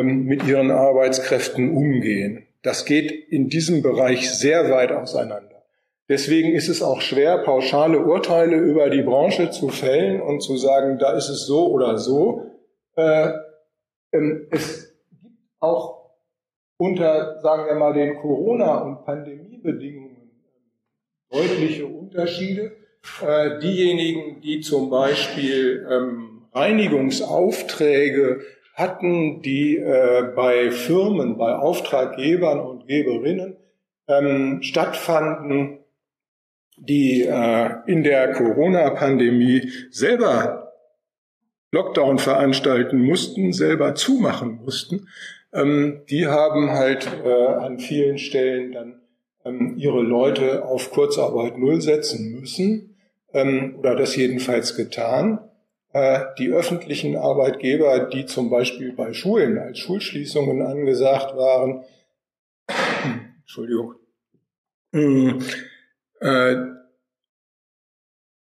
[0.04, 2.46] mit ihren Arbeitskräften umgehen.
[2.62, 5.64] Das geht in diesem Bereich sehr weit auseinander.
[6.10, 11.00] Deswegen ist es auch schwer, pauschale Urteile über die Branche zu fällen und zu sagen,
[11.00, 12.52] da ist es so oder so.
[12.96, 13.34] Äh,
[14.14, 16.12] ähm, es gibt auch
[16.78, 20.32] unter, sagen wir mal, den Corona- und Pandemiebedingungen
[21.30, 22.72] deutliche Unterschiede.
[23.26, 28.42] Äh, diejenigen, die zum Beispiel ähm, Reinigungsaufträge
[28.78, 33.58] hatten, die äh, bei Firmen, bei Auftraggebern und Geberinnen
[34.08, 35.80] ähm, stattfanden,
[36.78, 40.74] die äh, in der Corona-Pandemie selber
[41.72, 45.08] Lockdown veranstalten mussten, selber zumachen mussten,
[45.54, 49.02] ähm, die haben halt äh, an vielen Stellen dann
[49.44, 52.96] ähm, ihre Leute auf Kurzarbeit null setzen müssen
[53.34, 55.40] ähm, oder das jedenfalls getan.
[55.98, 61.86] Äh, die öffentlichen Arbeitgeber, die zum Beispiel bei Schulen als Schulschließungen angesagt waren,
[63.42, 63.96] Entschuldigung,
[64.94, 65.42] hm,
[66.20, 66.56] äh,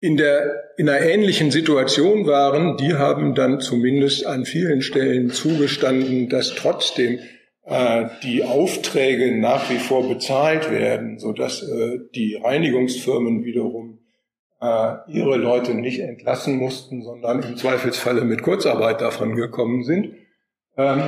[0.01, 6.29] in der in einer ähnlichen Situation waren, die haben dann zumindest an vielen Stellen zugestanden,
[6.29, 7.21] dass trotzdem
[7.63, 14.01] äh, die Aufträge nach wie vor bezahlt werden, so dass äh, die Reinigungsfirmen wiederum
[14.61, 20.15] äh, ihre Leute nicht entlassen mussten, sondern im Zweifelsfalle mit Kurzarbeit davon gekommen sind.
[20.77, 21.03] Ähm,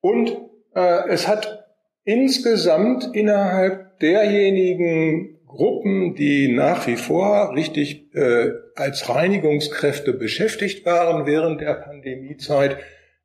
[0.00, 0.36] und
[0.74, 1.66] äh, es hat
[2.04, 11.60] insgesamt innerhalb derjenigen Gruppen, die nach wie vor richtig äh, als Reinigungskräfte beschäftigt waren während
[11.60, 12.78] der Pandemiezeit,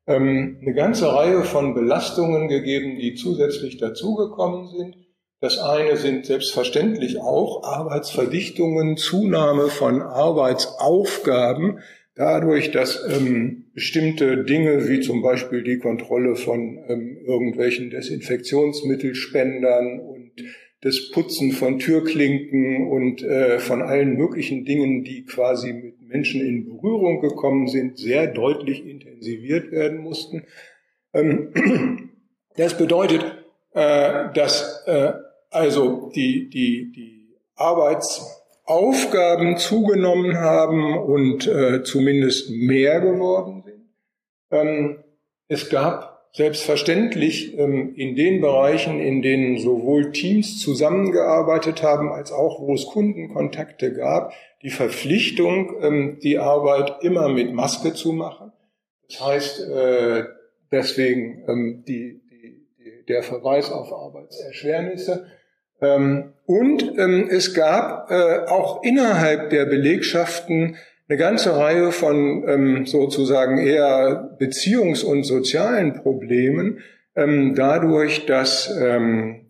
[0.06, 4.96] ähm, eine ganze Reihe von Belastungen gegeben, die zusätzlich dazugekommen sind.
[5.40, 11.78] Das eine sind selbstverständlich auch Arbeitsverdichtungen, Zunahme von Arbeitsaufgaben,
[12.16, 20.32] dadurch, dass ähm, bestimmte Dinge wie zum Beispiel die Kontrolle von ähm, irgendwelchen Desinfektionsmittelspendern und
[20.80, 26.64] das Putzen von Türklinken und äh, von allen möglichen Dingen, die quasi mit Menschen in
[26.64, 30.42] Berührung gekommen sind, sehr deutlich intensiviert werden mussten.
[31.14, 31.52] Ähm,
[32.56, 33.24] das bedeutet,
[33.74, 35.12] äh, dass äh,
[35.50, 43.88] also die, die, die Arbeitsaufgaben zugenommen haben und äh, zumindest mehr geworden sind.
[44.50, 44.98] Ähm,
[45.48, 52.60] es gab selbstverständlich ähm, in den Bereichen, in denen sowohl Teams zusammengearbeitet haben, als auch
[52.60, 58.52] wo es Kundenkontakte gab, die Verpflichtung, ähm, die Arbeit immer mit Maske zu machen.
[59.08, 60.24] Das heißt, äh,
[60.70, 65.26] deswegen ähm, die, die, der Verweis auf Arbeitserschwernisse.
[65.80, 70.76] Ähm, und ähm, es gab äh, auch innerhalb der Belegschaften
[71.08, 76.80] eine ganze Reihe von ähm, sozusagen eher beziehungs- und sozialen Problemen,
[77.16, 79.46] ähm, dadurch, dass ähm,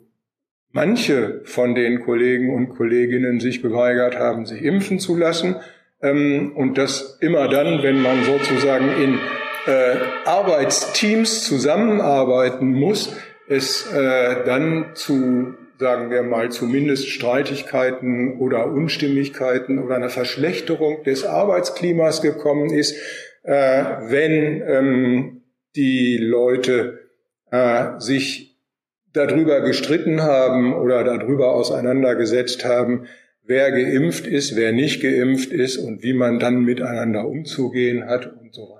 [0.71, 5.57] manche von den Kollegen und Kolleginnen sich geweigert haben, sich impfen zu lassen.
[6.01, 9.19] Ähm, und das immer dann, wenn man sozusagen in
[9.67, 13.17] äh, Arbeitsteams zusammenarbeiten muss,
[13.49, 21.25] es äh, dann zu sagen wir mal, zumindest Streitigkeiten oder Unstimmigkeiten oder eine Verschlechterung des
[21.25, 22.97] Arbeitsklimas gekommen ist,
[23.45, 25.43] äh, wenn ähm,
[25.77, 26.99] die Leute
[27.51, 28.59] äh, sich
[29.13, 33.07] darüber gestritten haben oder darüber auseinandergesetzt haben,
[33.45, 38.53] wer geimpft ist, wer nicht geimpft ist und wie man dann miteinander umzugehen hat und
[38.55, 38.78] so weiter.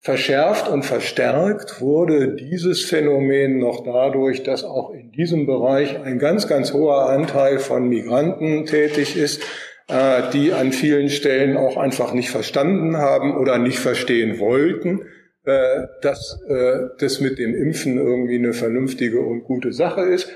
[0.00, 6.46] Verschärft und verstärkt wurde dieses Phänomen noch dadurch, dass auch in diesem Bereich ein ganz,
[6.46, 9.42] ganz hoher Anteil von Migranten tätig ist,
[9.88, 15.00] äh, die an vielen Stellen auch einfach nicht verstanden haben oder nicht verstehen wollten,
[15.44, 20.30] äh, dass äh, das mit dem Impfen irgendwie eine vernünftige und gute Sache ist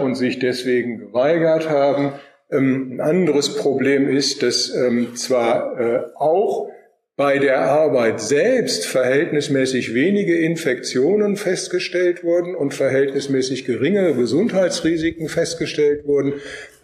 [0.00, 2.12] und sich deswegen geweigert haben.
[2.50, 6.70] Ähm, ein anderes Problem ist, dass ähm, zwar auch
[7.18, 16.34] bei der Arbeit selbst verhältnismäßig wenige Infektionen festgestellt wurden und verhältnismäßig geringe Gesundheitsrisiken festgestellt wurden.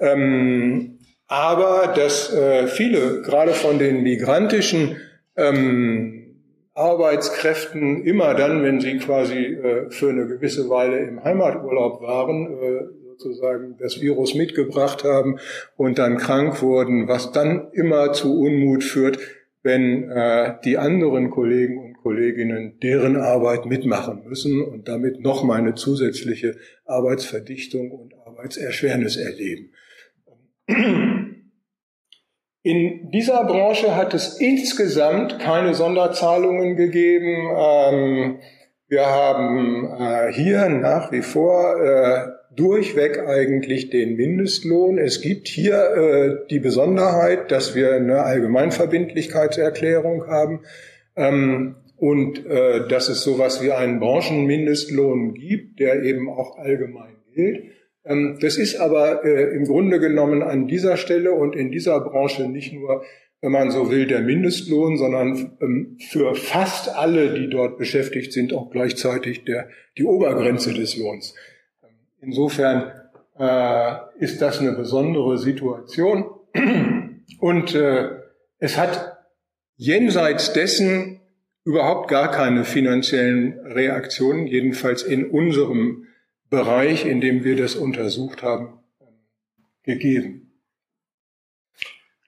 [0.01, 0.99] Ähm,
[1.29, 4.97] aber dass äh, viele, gerade von den migrantischen
[5.37, 6.41] ähm,
[6.75, 13.05] Arbeitskräften, immer dann, wenn sie quasi äh, für eine gewisse Weile im Heimaturlaub waren, äh,
[13.19, 15.39] sozusagen das Virus mitgebracht haben
[15.77, 19.21] und dann krank wurden, was dann immer zu Unmut führt,
[19.65, 25.59] wenn äh, die anderen Kollegen und Kolleginnen deren Arbeit mitmachen müssen und damit noch mal
[25.59, 29.73] eine zusätzliche Arbeitsverdichtung und Arbeitserschwernis erleben.
[32.63, 37.49] In dieser Branche hat es insgesamt keine Sonderzahlungen gegeben.
[37.57, 38.39] Ähm,
[38.89, 44.99] wir haben äh, hier nach wie vor äh, durchweg eigentlich den Mindestlohn.
[44.99, 50.61] Es gibt hier äh, die Besonderheit, dass wir eine Allgemeinverbindlichkeitserklärung haben
[51.17, 57.65] ähm, und äh, dass es sowas wie einen Branchenmindestlohn gibt, der eben auch allgemein gilt.
[58.05, 62.49] Ähm, das ist aber äh, im Grunde genommen an dieser Stelle und in dieser Branche
[62.49, 63.03] nicht nur
[63.45, 68.55] wenn man so will, der Mindestlohn, sondern ähm, für fast alle, die dort beschäftigt sind,
[68.55, 69.69] auch gleichzeitig der,
[69.99, 71.35] die Obergrenze des Lohns.
[72.25, 72.93] Insofern
[73.39, 76.27] äh, ist das eine besondere Situation.
[77.41, 78.11] Und äh,
[78.59, 79.19] es hat
[79.77, 81.21] jenseits dessen
[81.65, 86.07] überhaupt gar keine finanziellen Reaktionen, jedenfalls in unserem
[86.51, 88.81] Bereich, in dem wir das untersucht haben,
[89.83, 90.45] gegeben.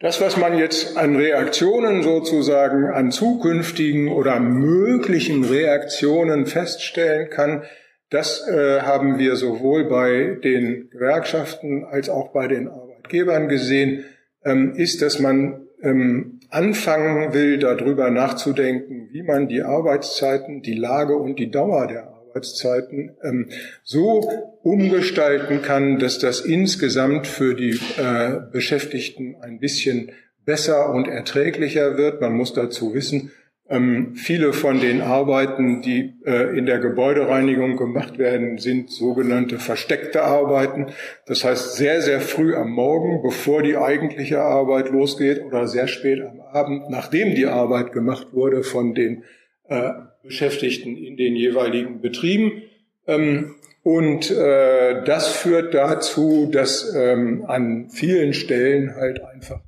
[0.00, 7.62] Das, was man jetzt an Reaktionen sozusagen, an zukünftigen oder möglichen Reaktionen feststellen kann,
[8.10, 14.04] das äh, haben wir sowohl bei den Gewerkschaften als auch bei den Arbeitgebern gesehen,
[14.44, 21.16] ähm, ist, dass man ähm, anfangen will, darüber nachzudenken, wie man die Arbeitszeiten, die Lage
[21.16, 23.48] und die Dauer der Arbeitszeiten ähm,
[23.82, 24.20] so
[24.62, 30.12] umgestalten kann, dass das insgesamt für die äh, Beschäftigten ein bisschen
[30.44, 32.20] besser und erträglicher wird.
[32.20, 33.32] Man muss dazu wissen,
[33.68, 40.22] Ähm, viele von den Arbeiten, die äh, in der Gebäudereinigung gemacht werden, sind sogenannte versteckte
[40.22, 40.86] Arbeiten.
[41.26, 46.22] Das heißt, sehr, sehr früh am Morgen, bevor die eigentliche Arbeit losgeht oder sehr spät
[46.22, 49.24] am Abend, nachdem die Arbeit gemacht wurde von den
[49.68, 49.90] äh,
[50.22, 52.62] Beschäftigten in den jeweiligen Betrieben.
[53.08, 59.60] Ähm, und äh, das führt dazu, dass ähm, an vielen Stellen halt einfach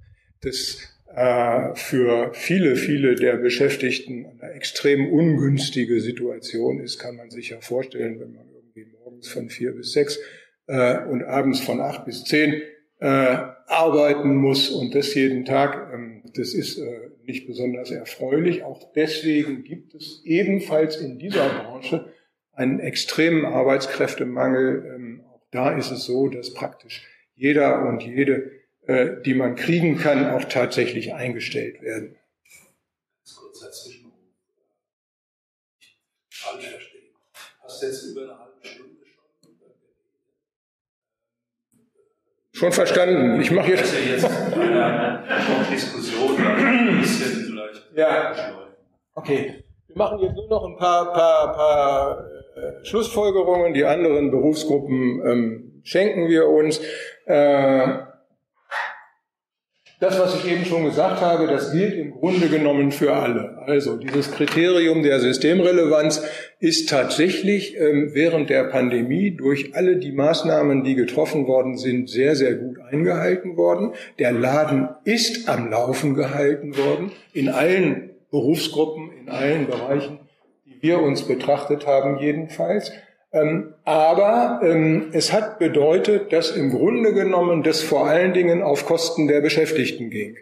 [0.43, 0.98] das
[1.75, 8.21] für viele, viele der Beschäftigten eine extrem ungünstige Situation ist, kann man sich ja vorstellen,
[8.21, 10.19] wenn man irgendwie morgens von vier bis sechs
[10.69, 12.63] äh, und abends von acht bis zehn
[13.01, 13.37] äh,
[13.67, 15.93] arbeiten muss und das jeden Tag.
[15.93, 18.63] Ähm, das ist äh, nicht besonders erfreulich.
[18.63, 22.13] Auch deswegen gibt es ebenfalls in dieser Branche
[22.53, 24.93] einen extremen Arbeitskräftemangel.
[24.95, 28.51] Ähm, auch da ist es so, dass praktisch jeder und jede
[28.89, 32.17] äh, die man kriegen kann, auch tatsächlich eingestellt werden.
[33.37, 34.15] Kurzer Zwischenruf.
[36.33, 37.15] Falsch verstehen.
[37.63, 39.51] Hast du jetzt über eine halbe Stunde schon?
[42.53, 43.41] Schon verstanden.
[43.43, 43.83] Ich mache jetzt.
[43.83, 47.95] Das ist ja jetzt eine Diskussion, ein bisschen vielleicht.
[47.95, 48.71] Ja.
[49.15, 49.65] Okay.
[49.89, 53.75] Wir machen jetzt nur noch ein paar, paar, paar äh, Schlussfolgerungen.
[53.75, 56.81] Die anderen Berufsgruppen ähm, schenken wir uns.
[57.27, 58.08] Äh,
[60.01, 63.59] das, was ich eben schon gesagt habe, das gilt im Grunde genommen für alle.
[63.67, 66.23] Also dieses Kriterium der Systemrelevanz
[66.61, 72.37] ist tatsächlich ähm, während der Pandemie durch alle die Maßnahmen, die getroffen worden sind, sehr,
[72.37, 73.93] sehr gut eingehalten worden.
[74.21, 80.21] Der Laden ist am Laufen gehalten worden, in allen Berufsgruppen, in allen Bereichen,
[80.65, 82.93] die wir uns betrachtet haben jedenfalls.
[83.33, 88.87] Ähm, aber ähm, es hat bedeutet, dass im Grunde genommen das vor allen Dingen auf
[88.87, 90.37] Kosten der Beschäftigten ging.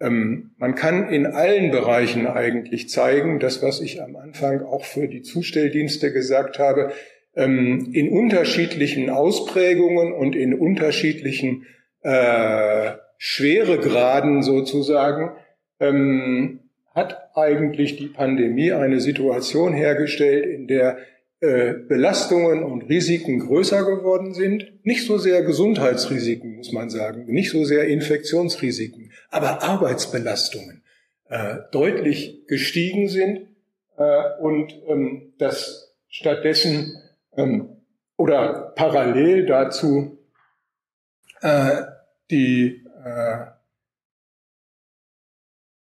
[0.00, 5.08] Ähm, man kann in allen Bereichen eigentlich zeigen, das, was ich am Anfang auch für
[5.08, 6.92] die Zustelldienste gesagt habe,
[7.34, 11.66] ähm, in unterschiedlichen Ausprägungen und in unterschiedlichen
[12.02, 15.32] äh, Schweregraden sozusagen,
[15.80, 16.60] ähm,
[16.94, 20.98] hat eigentlich die Pandemie eine Situation hergestellt, in der
[21.40, 24.84] äh, Belastungen und Risiken größer geworden sind.
[24.84, 30.82] Nicht so sehr Gesundheitsrisiken, muss man sagen, nicht so sehr Infektionsrisiken, aber Arbeitsbelastungen
[31.28, 33.46] äh, deutlich gestiegen sind
[33.96, 37.00] äh, und ähm, dass stattdessen
[37.36, 37.68] ähm,
[38.16, 40.18] oder parallel dazu
[41.40, 41.82] äh,
[42.30, 43.46] die äh,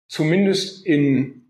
[0.09, 1.42] zumindest in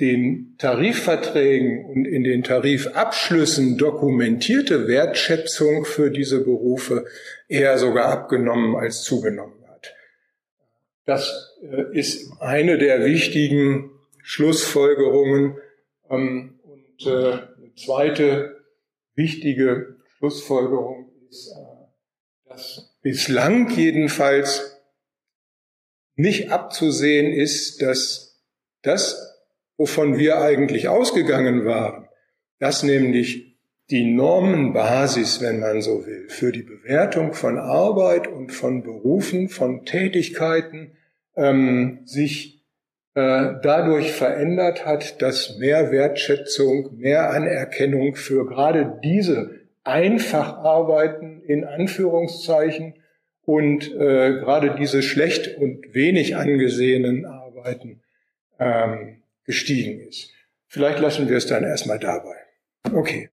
[0.00, 7.06] den Tarifverträgen und in den Tarifabschlüssen dokumentierte Wertschätzung für diese Berufe
[7.48, 9.94] eher sogar abgenommen als zugenommen hat.
[11.06, 13.90] Das äh, ist eine der wichtigen
[14.22, 15.56] Schlussfolgerungen.
[16.10, 18.64] Ähm, und äh, eine zweite
[19.14, 24.78] wichtige Schlussfolgerung ist, äh, dass bislang jedenfalls
[26.16, 28.42] nicht abzusehen ist, dass
[28.82, 29.25] das
[29.76, 32.08] wovon wir eigentlich ausgegangen waren,
[32.58, 33.56] dass nämlich
[33.90, 39.84] die Normenbasis, wenn man so will, für die Bewertung von Arbeit und von Berufen, von
[39.84, 40.92] Tätigkeiten
[41.36, 42.64] ähm, sich
[43.14, 52.94] äh, dadurch verändert hat, dass mehr Wertschätzung, mehr Anerkennung für gerade diese Einfacharbeiten in Anführungszeichen
[53.44, 58.02] und äh, gerade diese schlecht und wenig angesehenen Arbeiten
[58.58, 60.32] ähm, gestiegen ist.
[60.68, 62.36] Vielleicht lassen wir es dann erstmal dabei.
[62.92, 63.30] Okay.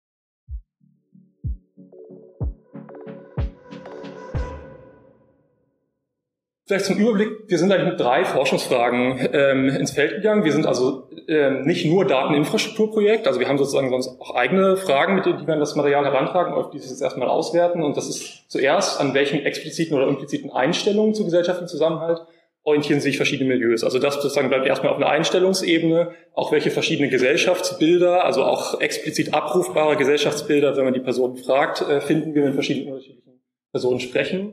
[6.68, 10.44] Vielleicht zum Überblick, wir sind eigentlich mit drei Forschungsfragen ähm, ins Feld gegangen.
[10.44, 15.14] Wir sind also ähm, nicht nur Dateninfrastrukturprojekt, also wir haben sozusagen sonst auch eigene Fragen,
[15.14, 17.82] mit denen wir an das Material herantragen, auf die wir jetzt erstmal auswerten.
[17.82, 22.26] Und das ist zuerst, an welchen expliziten oder impliziten Einstellungen zu gesellschaftlichen Zusammenhalt
[22.68, 23.82] orientieren sich verschiedene Milieus.
[23.82, 29.32] Also das sozusagen bleibt erstmal auf einer Einstellungsebene, auch welche verschiedenen Gesellschaftsbilder, also auch explizit
[29.32, 33.40] abrufbare Gesellschaftsbilder, wenn man die Personen fragt, äh, finden wir mit verschiedenen unterschiedlichen
[33.72, 34.52] Personen sprechen.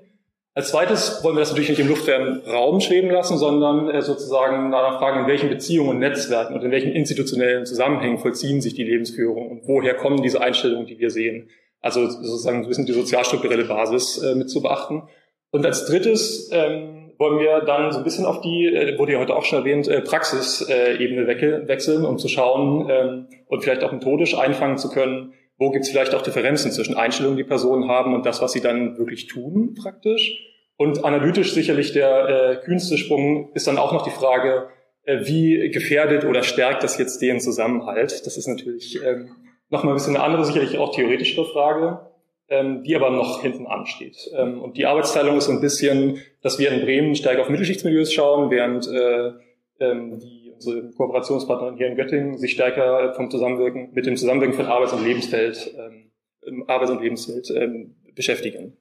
[0.53, 4.71] Als zweites wollen wir das natürlich nicht im luftleeren Raum schweben lassen, sondern äh, sozusagen
[4.71, 8.85] danach fragen, in welchen Beziehungen und Netzwerken und in welchen institutionellen Zusammenhängen vollziehen sich die
[8.85, 11.49] Lebensführung und woher kommen diese Einstellungen, die wir sehen.
[11.81, 15.03] Also sozusagen ein bisschen die sozialstrukturelle Basis äh, mit zu beachten.
[15.51, 19.19] Und als drittes ähm, wollen wir dann so ein bisschen auf die, äh, wurde ja
[19.19, 24.37] heute auch schon erwähnt, äh, Praxisebene wechseln, um zu schauen ähm, und vielleicht auch methodisch
[24.37, 28.25] einfangen zu können, wo gibt es vielleicht auch Differenzen zwischen Einstellungen, die Personen haben und
[28.25, 30.51] das, was sie dann wirklich tun praktisch.
[30.77, 34.67] Und analytisch sicherlich der äh, kühnste Sprung ist dann auch noch die Frage,
[35.03, 38.25] äh, wie gefährdet oder stärkt das jetzt den Zusammenhalt?
[38.25, 39.29] Das ist natürlich ähm,
[39.69, 42.01] nochmal ein bisschen eine andere, sicherlich auch theoretischere Frage,
[42.49, 44.17] ähm, die aber noch hinten ansteht.
[44.35, 48.13] Ähm, und die Arbeitsteilung ist so ein bisschen, dass wir in Bremen stärker auf Mittelschichtsmilieus
[48.13, 49.31] schauen, während äh,
[49.79, 54.67] ähm, die unsere Kooperationspartnerin hier in Göttingen sich stärker vom Zusammenwirken, mit dem Zusammenwirken von
[54.67, 58.77] Arbeits- und Lebensfeld, ähm, Arbeits- und Lebenswelt ähm, beschäftigen.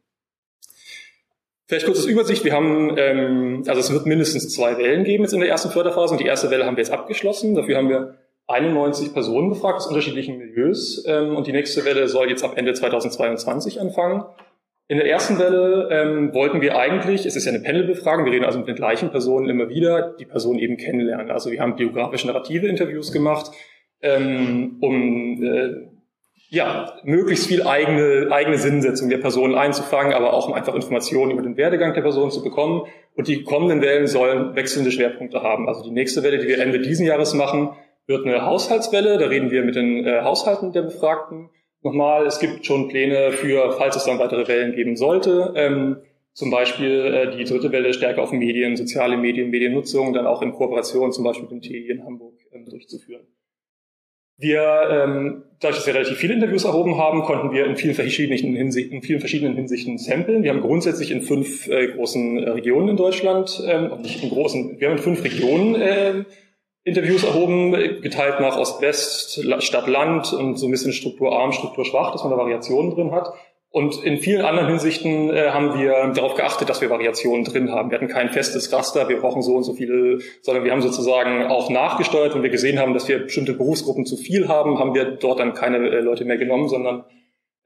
[1.66, 2.44] Vielleicht kurzes Übersicht.
[2.44, 6.12] Wir haben, ähm, also es wird mindestens zwei Wellen geben jetzt in der ersten Förderphase
[6.12, 7.54] und die erste Welle haben wir jetzt abgeschlossen.
[7.54, 12.28] Dafür haben wir 91 Personen befragt aus unterschiedlichen Milieus ähm, und die nächste Welle soll
[12.28, 14.24] jetzt ab Ende 2022 anfangen.
[14.86, 18.44] In der ersten Welle ähm, wollten wir eigentlich, es ist ja eine Panelbefragung, wir reden
[18.44, 21.30] also mit den gleichen Personen immer wieder, die Personen eben kennenlernen.
[21.30, 23.50] Also wir haben biografische narrative Interviews gemacht,
[24.02, 25.94] ähm, um äh,
[26.50, 31.42] ja, möglichst viel eigene, eigene Sinnsetzung der Person einzufangen, aber auch um einfach Informationen über
[31.42, 32.82] den Werdegang der Person zu bekommen.
[33.16, 35.66] Und die kommenden Wellen sollen wechselnde Schwerpunkte haben.
[35.66, 37.70] Also die nächste Welle, die wir Ende diesen Jahres machen,
[38.06, 39.18] wird eine Haushaltswelle.
[39.18, 41.50] Da reden wir mit den äh, Haushalten der Befragten.
[41.82, 45.52] Nochmal, es gibt schon Pläne für, falls es dann weitere Wellen geben sollte.
[45.56, 45.96] Ähm,
[46.32, 50.52] zum Beispiel äh, die dritte Welle stärker auf Medien, soziale Medien, Mediennutzung, dann auch in
[50.52, 53.26] Kooperation zum Beispiel mit dem TI in Hamburg ähm, durchzuführen.
[54.36, 58.56] Wir, ähm, dadurch, dass wir relativ viele Interviews erhoben haben, konnten wir in vielen verschiedenen
[58.56, 60.42] Hinsichten, in vielen verschiedenen Hinsichten samplen.
[60.42, 64.80] Wir haben grundsätzlich in fünf äh, großen äh, Regionen in Deutschland, ähm, nicht in großen,
[64.80, 66.24] wir haben in fünf Regionen äh,
[66.84, 72.36] Interviews erhoben, geteilt nach Ost-West, Stadt-Land und so ein bisschen strukturarm, strukturschwach, dass man da
[72.36, 73.32] Variationen drin hat.
[73.70, 77.90] Und in vielen anderen Hinsichten äh, haben wir darauf geachtet, dass wir Variationen drin haben.
[77.90, 81.46] Wir hatten kein festes Raster, wir brauchen so und so viele, sondern wir haben sozusagen
[81.46, 85.06] auch nachgesteuert, wenn wir gesehen haben, dass wir bestimmte Berufsgruppen zu viel haben, haben wir
[85.06, 87.04] dort dann keine äh, Leute mehr genommen, sondern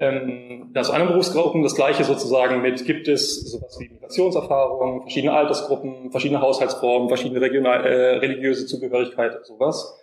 [0.01, 6.11] ähm, das anderen Berufsgruppen das gleiche sozusagen mit, gibt es sowas wie Migrationserfahrungen, verschiedene Altersgruppen,
[6.11, 9.97] verschiedene Haushaltsformen, verschiedene regional, äh, religiöse Zugehörigkeit, sowas.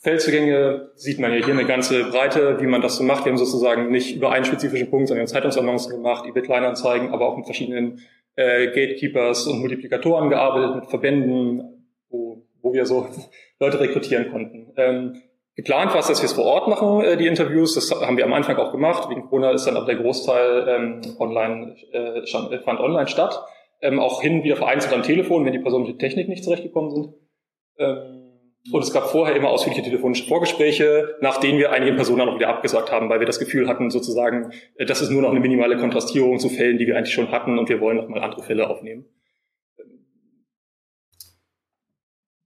[0.00, 3.24] Feldzugänge sieht man ja hier eine ganze Breite, wie man das so macht.
[3.24, 7.36] Wir haben sozusagen nicht über einen spezifischen Punkt, sondern Zeitungsannoncen gemacht, eBay Kleinanzeigen, aber auch
[7.36, 8.00] mit verschiedenen
[8.36, 13.08] äh, Gatekeepers und Multiplikatoren gearbeitet, mit Verbänden, wo, wo wir so
[13.58, 14.72] Leute rekrutieren konnten.
[14.76, 15.22] Ähm,
[15.58, 17.74] geplant war es, dass wir es vor Ort machen, äh, die Interviews.
[17.74, 19.10] Das haben wir am Anfang auch gemacht.
[19.10, 23.44] Wegen Corona ist dann aber der Großteil ähm, online, äh, fand online statt.
[23.80, 26.90] Ähm, auch hin wieder vereinzelt am Telefon, wenn die Personen mit der Technik nicht zurechtgekommen
[26.90, 27.14] sind.
[27.76, 28.18] Ähm,
[28.70, 32.48] und es gab vorher immer ausführliche telefonische Vorgespräche, nach denen wir einige Personen auch wieder
[32.48, 35.76] abgesagt haben, weil wir das Gefühl hatten, sozusagen, äh, das ist nur noch eine minimale
[35.76, 39.06] Kontrastierung zu Fällen, die wir eigentlich schon hatten und wir wollen nochmal andere Fälle aufnehmen.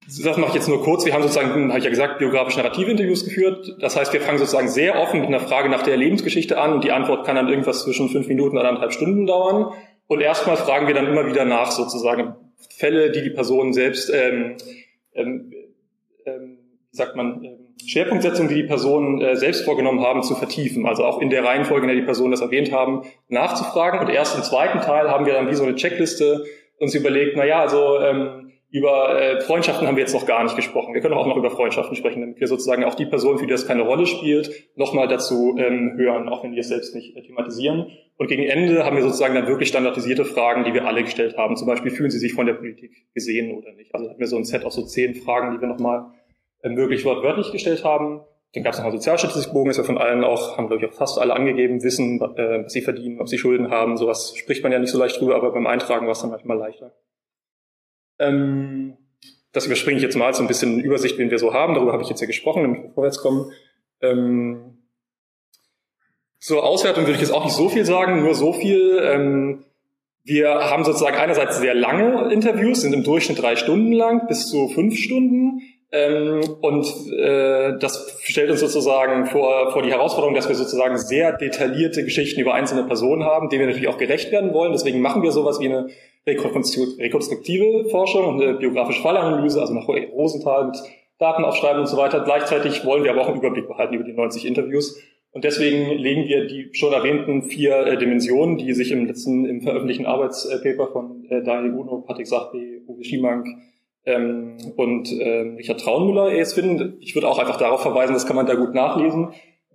[0.07, 1.07] Das mache ich jetzt nur kurz.
[1.07, 3.77] Wir haben sozusagen, habe ich ja gesagt, biografisch-narrative Interviews geführt.
[3.81, 6.85] Das heißt, wir fangen sozusagen sehr offen mit einer Frage nach der Lebensgeschichte an und
[6.85, 9.73] die Antwort kann dann irgendwas zwischen fünf Minuten und anderthalb Stunden dauern.
[10.09, 12.35] Und erstmal fragen wir dann immer wieder nach, sozusagen
[12.77, 14.57] Fälle, die die Person selbst ähm,
[15.15, 15.53] ähm,
[16.27, 16.59] ähm,
[16.91, 20.87] wie sagt man, ähm, Schwerpunktsetzung, die die Personen äh, selbst vorgenommen haben, zu vertiefen.
[20.87, 24.01] Also auch in der Reihenfolge, in der die Personen das erwähnt haben, nachzufragen.
[24.01, 26.45] Und erst im zweiten Teil haben wir dann wie so eine Checkliste
[26.79, 28.42] uns überlegt, na ja, also ähm,
[28.73, 30.95] über äh, Freundschaften haben wir jetzt noch gar nicht gesprochen.
[30.95, 33.53] Wir können auch noch über Freundschaften sprechen, damit wir sozusagen auch die Person, für die
[33.53, 37.23] das keine Rolle spielt, nochmal dazu ähm, hören, auch wenn wir es selbst nicht äh,
[37.23, 37.89] thematisieren.
[38.17, 41.55] Und gegen Ende haben wir sozusagen dann wirklich standardisierte Fragen, die wir alle gestellt haben.
[41.57, 43.95] Zum Beispiel, fühlen Sie sich von der Politik gesehen oder nicht?
[43.95, 46.07] Also hatten wir so ein Set aus so zehn Fragen, die wir nochmal
[46.63, 48.23] äh, möglich wortwörtlich gestellt haben.
[48.55, 50.95] Dann gab es noch einen Sozialstatistikbogen, ist ja von allen auch, haben glaube ich auch
[50.95, 53.99] fast alle angegeben, wissen, äh, was sie verdienen, ob sie Schulden haben.
[53.99, 56.57] Sowas spricht man ja nicht so leicht drüber, aber beim Eintragen war es dann manchmal
[56.57, 56.95] leichter.
[58.19, 58.97] Ähm,
[59.53, 61.75] das überspringe ich jetzt mal so ein bisschen Übersicht, wen wir so haben.
[61.75, 63.53] Darüber habe ich jetzt ja gesprochen, wir vorwärts kommen.
[64.01, 64.79] Ähm,
[66.39, 68.99] zur Auswertung würde ich jetzt auch nicht so viel sagen, nur so viel.
[69.03, 69.65] Ähm,
[70.25, 74.69] wir haben sozusagen einerseits sehr lange Interviews, sind im Durchschnitt drei Stunden lang, bis zu
[74.69, 75.61] fünf Stunden.
[75.91, 81.37] Ähm, und äh, das stellt uns sozusagen vor, vor die Herausforderung, dass wir sozusagen sehr
[81.37, 84.73] detaillierte Geschichten über einzelne Personen haben, denen wir natürlich auch gerecht werden wollen.
[84.73, 85.89] Deswegen machen wir sowas wie eine
[86.27, 90.77] rekonstruktive Forschung und eine biografische Fallanalyse, also nach Rosenthal mit
[91.19, 92.21] Datenaufschreiben und so weiter.
[92.21, 95.01] Gleichzeitig wollen wir aber auch einen Überblick behalten über die 90 Interviews
[95.33, 99.63] und deswegen legen wir die schon erwähnten vier äh, Dimensionen, die sich im letzten, im
[99.63, 103.47] veröffentlichten Arbeitspaper von äh, Daniel Uno, Patrick Sachbe, Uwe Schiemank
[104.05, 106.99] ähm, und äh, Richard Traunmüller jetzt finden.
[107.01, 109.29] Ich würde auch einfach darauf verweisen, das kann man da gut nachlesen.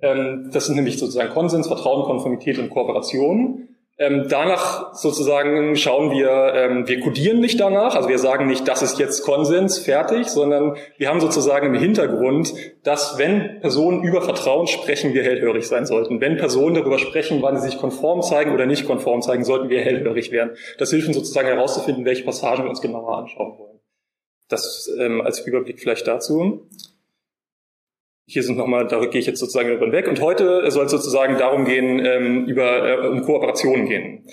[0.03, 3.67] Ähm, das sind nämlich sozusagen Konsens, Vertrauen, Konformität und Kooperation.
[3.99, 8.83] Ähm, danach sozusagen schauen wir, ähm, wir kodieren nicht danach, also wir sagen nicht, das
[8.83, 12.53] ist jetzt Konsens, fertig, sondern wir haben sozusagen im Hintergrund,
[12.83, 16.21] dass wenn Personen über Vertrauen sprechen, wir hellhörig sein sollten.
[16.21, 19.81] Wenn Personen darüber sprechen, wann sie sich konform zeigen oder nicht konform zeigen, sollten wir
[19.81, 20.51] hellhörig werden.
[20.77, 23.79] Das hilft uns sozusagen herauszufinden, welche Passagen wir uns genauer anschauen wollen.
[24.47, 26.67] das ähm, als Überblick vielleicht dazu.
[28.27, 30.07] Hier sind nochmal, da gehe ich jetzt sozusagen über den weg.
[30.07, 34.25] Und heute soll es sozusagen darum gehen, ähm, über äh, um Kooperationen gehen.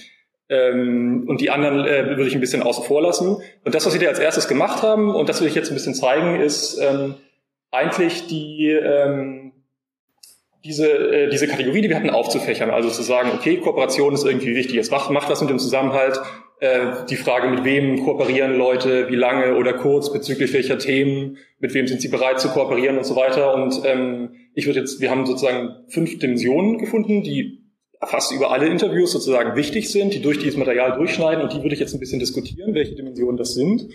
[0.48, 3.36] Ähm, und die anderen äh, würde ich ein bisschen außen vor lassen.
[3.64, 5.74] Und das, was wir hier als erstes gemacht haben, und das will ich jetzt ein
[5.74, 7.14] bisschen zeigen, ist ähm,
[7.70, 9.52] eigentlich die ähm,
[10.64, 12.70] diese, äh, diese Kategorie, die wir hatten, aufzufächern.
[12.70, 16.20] Also zu sagen, okay, Kooperation ist irgendwie wichtig, es macht, macht was mit dem Zusammenhalt.
[16.60, 21.74] Äh, die Frage, mit wem kooperieren Leute, wie lange oder kurz, bezüglich welcher Themen, mit
[21.74, 23.54] wem sind sie bereit zu kooperieren und so weiter.
[23.54, 27.64] Und ähm, ich würde jetzt, wir haben sozusagen fünf Dimensionen gefunden, die
[28.06, 31.74] fast über alle Interviews sozusagen wichtig sind, die durch dieses Material durchschneiden und die würde
[31.74, 33.88] ich jetzt ein bisschen diskutieren, welche Dimensionen das sind.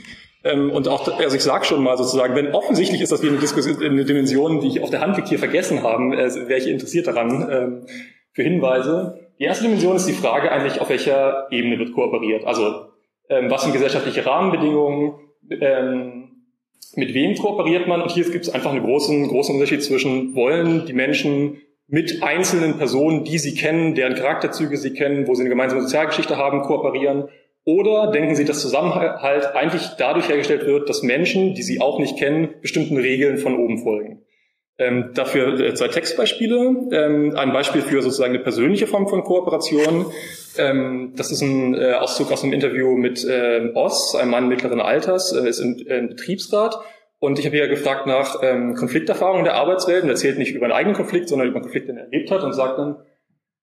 [0.44, 3.86] Ähm, und auch, also ich sage schon mal sozusagen, wenn offensichtlich ist, dass wir eine,
[3.86, 7.07] eine Dimension, die ich auf der Hand liegt, hier vergessen haben, äh, wäre ich interessiert
[7.07, 7.86] daran ähm,
[8.34, 9.18] für Hinweise.
[9.40, 12.45] Die erste Dimension ist die Frage eigentlich, auf welcher Ebene wird kooperiert.
[12.45, 12.88] Also
[13.30, 15.14] ähm, was sind gesellschaftliche Rahmenbedingungen,
[15.49, 16.30] ähm,
[16.95, 18.02] mit wem kooperiert man?
[18.02, 22.78] Und hier gibt es einfach einen großen, großen Unterschied zwischen, wollen die Menschen mit einzelnen
[22.78, 27.30] Personen, die sie kennen, deren Charakterzüge sie kennen, wo sie eine gemeinsame Sozialgeschichte haben, kooperieren
[27.66, 32.18] oder denken Sie, dass Zusammenhalt eigentlich dadurch hergestellt wird, dass Menschen, die Sie auch nicht
[32.18, 34.24] kennen, bestimmten Regeln von oben folgen?
[34.80, 36.88] Ähm, dafür äh, zwei Textbeispiele.
[36.93, 40.06] Ähm, ein Beispiel für sozusagen eine persönliche Form von Kooperation.
[40.57, 44.80] Ähm, das ist ein äh, Auszug aus einem Interview mit äh, Oss, einem Mann mittleren
[44.80, 46.80] Alters, äh, ist im, äh, Betriebsrat.
[47.19, 50.73] Und ich habe ja gefragt nach ähm, Konflikterfahrungen der Arbeitswelt und erzählt nicht über einen
[50.73, 52.95] eigenen Konflikt, sondern über einen Konflikt, den er erlebt hat und sagt dann,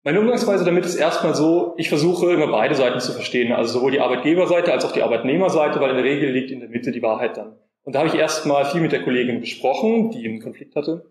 [0.03, 3.91] meine Umgangsweise damit ist erstmal so, ich versuche immer beide Seiten zu verstehen, also sowohl
[3.91, 7.01] die Arbeitgeberseite als auch die Arbeitnehmerseite, weil in der Regel liegt in der Mitte die
[7.01, 7.55] Wahrheit dann.
[7.85, 11.05] Und da habe ich erstmal viel mit der Kollegin besprochen, die einen Konflikt hatte,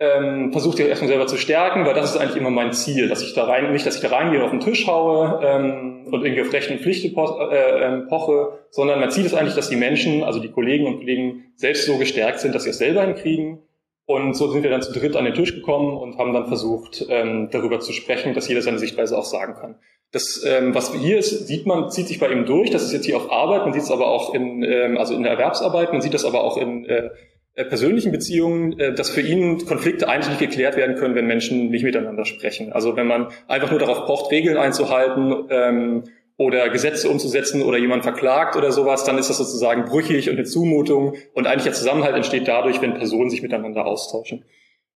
[0.00, 3.22] ähm, versucht ihr erstmal selber zu stärken, weil das ist eigentlich immer mein Ziel, dass
[3.22, 6.24] ich da rein, nicht, dass ich da reingehe und auf den Tisch haue ähm, und
[6.24, 9.76] irgendwie auf Recht und Pflicht äh, äh, poche, sondern mein Ziel ist eigentlich, dass die
[9.76, 13.60] Menschen, also die Kollegen und Kollegen selbst so gestärkt sind, dass sie es selber hinkriegen
[14.06, 17.04] und so sind wir dann zu dritt an den Tisch gekommen und haben dann versucht,
[17.10, 19.74] ähm, darüber zu sprechen, dass jeder seine Sichtweise auch sagen kann.
[20.10, 22.70] Das, ähm, was hier ist, sieht man, zieht sich bei ihm durch.
[22.70, 25.22] Das ist jetzt hier auf Arbeit, man sieht es aber auch in, ähm, also in
[25.22, 27.10] der Erwerbsarbeit, man sieht das aber auch in äh,
[27.54, 31.68] äh persönlichen Beziehungen, äh, dass für ihn Konflikte eigentlich nicht geklärt werden können, wenn Menschen
[31.68, 32.72] nicht miteinander sprechen.
[32.72, 36.04] Also wenn man einfach nur darauf pocht, Regeln einzuhalten ähm,
[36.38, 40.44] oder Gesetze umzusetzen oder jemand verklagt oder sowas, dann ist das sozusagen brüchig und eine
[40.44, 44.46] Zumutung und eigentlich der Zusammenhalt entsteht dadurch, wenn Personen sich miteinander austauschen.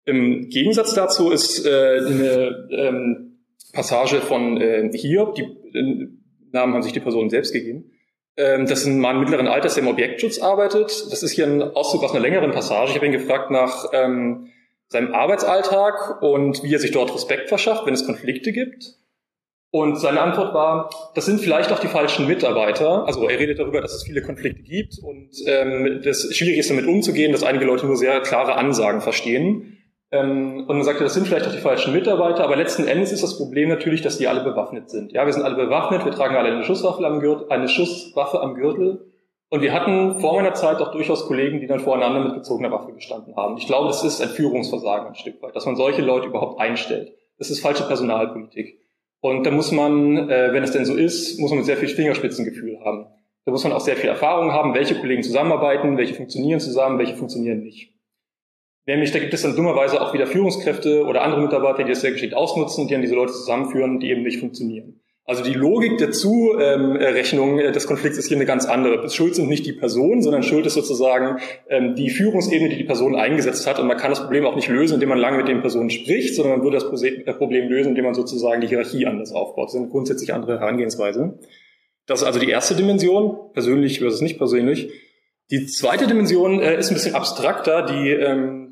[0.06, 3.31] Im Gegensatz dazu ist äh, eine ähm,
[3.74, 6.08] Passage von äh, Hiob, die äh,
[6.52, 7.92] Namen haben sich die Personen selbst gegeben.
[8.38, 11.08] Ähm, das ist ein Mann mittleren Alters, der im Objektschutz arbeitet.
[11.12, 12.92] Das ist hier ein Auszug aus einer längeren Passage.
[12.92, 14.48] Ich habe ihn gefragt nach ähm,
[14.88, 18.96] seinem Arbeitsalltag und wie er sich dort Respekt verschafft, wenn es Konflikte gibt.
[19.74, 23.08] Und seine Antwort war, das sind vielleicht auch die falschen Mitarbeiter.
[23.08, 26.88] Also er redet darüber, dass es viele Konflikte gibt und ähm, das schwierig ist, damit
[26.88, 29.78] umzugehen, dass einige Leute nur sehr klare Ansagen verstehen.
[30.12, 33.24] Ähm, und dann sagte, das sind vielleicht auch die falschen Mitarbeiter, aber letzten Endes ist
[33.24, 35.14] das Problem natürlich, dass die alle bewaffnet sind.
[35.14, 38.56] Ja, wir sind alle bewaffnet, wir tragen alle eine Schusswaffe am Gürtel, eine Schusswaffe am
[38.56, 39.12] Gürtel.
[39.50, 42.94] Und wir hatten vor meiner Zeit auch durchaus Kollegen, die dann voreinander mit gezogener Waffe
[42.94, 43.58] gestanden haben.
[43.58, 47.14] Ich glaube, das ist ein Führungsversagen ein Stück weit, dass man solche Leute überhaupt einstellt.
[47.38, 48.80] Das ist falsche Personalpolitik.
[49.22, 52.80] Und da muss man, äh, wenn es denn so ist, muss man sehr viel Fingerspitzengefühl
[52.84, 53.08] haben.
[53.46, 57.16] Da muss man auch sehr viel Erfahrung haben, welche Kollegen zusammenarbeiten, welche funktionieren zusammen, welche
[57.16, 57.91] funktionieren nicht.
[58.88, 62.12] Nämlich, da gibt es dann dummerweise auch wieder Führungskräfte oder andere Mitarbeiter, die das sehr
[62.12, 65.02] geschickt ausnutzen und die dann diese Leute zusammenführen, die eben nicht funktionieren.
[65.24, 69.08] Also die Logik der Zurechnung äh, des Konflikts ist hier eine ganz andere.
[69.10, 71.40] Schuld sind nicht die Personen, sondern Schuld ist sozusagen
[71.70, 73.80] ähm, die Führungsebene, die die Person eingesetzt hat.
[73.80, 76.36] Und man kann das Problem auch nicht lösen, indem man lange mit den Personen spricht,
[76.36, 79.70] sondern man würde das äh, Problem lösen, indem man sozusagen die Hierarchie anders aufbaut.
[79.70, 81.38] Das eine grundsätzlich andere Herangehensweise.
[82.08, 84.90] Das ist also die erste Dimension, persönlich versus nicht persönlich.
[85.52, 87.86] Die zweite Dimension äh, ist ein bisschen abstrakter.
[87.86, 88.71] Die ähm,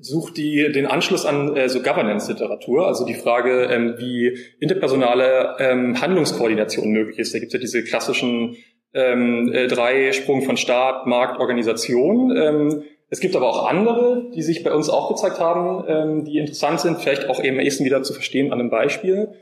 [0.00, 6.00] sucht die den Anschluss an äh, so Governance-Literatur, also die Frage, ähm, wie interpersonale ähm,
[6.00, 7.34] Handlungskoordination möglich ist.
[7.34, 8.56] Da gibt es ja diese klassischen
[8.94, 12.36] ähm, äh, drei Sprung von Staat, Markt, Organisation.
[12.36, 16.38] Ähm, es gibt aber auch andere, die sich bei uns auch gezeigt haben, ähm, die
[16.38, 19.32] interessant sind, vielleicht auch eben ehesten wieder zu verstehen an einem Beispiel.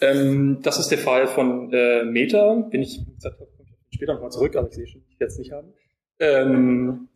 [0.00, 3.00] Ähm, das ist der Fall von äh, Meta, bin ich
[3.90, 5.72] später nochmal zurück, aber ich sehe schon, ich werde es nicht haben.
[6.20, 7.08] Ähm,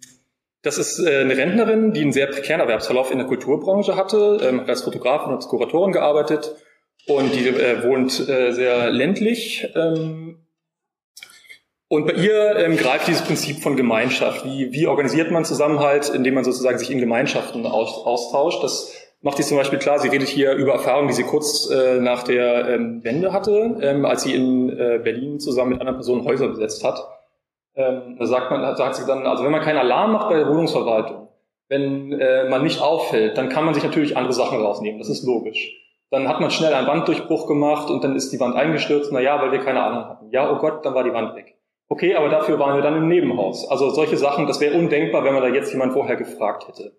[0.62, 4.60] das ist äh, eine Rentnerin, die einen sehr prekären Erwerbsverlauf in der Kulturbranche hatte, ähm,
[4.60, 6.54] hat als Fotografin und als Kuratorin gearbeitet
[7.06, 9.68] und die äh, wohnt äh, sehr ländlich.
[9.74, 10.46] Ähm,
[11.88, 14.46] und bei ihr ähm, greift dieses Prinzip von Gemeinschaft.
[14.46, 18.62] Wie, wie organisiert man Zusammenhalt, indem man sozusagen sich in Gemeinschaften aus, austauscht?
[18.62, 19.98] Das macht sie zum Beispiel klar.
[19.98, 24.68] Sie redet hier über Erfahrungen, die sie kurz nach der Wende hatte, als sie in
[24.68, 27.21] Berlin zusammen mit anderen Personen Häuser besetzt hat
[27.74, 30.48] Ähm, da sagt man, sagt sie dann, also wenn man keinen Alarm macht bei der
[30.48, 31.28] Wohnungsverwaltung,
[31.68, 34.98] wenn äh, man nicht auffällt, dann kann man sich natürlich andere Sachen rausnehmen.
[34.98, 35.78] Das ist logisch.
[36.10, 39.10] Dann hat man schnell einen Wanddurchbruch gemacht und dann ist die Wand eingestürzt.
[39.12, 40.30] Na ja, weil wir keine Ahnung hatten.
[40.30, 41.56] Ja, oh Gott, dann war die Wand weg.
[41.88, 43.66] Okay, aber dafür waren wir dann im Nebenhaus.
[43.70, 46.92] Also solche Sachen, das wäre undenkbar, wenn man da jetzt jemand vorher gefragt hätte.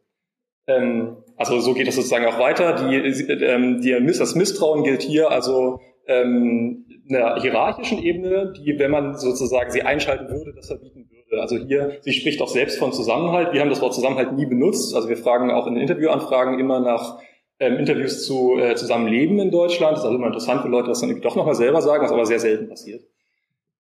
[0.68, 2.74] Ähm, also so geht es sozusagen auch weiter.
[2.74, 9.18] Die, ähm, die, das Misstrauen gilt hier also ähm, einer hierarchischen Ebene, die, wenn man
[9.18, 11.42] sozusagen sie einschalten würde, das verbieten würde.
[11.42, 13.54] Also hier, sie spricht auch selbst von Zusammenhalt.
[13.54, 14.96] Wir haben das Wort Zusammenhalt nie benutzt.
[14.96, 17.20] Also wir fragen auch in Interviewanfragen immer nach
[17.60, 19.94] ähm, Interviews zu äh, Zusammenleben in Deutschland.
[19.94, 22.12] Das ist also immer interessant, wenn Leute das dann irgendwie doch nochmal selber sagen, was
[22.12, 23.04] aber sehr selten passiert.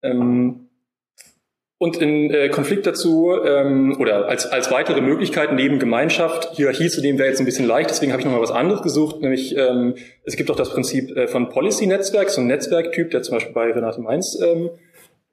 [0.04, 0.71] Ähm,
[1.82, 7.02] und in äh, Konflikt dazu ähm, oder als, als weitere Möglichkeit neben Gemeinschaft, Hierarchie zu
[7.02, 9.96] nehmen wäre jetzt ein bisschen leicht, deswegen habe ich nochmal was anderes gesucht, nämlich ähm,
[10.24, 13.72] es gibt auch das Prinzip äh, von Policy-Netzwerk, so ein Netzwerktyp, der zum Beispiel bei
[13.72, 14.70] Renate Mainz ähm,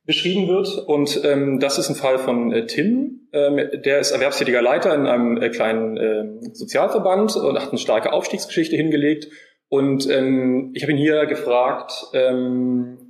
[0.07, 0.85] beschrieben wird.
[0.87, 5.07] Und ähm, das ist ein Fall von äh, Tim, ähm, der ist erwerbstätiger Leiter in
[5.07, 9.29] einem äh, kleinen äh, Sozialverband und hat eine starke Aufstiegsgeschichte hingelegt.
[9.69, 13.08] Und ähm, ich habe ihn hier gefragt, ähm,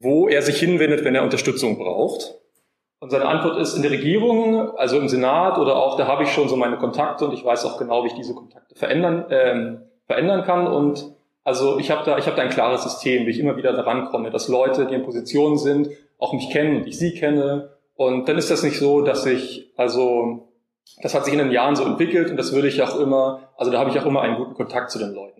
[0.00, 2.34] wo er sich hinwendet, wenn er Unterstützung braucht.
[3.00, 6.30] Und seine Antwort ist in der Regierung, also im Senat oder auch, da habe ich
[6.30, 9.82] schon so meine Kontakte und ich weiß auch genau, wie ich diese Kontakte verändern, ähm,
[10.06, 10.66] verändern kann.
[10.66, 11.14] Und
[11.44, 14.06] also ich habe da, ich habe da ein klares System, wie ich immer wieder daran
[14.06, 17.70] komme, dass Leute, die in Positionen sind, auch mich kennen und ich sie kenne.
[17.94, 20.48] Und dann ist das nicht so, dass ich, also
[21.02, 23.70] das hat sich in den Jahren so entwickelt und das würde ich auch immer, also
[23.70, 25.39] da habe ich auch immer einen guten Kontakt zu den Leuten.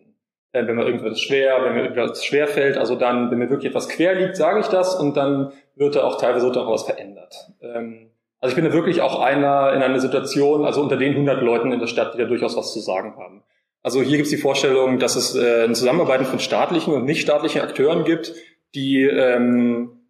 [0.52, 3.70] Äh, wenn mir irgendwas schwer, wenn mir irgendwas schwer fällt, also dann, wenn mir wirklich
[3.70, 7.34] etwas quer liegt, sage ich das und dann wird da auch teilweise daraus verändert.
[7.62, 8.10] Ähm,
[8.40, 11.72] also ich bin da wirklich auch einer in einer Situation, also unter den 100 Leuten
[11.72, 13.42] in der Stadt, die da durchaus was zu sagen haben.
[13.82, 17.60] Also hier gibt es die Vorstellung, dass es äh, ein Zusammenarbeiten von staatlichen und nichtstaatlichen
[17.60, 18.34] Akteuren gibt,
[18.74, 20.00] die ähm,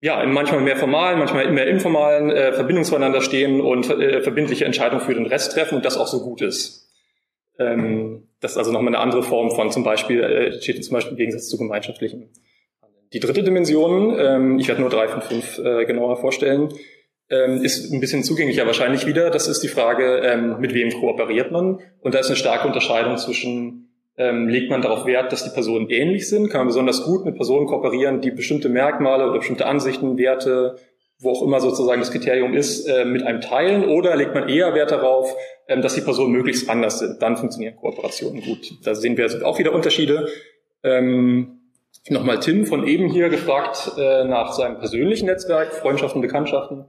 [0.00, 5.00] ja, manchmal mehr formalen, manchmal mehr informalen äh, Verbindungen zueinander stehen und äh, verbindliche Entscheidungen
[5.00, 6.90] für den Rest treffen und das auch so gut ist.
[7.58, 8.11] Ähm,
[8.42, 11.16] das ist also nochmal eine andere Form von zum Beispiel, äh, steht zum Beispiel im
[11.16, 12.28] Gegensatz zu gemeinschaftlichen.
[13.12, 16.70] Die dritte Dimension, ähm, ich werde nur drei von fünf äh, genauer vorstellen,
[17.30, 19.30] ähm, ist ein bisschen zugänglicher wahrscheinlich wieder.
[19.30, 21.78] Das ist die Frage, ähm, mit wem kooperiert man?
[22.00, 25.88] Und da ist eine starke Unterscheidung zwischen, ähm, legt man darauf Wert, dass die Personen
[25.88, 26.50] ähnlich sind?
[26.50, 30.76] Kann man besonders gut mit Personen kooperieren, die bestimmte Merkmale oder bestimmte Ansichten, Werte,
[31.22, 33.88] wo auch immer sozusagen das Kriterium ist, äh, mit einem teilen?
[33.88, 35.34] Oder legt man eher Wert darauf,
[35.68, 37.22] ähm, dass die Personen möglichst anders sind.
[37.22, 38.72] Dann funktionieren Kooperationen gut.
[38.84, 40.28] Da sehen wir auch wieder Unterschiede.
[40.82, 41.58] Ähm,
[42.08, 46.86] Nochmal Tim von eben hier gefragt äh, nach seinem persönlichen Netzwerk, Freundschaften, Bekanntschaften.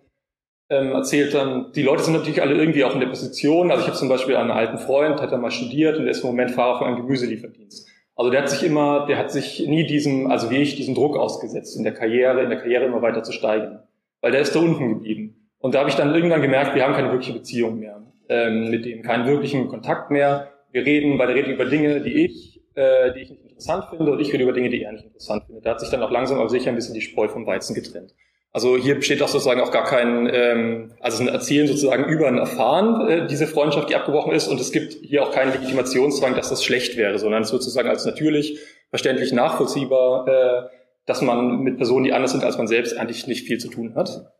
[0.69, 3.69] Ähm, erzählt dann, die Leute sind natürlich alle irgendwie auch in der Position.
[3.69, 6.21] Also ich habe zum Beispiel einen alten Freund, hat er mal studiert und der ist
[6.21, 7.87] im Moment Fahrer für einen Gemüselieferdienst.
[8.15, 11.15] Also der hat sich immer, der hat sich nie diesem, also wie ich, diesen Druck
[11.15, 13.79] ausgesetzt, in der Karriere, in der Karriere immer weiter zu steigen.
[14.23, 15.51] Weil der ist da unten geblieben.
[15.59, 18.85] Und da habe ich dann irgendwann gemerkt, wir haben keine wirkliche Beziehung mehr ähm, mit
[18.85, 20.49] dem keinen wirklichen Kontakt mehr.
[20.71, 24.11] Wir reden bei der Rede über Dinge, die ich, äh, die ich nicht interessant finde
[24.11, 25.65] und ich rede über Dinge, die er nicht interessant findet.
[25.65, 28.13] Da hat sich dann auch langsam aber sicher ein bisschen die Spreu vom Weizen getrennt.
[28.51, 32.37] Also hier besteht auch sozusagen auch gar kein, ähm, also ein Erzählen sozusagen über ein
[32.37, 34.47] Erfahren, äh, diese Freundschaft, die abgebrochen ist.
[34.47, 37.89] Und es gibt hier auch keinen Legitimationszwang, dass das schlecht wäre, sondern es wird sozusagen
[37.89, 38.59] als natürlich,
[38.89, 40.63] verständlich, nachvollziehbar, äh,
[41.05, 43.95] dass man mit Personen, die anders sind als man selbst, eigentlich nicht viel zu tun
[43.95, 44.31] hat.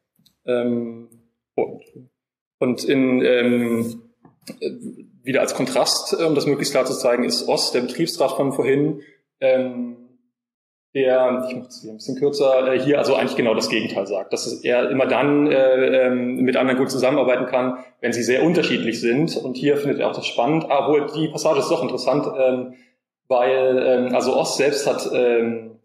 [0.46, 1.10] Ähm,
[1.56, 1.82] und
[2.64, 4.04] und in, ähm,
[5.22, 9.02] wieder als Kontrast, um das möglichst klar zu zeigen, ist Ost, der Betriebsrat von vorhin,
[9.42, 9.98] ähm,
[10.96, 14.08] der, ich mache es hier ein bisschen kürzer, äh, hier also eigentlich genau das Gegenteil
[14.08, 18.44] sagt, dass er immer dann äh, ähm, mit anderen gut zusammenarbeiten kann, wenn sie sehr
[18.44, 19.36] unterschiedlich sind.
[19.36, 22.76] Und hier findet er auch das spannend, obwohl die Passage ist doch interessant, ähm,
[23.28, 25.80] weil ähm, also Ost selbst hat ähm,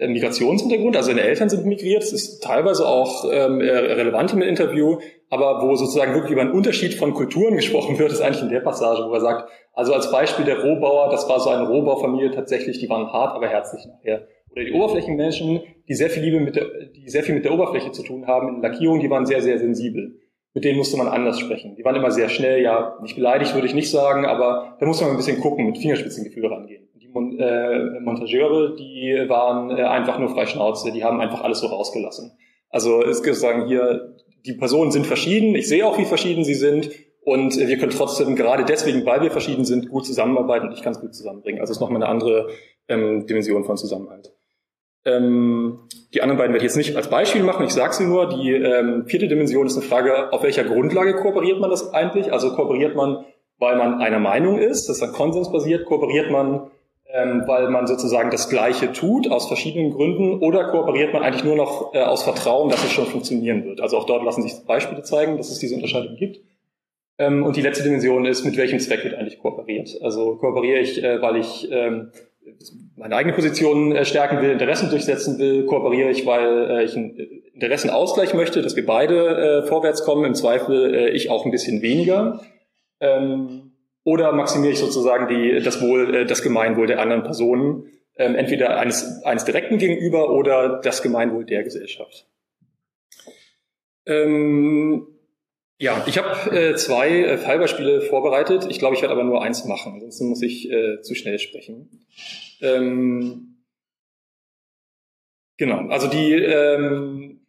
[0.00, 4.98] Migrationshintergrund, also seine Eltern sind migriert, das ist teilweise auch ähm, relevant im Interview,
[5.30, 8.60] aber wo sozusagen wirklich über einen Unterschied von Kulturen gesprochen wird, ist eigentlich in der
[8.60, 12.78] Passage, wo er sagt, also als Beispiel der Rohbauer, das war so eine Rohbaufamilie tatsächlich,
[12.78, 14.26] die waren hart, aber herzlich nachher.
[14.52, 17.90] Oder die Oberflächenmenschen, die sehr viel Liebe mit der, die sehr viel mit der Oberfläche
[17.92, 20.18] zu tun haben, in Lackierung, die waren sehr, sehr sensibel.
[20.54, 21.76] Mit denen musste man anders sprechen.
[21.76, 25.00] Die waren immer sehr schnell, ja, nicht beleidigt würde ich nicht sagen, aber da muss
[25.00, 26.81] man ein bisschen gucken, mit Fingerspitzengefühl rangehen.
[27.12, 31.66] Mon äh, Montageure, die waren äh, einfach nur frei Schnauze, die haben einfach alles so
[31.66, 32.32] rausgelassen.
[32.70, 34.16] Also ist sagen hier,
[34.46, 36.90] die Personen sind verschieden, ich sehe auch, wie verschieden sie sind
[37.24, 40.92] und wir können trotzdem, gerade deswegen, weil wir verschieden sind, gut zusammenarbeiten und ich kann
[40.92, 41.60] es gut zusammenbringen.
[41.60, 42.48] Also es ist nochmal eine andere
[42.88, 44.32] ähm, Dimension von Zusammenhalt.
[45.04, 48.28] Ähm, die anderen beiden werde ich jetzt nicht als Beispiel machen, ich sage sie nur.
[48.28, 52.32] Die ähm, vierte Dimension ist eine Frage, auf welcher Grundlage kooperiert man das eigentlich?
[52.32, 53.24] Also kooperiert man,
[53.58, 56.71] weil man einer Meinung ist, das ist dann konsensbasiert, kooperiert man
[57.12, 61.56] ähm, weil man sozusagen das Gleiche tut aus verschiedenen Gründen oder kooperiert man eigentlich nur
[61.56, 63.80] noch äh, aus Vertrauen, dass es schon funktionieren wird.
[63.80, 66.40] Also auch dort lassen sich Beispiele zeigen, dass es diese Unterscheidung gibt.
[67.18, 69.98] Ähm, und die letzte Dimension ist, mit welchem Zweck wird eigentlich kooperiert?
[70.02, 72.12] Also kooperiere ich, äh, weil ich ähm,
[72.96, 77.14] meine eigene Position äh, stärken will, Interessen durchsetzen will, kooperiere ich, weil äh, ich einen
[77.52, 81.82] Interessenausgleich möchte, dass wir beide äh, vorwärts kommen, im Zweifel äh, ich auch ein bisschen
[81.82, 82.40] weniger.
[83.00, 83.71] Ähm,
[84.04, 88.78] oder maximiere ich sozusagen die, das Wohl, äh, das Gemeinwohl der anderen Personen, ähm, entweder
[88.78, 92.26] eines, eines direkten gegenüber oder das Gemeinwohl der Gesellschaft.
[94.06, 95.06] Ähm,
[95.78, 98.66] ja, ich habe äh, zwei äh, Fallbeispiele vorbereitet.
[98.68, 102.06] Ich glaube, ich werde aber nur eins machen, ansonsten muss ich äh, zu schnell sprechen.
[102.60, 103.64] Ähm,
[105.56, 107.41] genau, also die, ähm,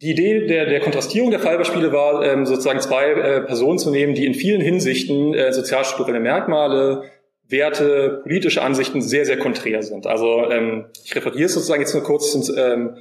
[0.00, 4.14] die Idee der, der Kontrastierung der Fallbeispiele war, ähm, sozusagen zwei äh, Personen zu nehmen,
[4.14, 7.04] die in vielen Hinsichten äh, sozialstrukturelle Merkmale,
[7.48, 10.06] Werte, politische Ansichten sehr, sehr konträr sind.
[10.06, 12.32] Also ähm, ich referiere sozusagen jetzt nur kurz.
[12.32, 12.96] Sind, ähm,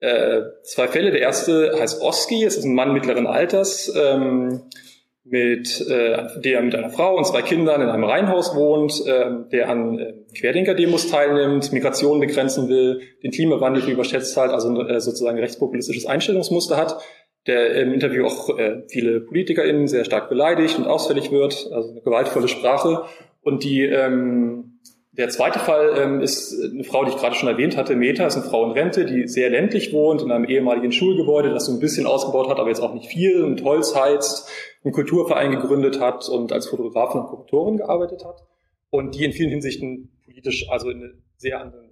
[0.00, 1.10] äh, zwei Fälle.
[1.10, 4.62] Der erste heißt Oski, es ist ein Mann mittleren Alters, ähm,
[5.24, 9.70] mit, äh, der mit einer Frau und zwei Kindern in einem Reihenhaus wohnt, äh, der
[9.70, 16.04] an äh, Querdenker-Demos teilnimmt, Migration begrenzen will, den Klimawandel überschätzt hat, also äh, sozusagen rechtspopulistisches
[16.04, 16.98] Einstellungsmuster hat,
[17.46, 22.02] der im Interview auch äh, viele PolitikerInnen sehr stark beleidigt und ausfällig wird, also eine
[22.02, 23.04] gewaltvolle Sprache.
[23.42, 24.80] Und die ähm,
[25.16, 27.94] der zweite Fall ähm, ist eine Frau, die ich gerade schon erwähnt hatte.
[27.94, 31.66] Meta ist eine Frau in Rente, die sehr ländlich wohnt, in einem ehemaligen Schulgebäude, das
[31.66, 34.48] so ein bisschen ausgebaut hat, aber jetzt auch nicht viel, mit Holz heizt,
[34.82, 38.42] einen Kulturverein gegründet hat und als Fotografin und Kuratorin gearbeitet hat.
[38.90, 41.84] Und die in vielen Hinsichten politisch, also in eine sehr andere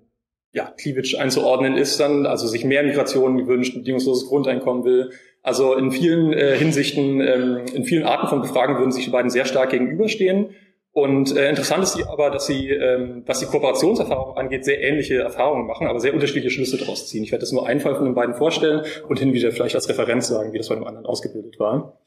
[0.53, 5.11] ja, Cleavage einzuordnen ist dann, also sich mehr Migration gewünscht, bedingungsloses Grundeinkommen will.
[5.43, 9.31] Also in vielen äh, Hinsichten, ähm, in vielen Arten von Befragen würden sich die beiden
[9.31, 10.51] sehr stark gegenüberstehen.
[10.95, 15.67] Und äh, interessant ist aber, dass sie, ähm, was die Kooperationserfahrung angeht, sehr ähnliche Erfahrungen
[15.67, 17.25] machen, aber sehr unterschiedliche Schlüsse daraus ziehen.
[17.25, 19.89] Ich werde das nur einen Fall von den beiden vorstellen und hin wieder vielleicht als
[19.89, 21.99] Referenz sagen, wie das bei dem anderen ausgebildet war.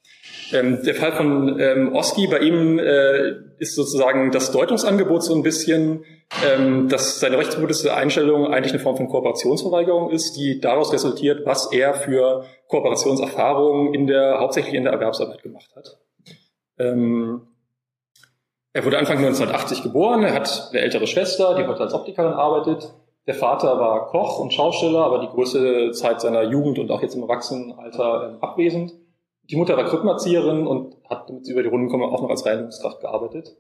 [0.54, 5.42] Ähm, der Fall von ähm, Oski, bei ihm äh, ist sozusagen das Deutungsangebot so ein
[5.42, 6.04] bisschen,
[6.46, 11.72] ähm, dass seine rechtspolitische Einstellung eigentlich eine Form von Kooperationsverweigerung ist, die daraus resultiert, was
[11.72, 15.98] er für Kooperationserfahrungen in der, hauptsächlich in der Erwerbsarbeit gemacht hat.
[16.78, 17.48] Ähm,
[18.76, 22.94] er wurde Anfang 1980 geboren, er hat eine ältere Schwester, die heute als Optikerin arbeitet.
[23.26, 27.16] Der Vater war Koch und Schausteller, aber die größte Zeit seiner Jugend und auch jetzt
[27.16, 28.94] im Erwachsenenalter abwesend.
[29.44, 32.46] Die Mutter war Krippenerzieherin und hat, damit sie über die Runden kommen, auch noch als
[32.46, 33.56] Reinigungskraft gearbeitet.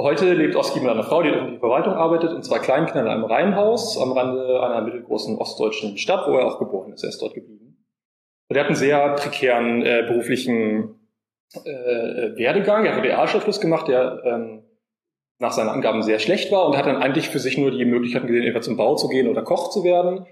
[0.00, 3.12] Heute lebt Oski mit einer Frau, die in der Verwaltung arbeitet, und zwei Kleinkindern in
[3.12, 7.02] einem Reihenhaus am Rande einer mittelgroßen ostdeutschen Stadt, wo er auch geboren ist.
[7.02, 7.84] Er ist dort geblieben.
[8.48, 11.03] Und er hat einen sehr prekären äh, beruflichen
[11.64, 12.84] äh, Werdegang.
[12.84, 14.62] Er hat Realschulabschluss gemacht, der ähm,
[15.38, 18.26] nach seinen Angaben sehr schlecht war und hat dann eigentlich für sich nur die Möglichkeiten
[18.26, 20.26] gesehen, etwa zum Bau zu gehen oder Koch zu werden.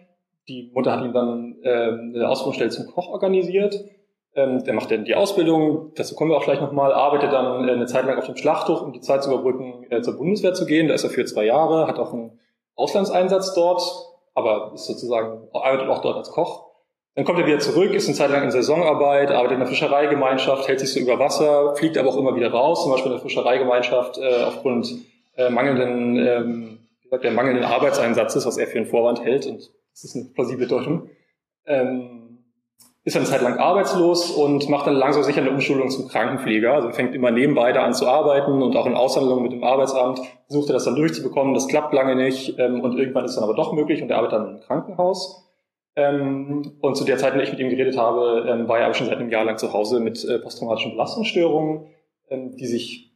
[0.48, 3.84] Die Mutter hat ihm dann ähm, eine Ausbildungsstelle zum Koch organisiert.
[4.34, 7.72] Ähm, der macht dann die Ausbildung, dazu kommen wir auch gleich nochmal, arbeitet dann äh,
[7.72, 10.64] eine Zeit lang auf dem Schlachthof, um die Zeit zu überbrücken, äh, zur Bundeswehr zu
[10.64, 10.88] gehen.
[10.88, 12.40] Da ist er für zwei Jahre, hat auch einen
[12.74, 13.82] Auslandseinsatz dort,
[14.34, 16.71] aber ist sozusagen, arbeitet auch dort als Koch.
[17.14, 20.66] Dann kommt er wieder zurück, ist eine Zeit lang in Saisonarbeit, arbeitet in der Fischereigemeinschaft,
[20.66, 23.22] hält sich so über Wasser, fliegt aber auch immer wieder raus, zum Beispiel in der
[23.22, 24.94] Fischereigemeinschaft äh, aufgrund
[25.36, 29.70] äh, mangelnden, ähm, wie gesagt, der mangelnden Arbeitseinsatzes, was er für einen Vorwand hält, und
[29.92, 31.10] das ist eine plausible Deutung,
[31.66, 32.22] ähm,
[33.04, 36.72] ist dann eine Zeit lang arbeitslos und macht dann langsam sicher eine Umschulung zum Krankenpfleger.
[36.72, 40.20] Also fängt immer nebenbei da an zu arbeiten und auch in Aushandlungen mit dem Arbeitsamt
[40.46, 41.52] versucht er das dann durchzubekommen.
[41.52, 44.38] Das klappt lange nicht ähm, und irgendwann ist dann aber doch möglich und er arbeitet
[44.38, 45.41] dann im Krankenhaus.
[45.94, 48.86] Ähm, und zu der Zeit, in der ich mit ihm geredet habe, ähm, war er
[48.86, 51.86] aber schon seit einem Jahr lang zu Hause mit äh, posttraumatischen Belastungsstörungen,
[52.30, 53.12] ähm, die sich,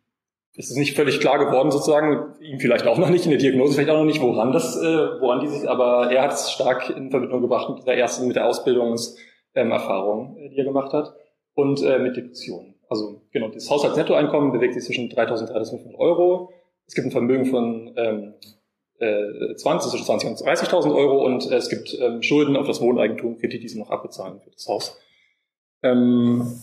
[0.56, 3.74] es ist nicht völlig klar geworden sozusagen, ihm vielleicht auch noch nicht, in der Diagnose
[3.74, 6.90] vielleicht auch noch nicht, woran das, äh, woran die sich, aber er hat es stark
[6.90, 11.14] in Verbindung gebracht mit dieser ersten, mit der Ausbildungserfahrung, äh, die er gemacht hat
[11.54, 12.74] und äh, mit Depressionen.
[12.90, 16.52] Also genau, das Haushaltsnettoeinkommen bewegt sich zwischen 3.000 und 3.500 Euro.
[16.86, 17.96] Es gibt ein Vermögen von
[19.00, 23.38] ähm, 20, zwischen 20 und 30.000 Euro und es gibt ähm, Schulden auf das Wohneigentum,
[23.38, 24.98] Kredite, die sie noch abbezahlen für das Haus.
[25.82, 26.60] Ähm,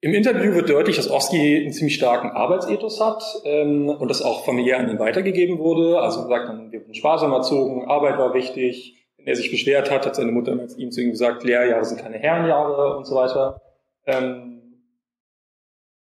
[0.00, 4.44] Im Interview wird deutlich, dass Oski einen ziemlich starken Arbeitsethos hat ähm, und das auch
[4.44, 6.00] familiär an ihn weitergegeben wurde.
[6.00, 8.94] Also gesagt, wir wurden sparsam erzogen, Arbeit war wichtig.
[9.16, 12.18] Wenn er sich beschwert hat, hat seine Mutter ihm zu ihm gesagt, Lehrjahre sind keine
[12.18, 13.60] Herrenjahre und so weiter.
[14.04, 14.82] Ähm,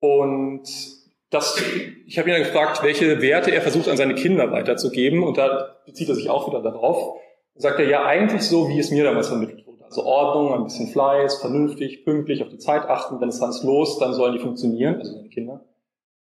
[0.00, 1.60] und das,
[2.06, 5.76] ich habe ihn dann gefragt, welche Werte er versucht an seine Kinder weiterzugeben und da
[5.86, 7.20] bezieht er sich auch wieder darauf.
[7.54, 9.84] Da sagt er, ja, eigentlich so, wie es mir damals vermittelt wurde.
[9.84, 13.20] Also Ordnung, ein bisschen Fleiß, vernünftig, pünktlich, auf die Zeit achten.
[13.20, 15.64] Wenn es dann los, dann sollen die funktionieren, also seine Kinder.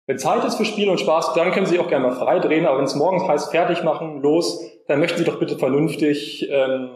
[0.08, 2.68] Wenn Zeit ist für Spiel und Spaß, dann können Sie auch gerne mal frei drehen,
[2.68, 6.90] aber wenn es morgens heißt, fertig machen, los, dann möchten Sie doch bitte vernünftig, ähm,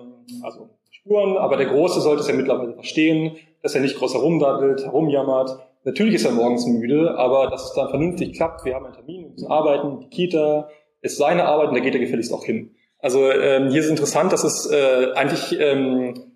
[0.43, 4.85] also Spuren, aber der Große sollte es ja mittlerweile verstehen, dass er nicht groß herumdaddelt,
[4.85, 5.57] herumjammert.
[5.83, 9.23] Natürlich ist er morgens müde, aber dass es dann vernünftig klappt, wir haben einen Termin,
[9.23, 10.69] wir müssen arbeiten, die Kita
[11.01, 12.75] ist seine Arbeit und da geht er gefälligst auch hin.
[12.99, 16.33] Also ähm, hier ist interessant, dass es äh, eigentlich, ähm,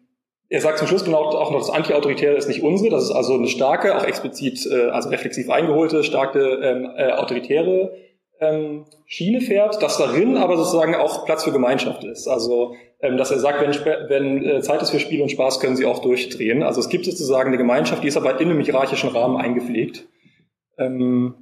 [0.47, 3.33] er sagt zum Schluss genau auch noch, das Anti-Autoritäre ist nicht unsere, das ist also
[3.33, 7.91] eine starke, auch explizit, äh, also reflexiv eingeholte, starke ähm, äh, autoritäre
[8.39, 12.27] ähm, Schiene fährt, dass darin aber sozusagen auch Platz für Gemeinschaft ist.
[12.27, 12.75] Also
[13.11, 15.99] dass er sagt, wenn, wenn äh, Zeit ist für Spiel und Spaß, können sie auch
[15.99, 16.63] durchdrehen.
[16.63, 20.07] Also es gibt sozusagen eine Gemeinschaft, die ist aber in einem hierarchischen Rahmen eingepflegt.
[20.77, 21.35] Ähm,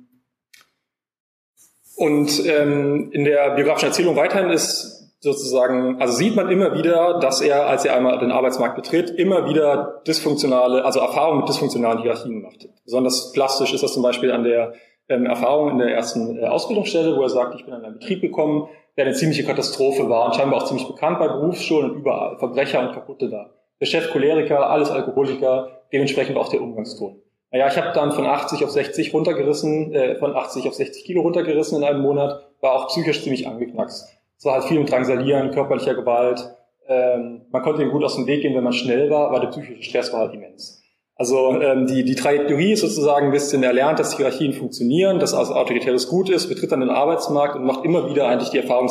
[1.96, 7.42] und ähm, in der biografischen Erzählung weiterhin ist sozusagen, also sieht man immer wieder, dass
[7.42, 12.42] er, als er einmal den Arbeitsmarkt betritt, immer wieder dysfunktionale, also Erfahrungen mit dysfunktionalen Hierarchien
[12.42, 12.68] macht.
[12.86, 14.74] Besonders plastisch ist das zum Beispiel an der
[15.10, 18.22] ähm, Erfahrung in der ersten äh, Ausbildungsstelle, wo er sagt, ich bin in einen Betrieb
[18.22, 22.38] gekommen, der eine ziemliche Katastrophe war und scheinbar auch ziemlich bekannt bei Berufsschulen und überall.
[22.38, 23.52] Verbrecher und Kaputte da.
[23.80, 27.22] Der Chef Choleriker, alles Alkoholiker, dementsprechend auch der Umgangston.
[27.52, 31.22] Naja, ich habe dann von 80 auf 60 runtergerissen, äh, von 80 auf 60 Kilo
[31.22, 34.18] runtergerissen in einem Monat, war auch psychisch ziemlich angeknackst.
[34.38, 36.56] Es war halt viel im Drangsalieren, körperlicher Gewalt.
[36.88, 39.50] Ähm, man konnte ihm gut aus dem Weg gehen, wenn man schnell war, aber der
[39.50, 40.81] psychische Stress war halt immens.
[41.22, 45.54] Also ähm, die, die Trajektorie ist sozusagen ein bisschen erlernt, dass Hierarchien funktionieren, dass also
[45.54, 48.90] autoritäres gut ist, betritt dann den Arbeitsmarkt und macht immer wieder eigentlich die Erfahrung,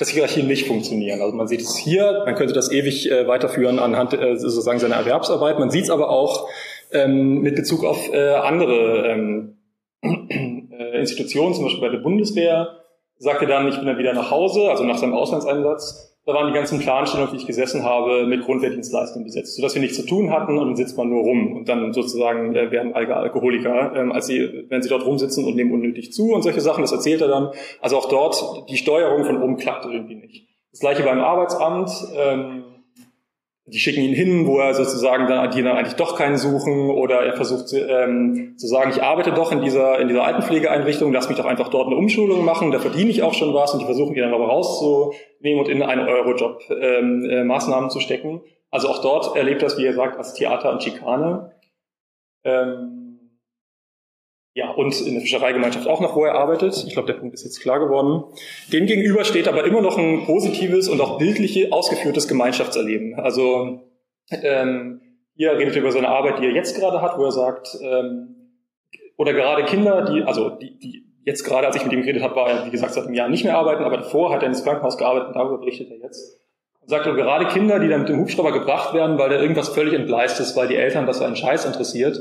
[0.00, 1.20] dass Hierarchien nicht funktionieren.
[1.20, 4.96] Also man sieht es hier, man könnte das ewig äh, weiterführen anhand äh, sozusagen seiner
[4.96, 5.60] Erwerbsarbeit.
[5.60, 6.48] Man sieht es aber auch
[6.90, 9.58] ähm, mit Bezug auf äh, andere ähm,
[10.02, 12.80] äh, Institutionen, zum Beispiel bei der Bundeswehr,
[13.18, 16.11] sagte dann, ich bin dann wieder nach Hause, also nach seinem Auslandseinsatz.
[16.24, 19.96] Da waren die ganzen Planstellungen, die ich gesessen habe, mit Grundwehrdienstleistungen besetzt, sodass wir nichts
[19.96, 23.92] zu tun hatten und dann sitzt man nur rum und dann sozusagen äh, werden Alkoholiker,
[23.96, 26.92] ähm, als sie, wenn sie dort rumsitzen und nehmen unnötig zu und solche Sachen, das
[26.92, 27.50] erzählt er dann.
[27.80, 30.46] Also auch dort, die Steuerung von oben klappt irgendwie nicht.
[30.70, 31.90] Das gleiche beim Arbeitsamt.
[32.16, 32.64] Ähm,
[33.66, 37.20] die schicken ihn hin, wo er sozusagen dann, die dann eigentlich doch keinen suchen oder
[37.20, 41.38] er versucht ähm, zu sagen, ich arbeite doch in dieser, in dieser Altenpflegeeinrichtung, lass mich
[41.38, 44.16] doch einfach dort eine Umschulung machen, da verdiene ich auch schon was und die versuchen
[44.16, 48.42] ihn dann aber rauszunehmen und in eine Eurojob ähm, äh, Maßnahmen zu stecken.
[48.70, 51.52] Also auch dort erlebt das, wie er sagt, als Theater und Schikane.
[52.42, 53.01] Ähm,
[54.54, 56.84] ja, und in der Fischereigemeinschaft auch noch, wo er arbeitet.
[56.86, 58.24] Ich glaube, der Punkt ist jetzt klar geworden.
[58.70, 63.14] Dem gegenüber steht aber immer noch ein positives und auch bildlich ausgeführtes Gemeinschaftserleben.
[63.14, 63.80] Also
[64.30, 65.00] ähm,
[65.34, 68.36] hier redet er über seine Arbeit, die er jetzt gerade hat, wo er sagt, ähm,
[69.16, 72.36] oder gerade Kinder, die, also die, die jetzt gerade, als ich mit ihm geredet habe,
[72.36, 74.64] war er, wie gesagt, seit einem Jahr nicht mehr arbeiten, aber davor hat er ins
[74.64, 76.38] Krankenhaus gearbeitet und darüber berichtet er jetzt.
[76.80, 79.94] Und sagt, gerade Kinder, die dann mit dem Hubschrauber gebracht werden, weil da irgendwas völlig
[79.94, 82.18] entgleist ist, weil die Eltern das für einen Scheiß interessiert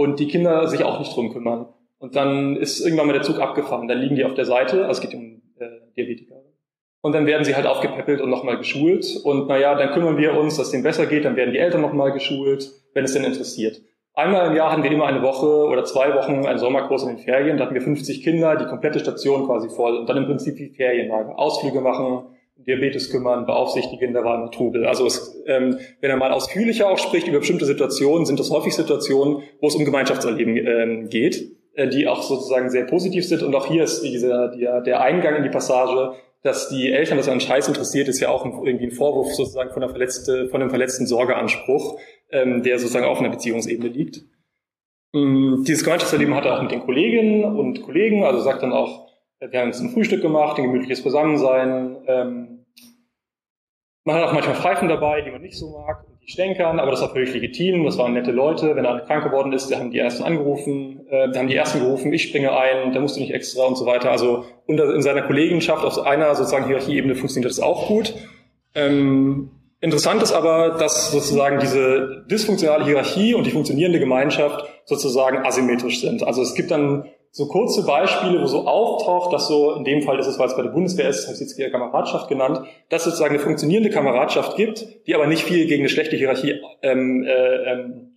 [0.00, 1.66] und die Kinder sich auch nicht drum kümmern.
[1.98, 3.86] Und dann ist irgendwann mal der Zug abgefahren.
[3.86, 6.36] Dann liegen die auf der Seite, also es geht um äh, Diabetiker.
[7.02, 9.20] Und dann werden sie halt aufgepäppelt und nochmal geschult.
[9.22, 11.26] Und naja, dann kümmern wir uns, dass es denen besser geht.
[11.26, 13.82] Dann werden die Eltern nochmal geschult, wenn es denn interessiert.
[14.14, 17.18] Einmal im Jahr hatten wir immer eine Woche oder zwei Wochen einen Sommerkurs in den
[17.18, 17.58] Ferien.
[17.58, 19.98] Da hatten wir 50 Kinder, die komplette Station quasi voll.
[19.98, 21.38] Und dann im Prinzip wie Ferienlager.
[21.38, 22.24] Ausflüge machen,
[22.66, 24.86] Diabetes kümmern, beaufsichtigen, da war immer Trubel.
[24.86, 28.74] Also es, ähm, wenn er mal ausführlicher auch spricht über bestimmte Situationen, sind das häufig
[28.74, 33.42] Situationen, wo es um Gemeinschaftserleben ähm, geht, äh, die auch sozusagen sehr positiv sind.
[33.42, 37.28] Und auch hier ist dieser, der, der Eingang in die Passage, dass die Eltern das
[37.28, 40.70] an Scheiß interessiert, ist ja auch irgendwie ein Vorwurf sozusagen von, der verletzte, von einem
[40.70, 41.98] verletzten Sorgeanspruch,
[42.30, 44.22] ähm, der sozusagen auf einer Beziehungsebene liegt.
[45.14, 49.09] Ähm, dieses Gemeinschaftserleben hat er auch mit den Kolleginnen und Kollegen, also sagt dann auch,
[49.48, 51.96] wir haben uns ein Frühstück gemacht, ein gemütliches Beisammensein.
[52.06, 52.66] Ähm,
[54.04, 56.90] man hat auch manchmal Pfeifen dabei, die man nicht so mag, und die stänkern, aber
[56.90, 58.76] das war völlig legitim, das waren nette Leute.
[58.76, 62.24] Wenn einer krank geworden ist, haben die ersten angerufen, äh, haben die ersten gerufen, ich
[62.24, 64.10] springe ein, da musst du nicht extra und so weiter.
[64.10, 68.14] Also unter, in seiner Kollegenschaft auf einer sozusagen Hierarchieebene funktioniert das auch gut.
[68.74, 69.50] Ähm,
[69.80, 76.22] interessant ist aber, dass sozusagen diese dysfunktionale Hierarchie und die funktionierende Gemeinschaft sozusagen asymmetrisch sind.
[76.22, 80.18] Also es gibt dann so kurze Beispiele, wo so auftaucht, dass so, in dem Fall
[80.18, 83.02] ist es, weil es bei der Bundeswehr ist, habe ich jetzt hier Kameradschaft genannt, dass
[83.02, 87.24] es sozusagen eine funktionierende Kameradschaft gibt, die aber nicht viel gegen eine schlechte Hierarchie ähm,
[87.24, 88.16] äh, ähm,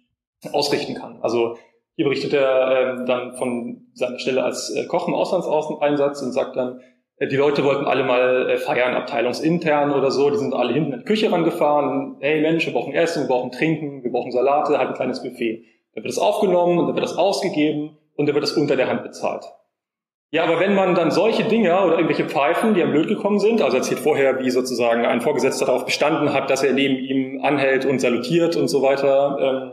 [0.52, 1.20] ausrichten kann.
[1.22, 1.58] Also
[1.96, 6.56] hier berichtet er ähm, dann von seiner Stelle als äh, Koch im Auslandseinsatz und sagt
[6.56, 6.82] dann,
[7.18, 10.92] äh, die Leute wollten alle mal äh, feiern, abteilungsintern oder so, die sind alle hinten
[10.92, 14.80] in die Küche rangefahren, hey Mensch, wir brauchen Essen, wir brauchen Trinken, wir brauchen Salate,
[14.80, 15.66] halt ein kleines Buffet.
[15.94, 18.88] Dann wird es aufgenommen und dann wird das ausgegeben und dann wird das unter der
[18.88, 19.46] Hand bezahlt.
[20.32, 23.62] Ja, aber wenn man dann solche Dinge oder irgendwelche Pfeifen, die am blöd gekommen sind,
[23.62, 27.86] also erzählt vorher, wie sozusagen ein Vorgesetzter darauf bestanden hat, dass er neben ihm anhält
[27.86, 29.72] und salutiert und so weiter, ähm,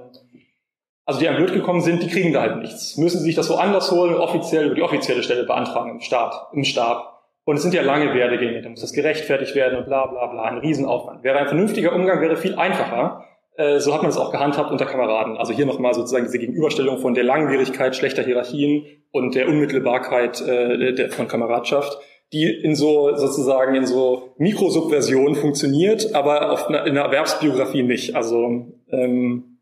[1.06, 2.96] Also die an blöd gekommen sind, die kriegen da halt nichts.
[2.98, 6.62] Müssen sie sich das woanders holen, offiziell über die offizielle Stelle beantragen im Staat, im
[6.62, 7.22] Stab.
[7.44, 10.42] Und es sind ja lange Werdegänge, da muss das gerechtfertigt werden und bla bla bla,
[10.44, 11.24] ein Riesenaufwand.
[11.24, 13.24] Wäre ein vernünftiger Umgang, wäre viel einfacher.
[13.56, 15.36] Äh, so hat man es auch gehandhabt unter Kameraden.
[15.36, 21.08] Also hier nochmal sozusagen diese Gegenüberstellung von der Langwierigkeit schlechter Hierarchien und der Unmittelbarkeit äh,
[21.10, 21.98] von Kameradschaft
[22.32, 28.14] die in so sozusagen in so Mikrosubversionen funktioniert, aber auf einer, in einer Erwerbsbiografie nicht.
[28.14, 29.58] Also ähm,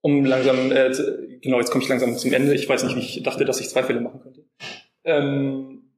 [0.00, 0.92] um langsam, äh,
[1.42, 2.54] genau, jetzt komme ich langsam zum Ende.
[2.54, 4.44] Ich weiß nicht, wie ich dachte, dass ich zwei Fälle machen könnte.
[5.04, 5.90] Ähm,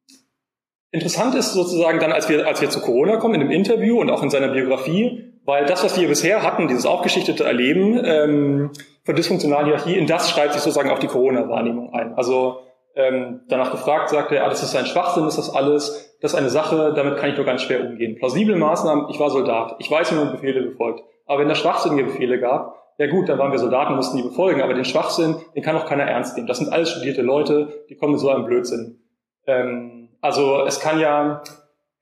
[0.90, 4.10] interessant ist sozusagen dann, als wir, als wir zu Corona kommen, in dem Interview und
[4.10, 8.70] auch in seiner Biografie, weil das, was wir bisher hatten, dieses aufgeschichtete Erleben ähm,
[9.02, 12.12] von dysfunktionalen Hierarchie, in das schreibt sich sozusagen auch die Corona-Wahrnehmung ein.
[12.18, 12.58] Also
[12.94, 16.38] ähm, danach gefragt, sagte er, ah, das ist ein Schwachsinn, ist das alles, das ist
[16.38, 18.16] eine Sache, damit kann ich nur ganz schwer umgehen.
[18.16, 21.02] Plausible Maßnahmen, ich war Soldat, ich weiß, wie man Befehle befolgt.
[21.24, 24.60] Aber wenn es schwachsinnige Befehle gab, ja gut, dann waren wir Soldaten, mussten die befolgen,
[24.60, 26.46] aber den Schwachsinn, den kann auch keiner ernst nehmen.
[26.46, 29.00] Das sind alles studierte Leute, die kommen mit so einem Blödsinn.
[29.46, 31.42] Ähm, also es kann ja,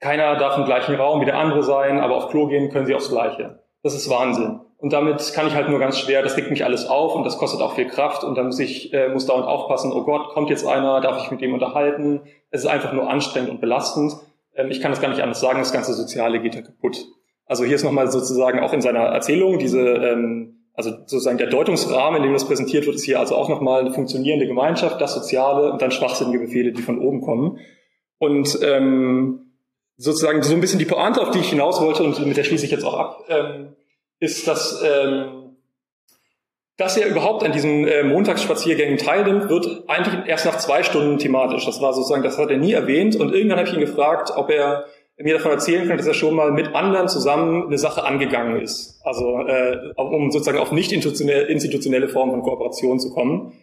[0.01, 2.95] keiner darf im gleichen Raum wie der andere sein, aber auf Klo gehen können sie
[2.95, 3.61] aufs Gleiche.
[3.83, 4.61] Das ist Wahnsinn.
[4.79, 7.39] Und damit kann ich halt nur ganz schwer, das regt mich alles auf und das
[7.39, 10.51] kostet auch viel Kraft und dann muss ich, äh, muss dauernd aufpassen, oh Gott, kommt
[10.51, 12.21] jetzt einer, darf ich mit dem unterhalten?
[12.51, 14.13] Es ist einfach nur anstrengend und belastend.
[14.55, 17.07] Ähm, ich kann das gar nicht anders sagen, das ganze Soziale geht ja kaputt.
[17.47, 22.19] Also hier ist nochmal sozusagen auch in seiner Erzählung diese, ähm, also sozusagen der Deutungsrahmen,
[22.19, 25.73] in dem das präsentiert wird, ist hier also auch nochmal eine funktionierende Gemeinschaft, das Soziale
[25.73, 27.59] und dann schwachsinnige Befehle, die von oben kommen.
[28.19, 29.46] Und ähm,
[29.97, 32.65] sozusagen so ein bisschen die Pointe, auf die ich hinaus wollte und mit der schließe
[32.65, 33.77] ich jetzt auch ab, ähm,
[34.21, 35.57] ist, dass, ähm,
[36.77, 41.65] dass er überhaupt an diesen äh, Montagsspaziergängen teilnimmt, wird eigentlich erst nach zwei Stunden thematisch.
[41.65, 43.17] Das war sozusagen, das hat er nie erwähnt.
[43.17, 44.85] Und irgendwann habe ich ihn gefragt, ob er
[45.19, 49.01] mir davon erzählen kann, dass er schon mal mit anderen zusammen eine Sache angegangen ist.
[49.03, 53.55] Also äh, um sozusagen auf nicht institutionelle, Formen von Kooperation zu kommen.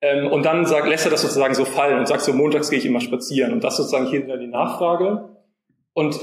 [0.00, 2.78] Ähm, und dann sagt, lässt er das sozusagen so fallen und sagt so, montags gehe
[2.78, 3.52] ich immer spazieren.
[3.52, 5.31] Und das sozusagen hier wieder die Nachfrage.
[5.94, 6.18] Und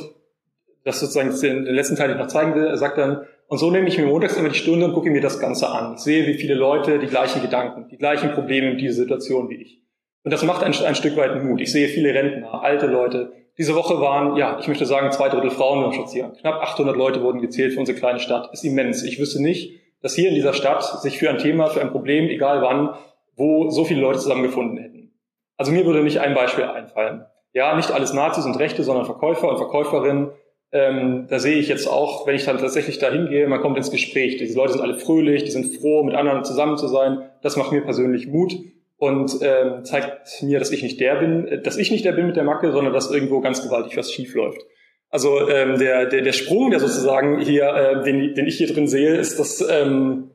[0.83, 3.71] das sozusagen den letzten Teil, den ich noch zeigen will, er sagt dann, und so
[3.71, 5.95] nehme ich mir montags immer die Stunde und gucke mir das Ganze an.
[5.95, 9.55] Ich sehe, wie viele Leute die gleichen Gedanken, die gleichen Probleme in dieser Situation wie
[9.55, 9.81] ich.
[10.23, 11.59] Und das macht ein, ein Stück weit Mut.
[11.59, 13.31] Ich sehe viele Rentner, alte Leute.
[13.57, 16.33] Diese Woche waren, ja, ich möchte sagen, zwei Drittel Frauen beim Spazieren.
[16.33, 18.49] Knapp 800 Leute wurden gezählt für unsere kleine Stadt.
[18.53, 19.03] Ist immens.
[19.03, 22.29] Ich wüsste nicht, dass hier in dieser Stadt sich für ein Thema, für ein Problem,
[22.29, 22.95] egal wann,
[23.35, 25.11] wo so viele Leute zusammengefunden hätten.
[25.57, 27.25] Also mir würde nicht ein Beispiel einfallen.
[27.59, 30.29] Ja, nicht alles Nazis und Rechte, sondern Verkäufer und Verkäuferinnen,
[30.71, 33.91] ähm, da sehe ich jetzt auch, wenn ich dann tatsächlich da hingehe, man kommt ins
[33.91, 34.37] Gespräch.
[34.37, 37.17] Diese Leute sind alle fröhlich, die sind froh, mit anderen zusammen zu sein.
[37.41, 38.53] Das macht mir persönlich Mut
[38.95, 42.37] und ähm, zeigt mir, dass ich nicht der bin, dass ich nicht der bin mit
[42.37, 44.61] der Macke, sondern dass irgendwo ganz gewaltig was schief läuft.
[45.09, 48.87] Also ähm, der, der, der Sprung, der sozusagen hier, äh, den, den ich hier drin
[48.87, 50.31] sehe, ist, dass ähm,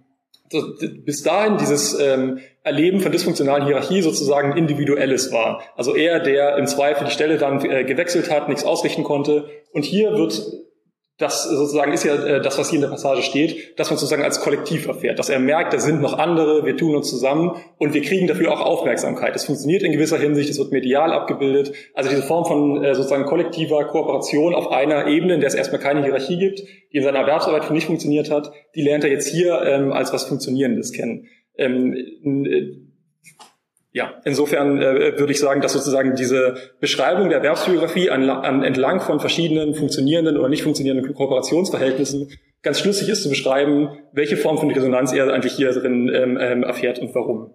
[1.04, 5.62] bis dahin dieses ähm, Erleben von dysfunktionalen Hierarchie sozusagen individuelles war.
[5.76, 9.48] Also er, der im Zweifel die Stelle dann äh, gewechselt hat, nichts ausrichten konnte.
[9.72, 10.42] Und hier wird
[11.16, 14.24] das sozusagen ist ja äh, das, was hier in der Passage steht, dass man sozusagen
[14.24, 17.94] als Kollektiv erfährt, dass er merkt, da sind noch andere, wir tun uns zusammen und
[17.94, 19.34] wir kriegen dafür auch Aufmerksamkeit.
[19.34, 21.72] Das funktioniert in gewisser Hinsicht, es wird medial abgebildet.
[21.94, 25.80] Also diese Form von äh, sozusagen kollektiver Kooperation auf einer Ebene, in der es erstmal
[25.80, 26.60] keine Hierarchie gibt,
[26.92, 30.12] die in seiner Erwerbsarbeit für nicht funktioniert hat, die lernt er jetzt hier ähm, als
[30.12, 31.28] was Funktionierendes kennen.
[31.56, 32.84] Ähm, äh,
[33.94, 39.00] ja, insofern äh, würde ich sagen, dass sozusagen diese Beschreibung der Erwerbsbiografie an, an, entlang
[39.00, 42.28] von verschiedenen funktionierenden oder nicht funktionierenden Kooperationsverhältnissen
[42.62, 46.64] ganz schlüssig ist zu beschreiben, welche Form von Resonanz er eigentlich hier drin ähm, ähm,
[46.64, 47.54] erfährt und warum.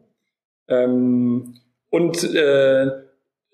[0.70, 1.56] Ähm,
[1.90, 2.88] und äh,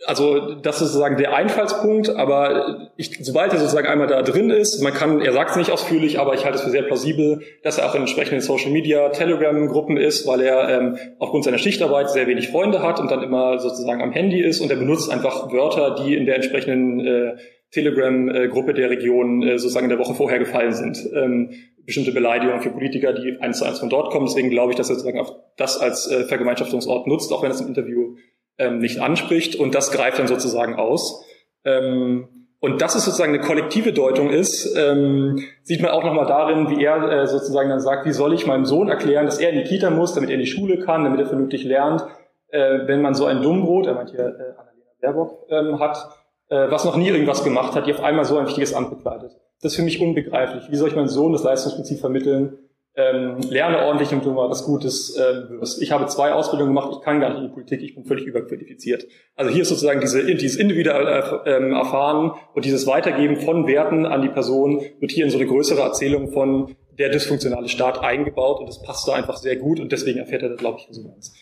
[0.05, 4.81] also das ist sozusagen der Einfallspunkt, aber ich, sobald er sozusagen einmal da drin ist,
[4.81, 7.77] man kann, er sagt es nicht ausführlich, aber ich halte es für sehr plausibel, dass
[7.77, 12.27] er auch in entsprechenden Social Media Telegram-Gruppen ist, weil er ähm, aufgrund seiner Schichtarbeit sehr
[12.27, 15.95] wenig Freunde hat und dann immer sozusagen am Handy ist und er benutzt einfach Wörter,
[16.03, 17.37] die in der entsprechenden äh,
[17.71, 21.09] Telegram-Gruppe der Region äh, sozusagen in der Woche vorher gefallen sind.
[21.13, 21.51] Ähm,
[21.85, 24.25] bestimmte Beleidigungen für Politiker, die eins zu eins von dort kommen.
[24.25, 27.61] Deswegen glaube ich, dass er sozusagen auch das als äh, Vergemeinschaftungsort nutzt, auch wenn es
[27.61, 28.15] im Interview
[28.57, 31.25] ähm, nicht anspricht und das greift dann sozusagen aus.
[31.63, 32.29] Ähm,
[32.59, 36.83] und dass es sozusagen eine kollektive Deutung ist, ähm, sieht man auch nochmal darin, wie
[36.83, 39.65] er äh, sozusagen dann sagt, wie soll ich meinem Sohn erklären, dass er in die
[39.65, 42.05] Kita muss, damit er in die Schule kann, damit er vernünftig lernt,
[42.49, 46.09] äh, wenn man so ein Dummbrot, er meint hier äh, Annalena Baerbock, ähm, hat,
[46.49, 49.31] äh, was noch nie irgendwas gemacht hat, die auf einmal so ein wichtiges Amt bekleidet.
[49.61, 50.71] Das ist für mich unbegreiflich.
[50.71, 52.57] Wie soll ich meinem Sohn das Leistungsprinzip vermitteln,
[52.97, 55.81] ähm, lerne ordentlich und du mal was Gutes äh, wirst.
[55.81, 58.25] Ich habe zwei Ausbildungen gemacht, ich kann gar nicht in die Politik, ich bin völlig
[58.25, 59.05] überqualifiziert.
[59.35, 64.05] Also hier ist sozusagen diese, dieses individuelle äh, ähm, Erfahren und dieses Weitergeben von Werten
[64.05, 68.59] an die Person wird hier in so eine größere Erzählung von der dysfunktionale Staat eingebaut
[68.59, 71.33] und das passt da einfach sehr gut und deswegen erfährt er da, glaube ich, Resonanz.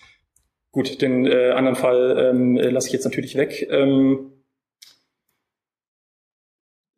[0.71, 3.67] Gut, den äh, anderen Fall ähm, lasse ich jetzt natürlich weg.
[3.69, 4.32] Ähm,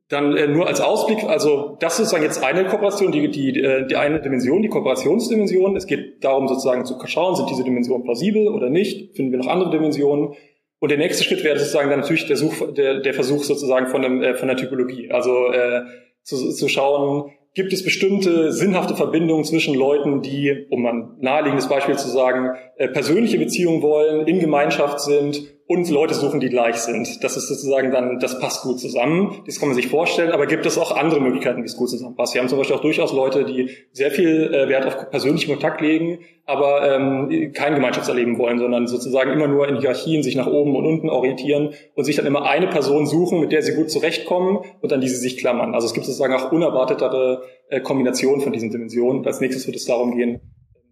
[0.09, 3.87] dann äh, nur als Ausblick, also das ist sozusagen jetzt eine Kooperation, die, die, äh,
[3.87, 5.75] die eine Dimension, die Kooperationsdimension.
[5.75, 9.47] Es geht darum sozusagen zu schauen, sind diese Dimensionen plausibel oder nicht, finden wir noch
[9.47, 10.35] andere Dimensionen.
[10.79, 14.03] Und der nächste Schritt wäre sozusagen dann natürlich der, Such, der, der Versuch sozusagen von,
[14.03, 15.09] dem, äh, von der Typologie.
[15.09, 15.81] Also äh,
[16.21, 21.97] zu, zu schauen, gibt es bestimmte sinnhafte Verbindungen zwischen Leuten, die, um ein naheliegendes Beispiel
[21.97, 27.23] zu sagen, äh, persönliche Beziehungen wollen, in Gemeinschaft sind und Leute suchen, die gleich sind.
[27.23, 29.41] Das ist sozusagen dann, das passt gut zusammen.
[29.47, 32.35] Das kann man sich vorstellen, aber gibt es auch andere Möglichkeiten, wie es gut zusammenpasst.
[32.35, 35.81] Wir haben zum Beispiel auch durchaus Leute, die sehr viel äh, Wert auf persönlichen Kontakt
[35.81, 40.75] legen, aber ähm, kein Gemeinschaftserleben wollen, sondern sozusagen immer nur in Hierarchien sich nach oben
[40.75, 44.59] und unten orientieren und sich dann immer eine Person suchen, mit der sie gut zurechtkommen
[44.81, 45.73] und an die sie sich klammern.
[45.73, 49.25] Also es gibt sozusagen auch unerwartetere äh, Kombinationen von diesen Dimensionen.
[49.25, 50.41] Als nächstes wird es darum gehen,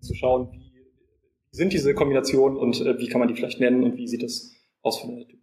[0.02, 0.64] zu schauen, wie
[1.52, 4.63] sind diese Kombinationen und äh, wie kann man die vielleicht nennen und wie sieht das
[4.84, 5.43] als vanuit tipo,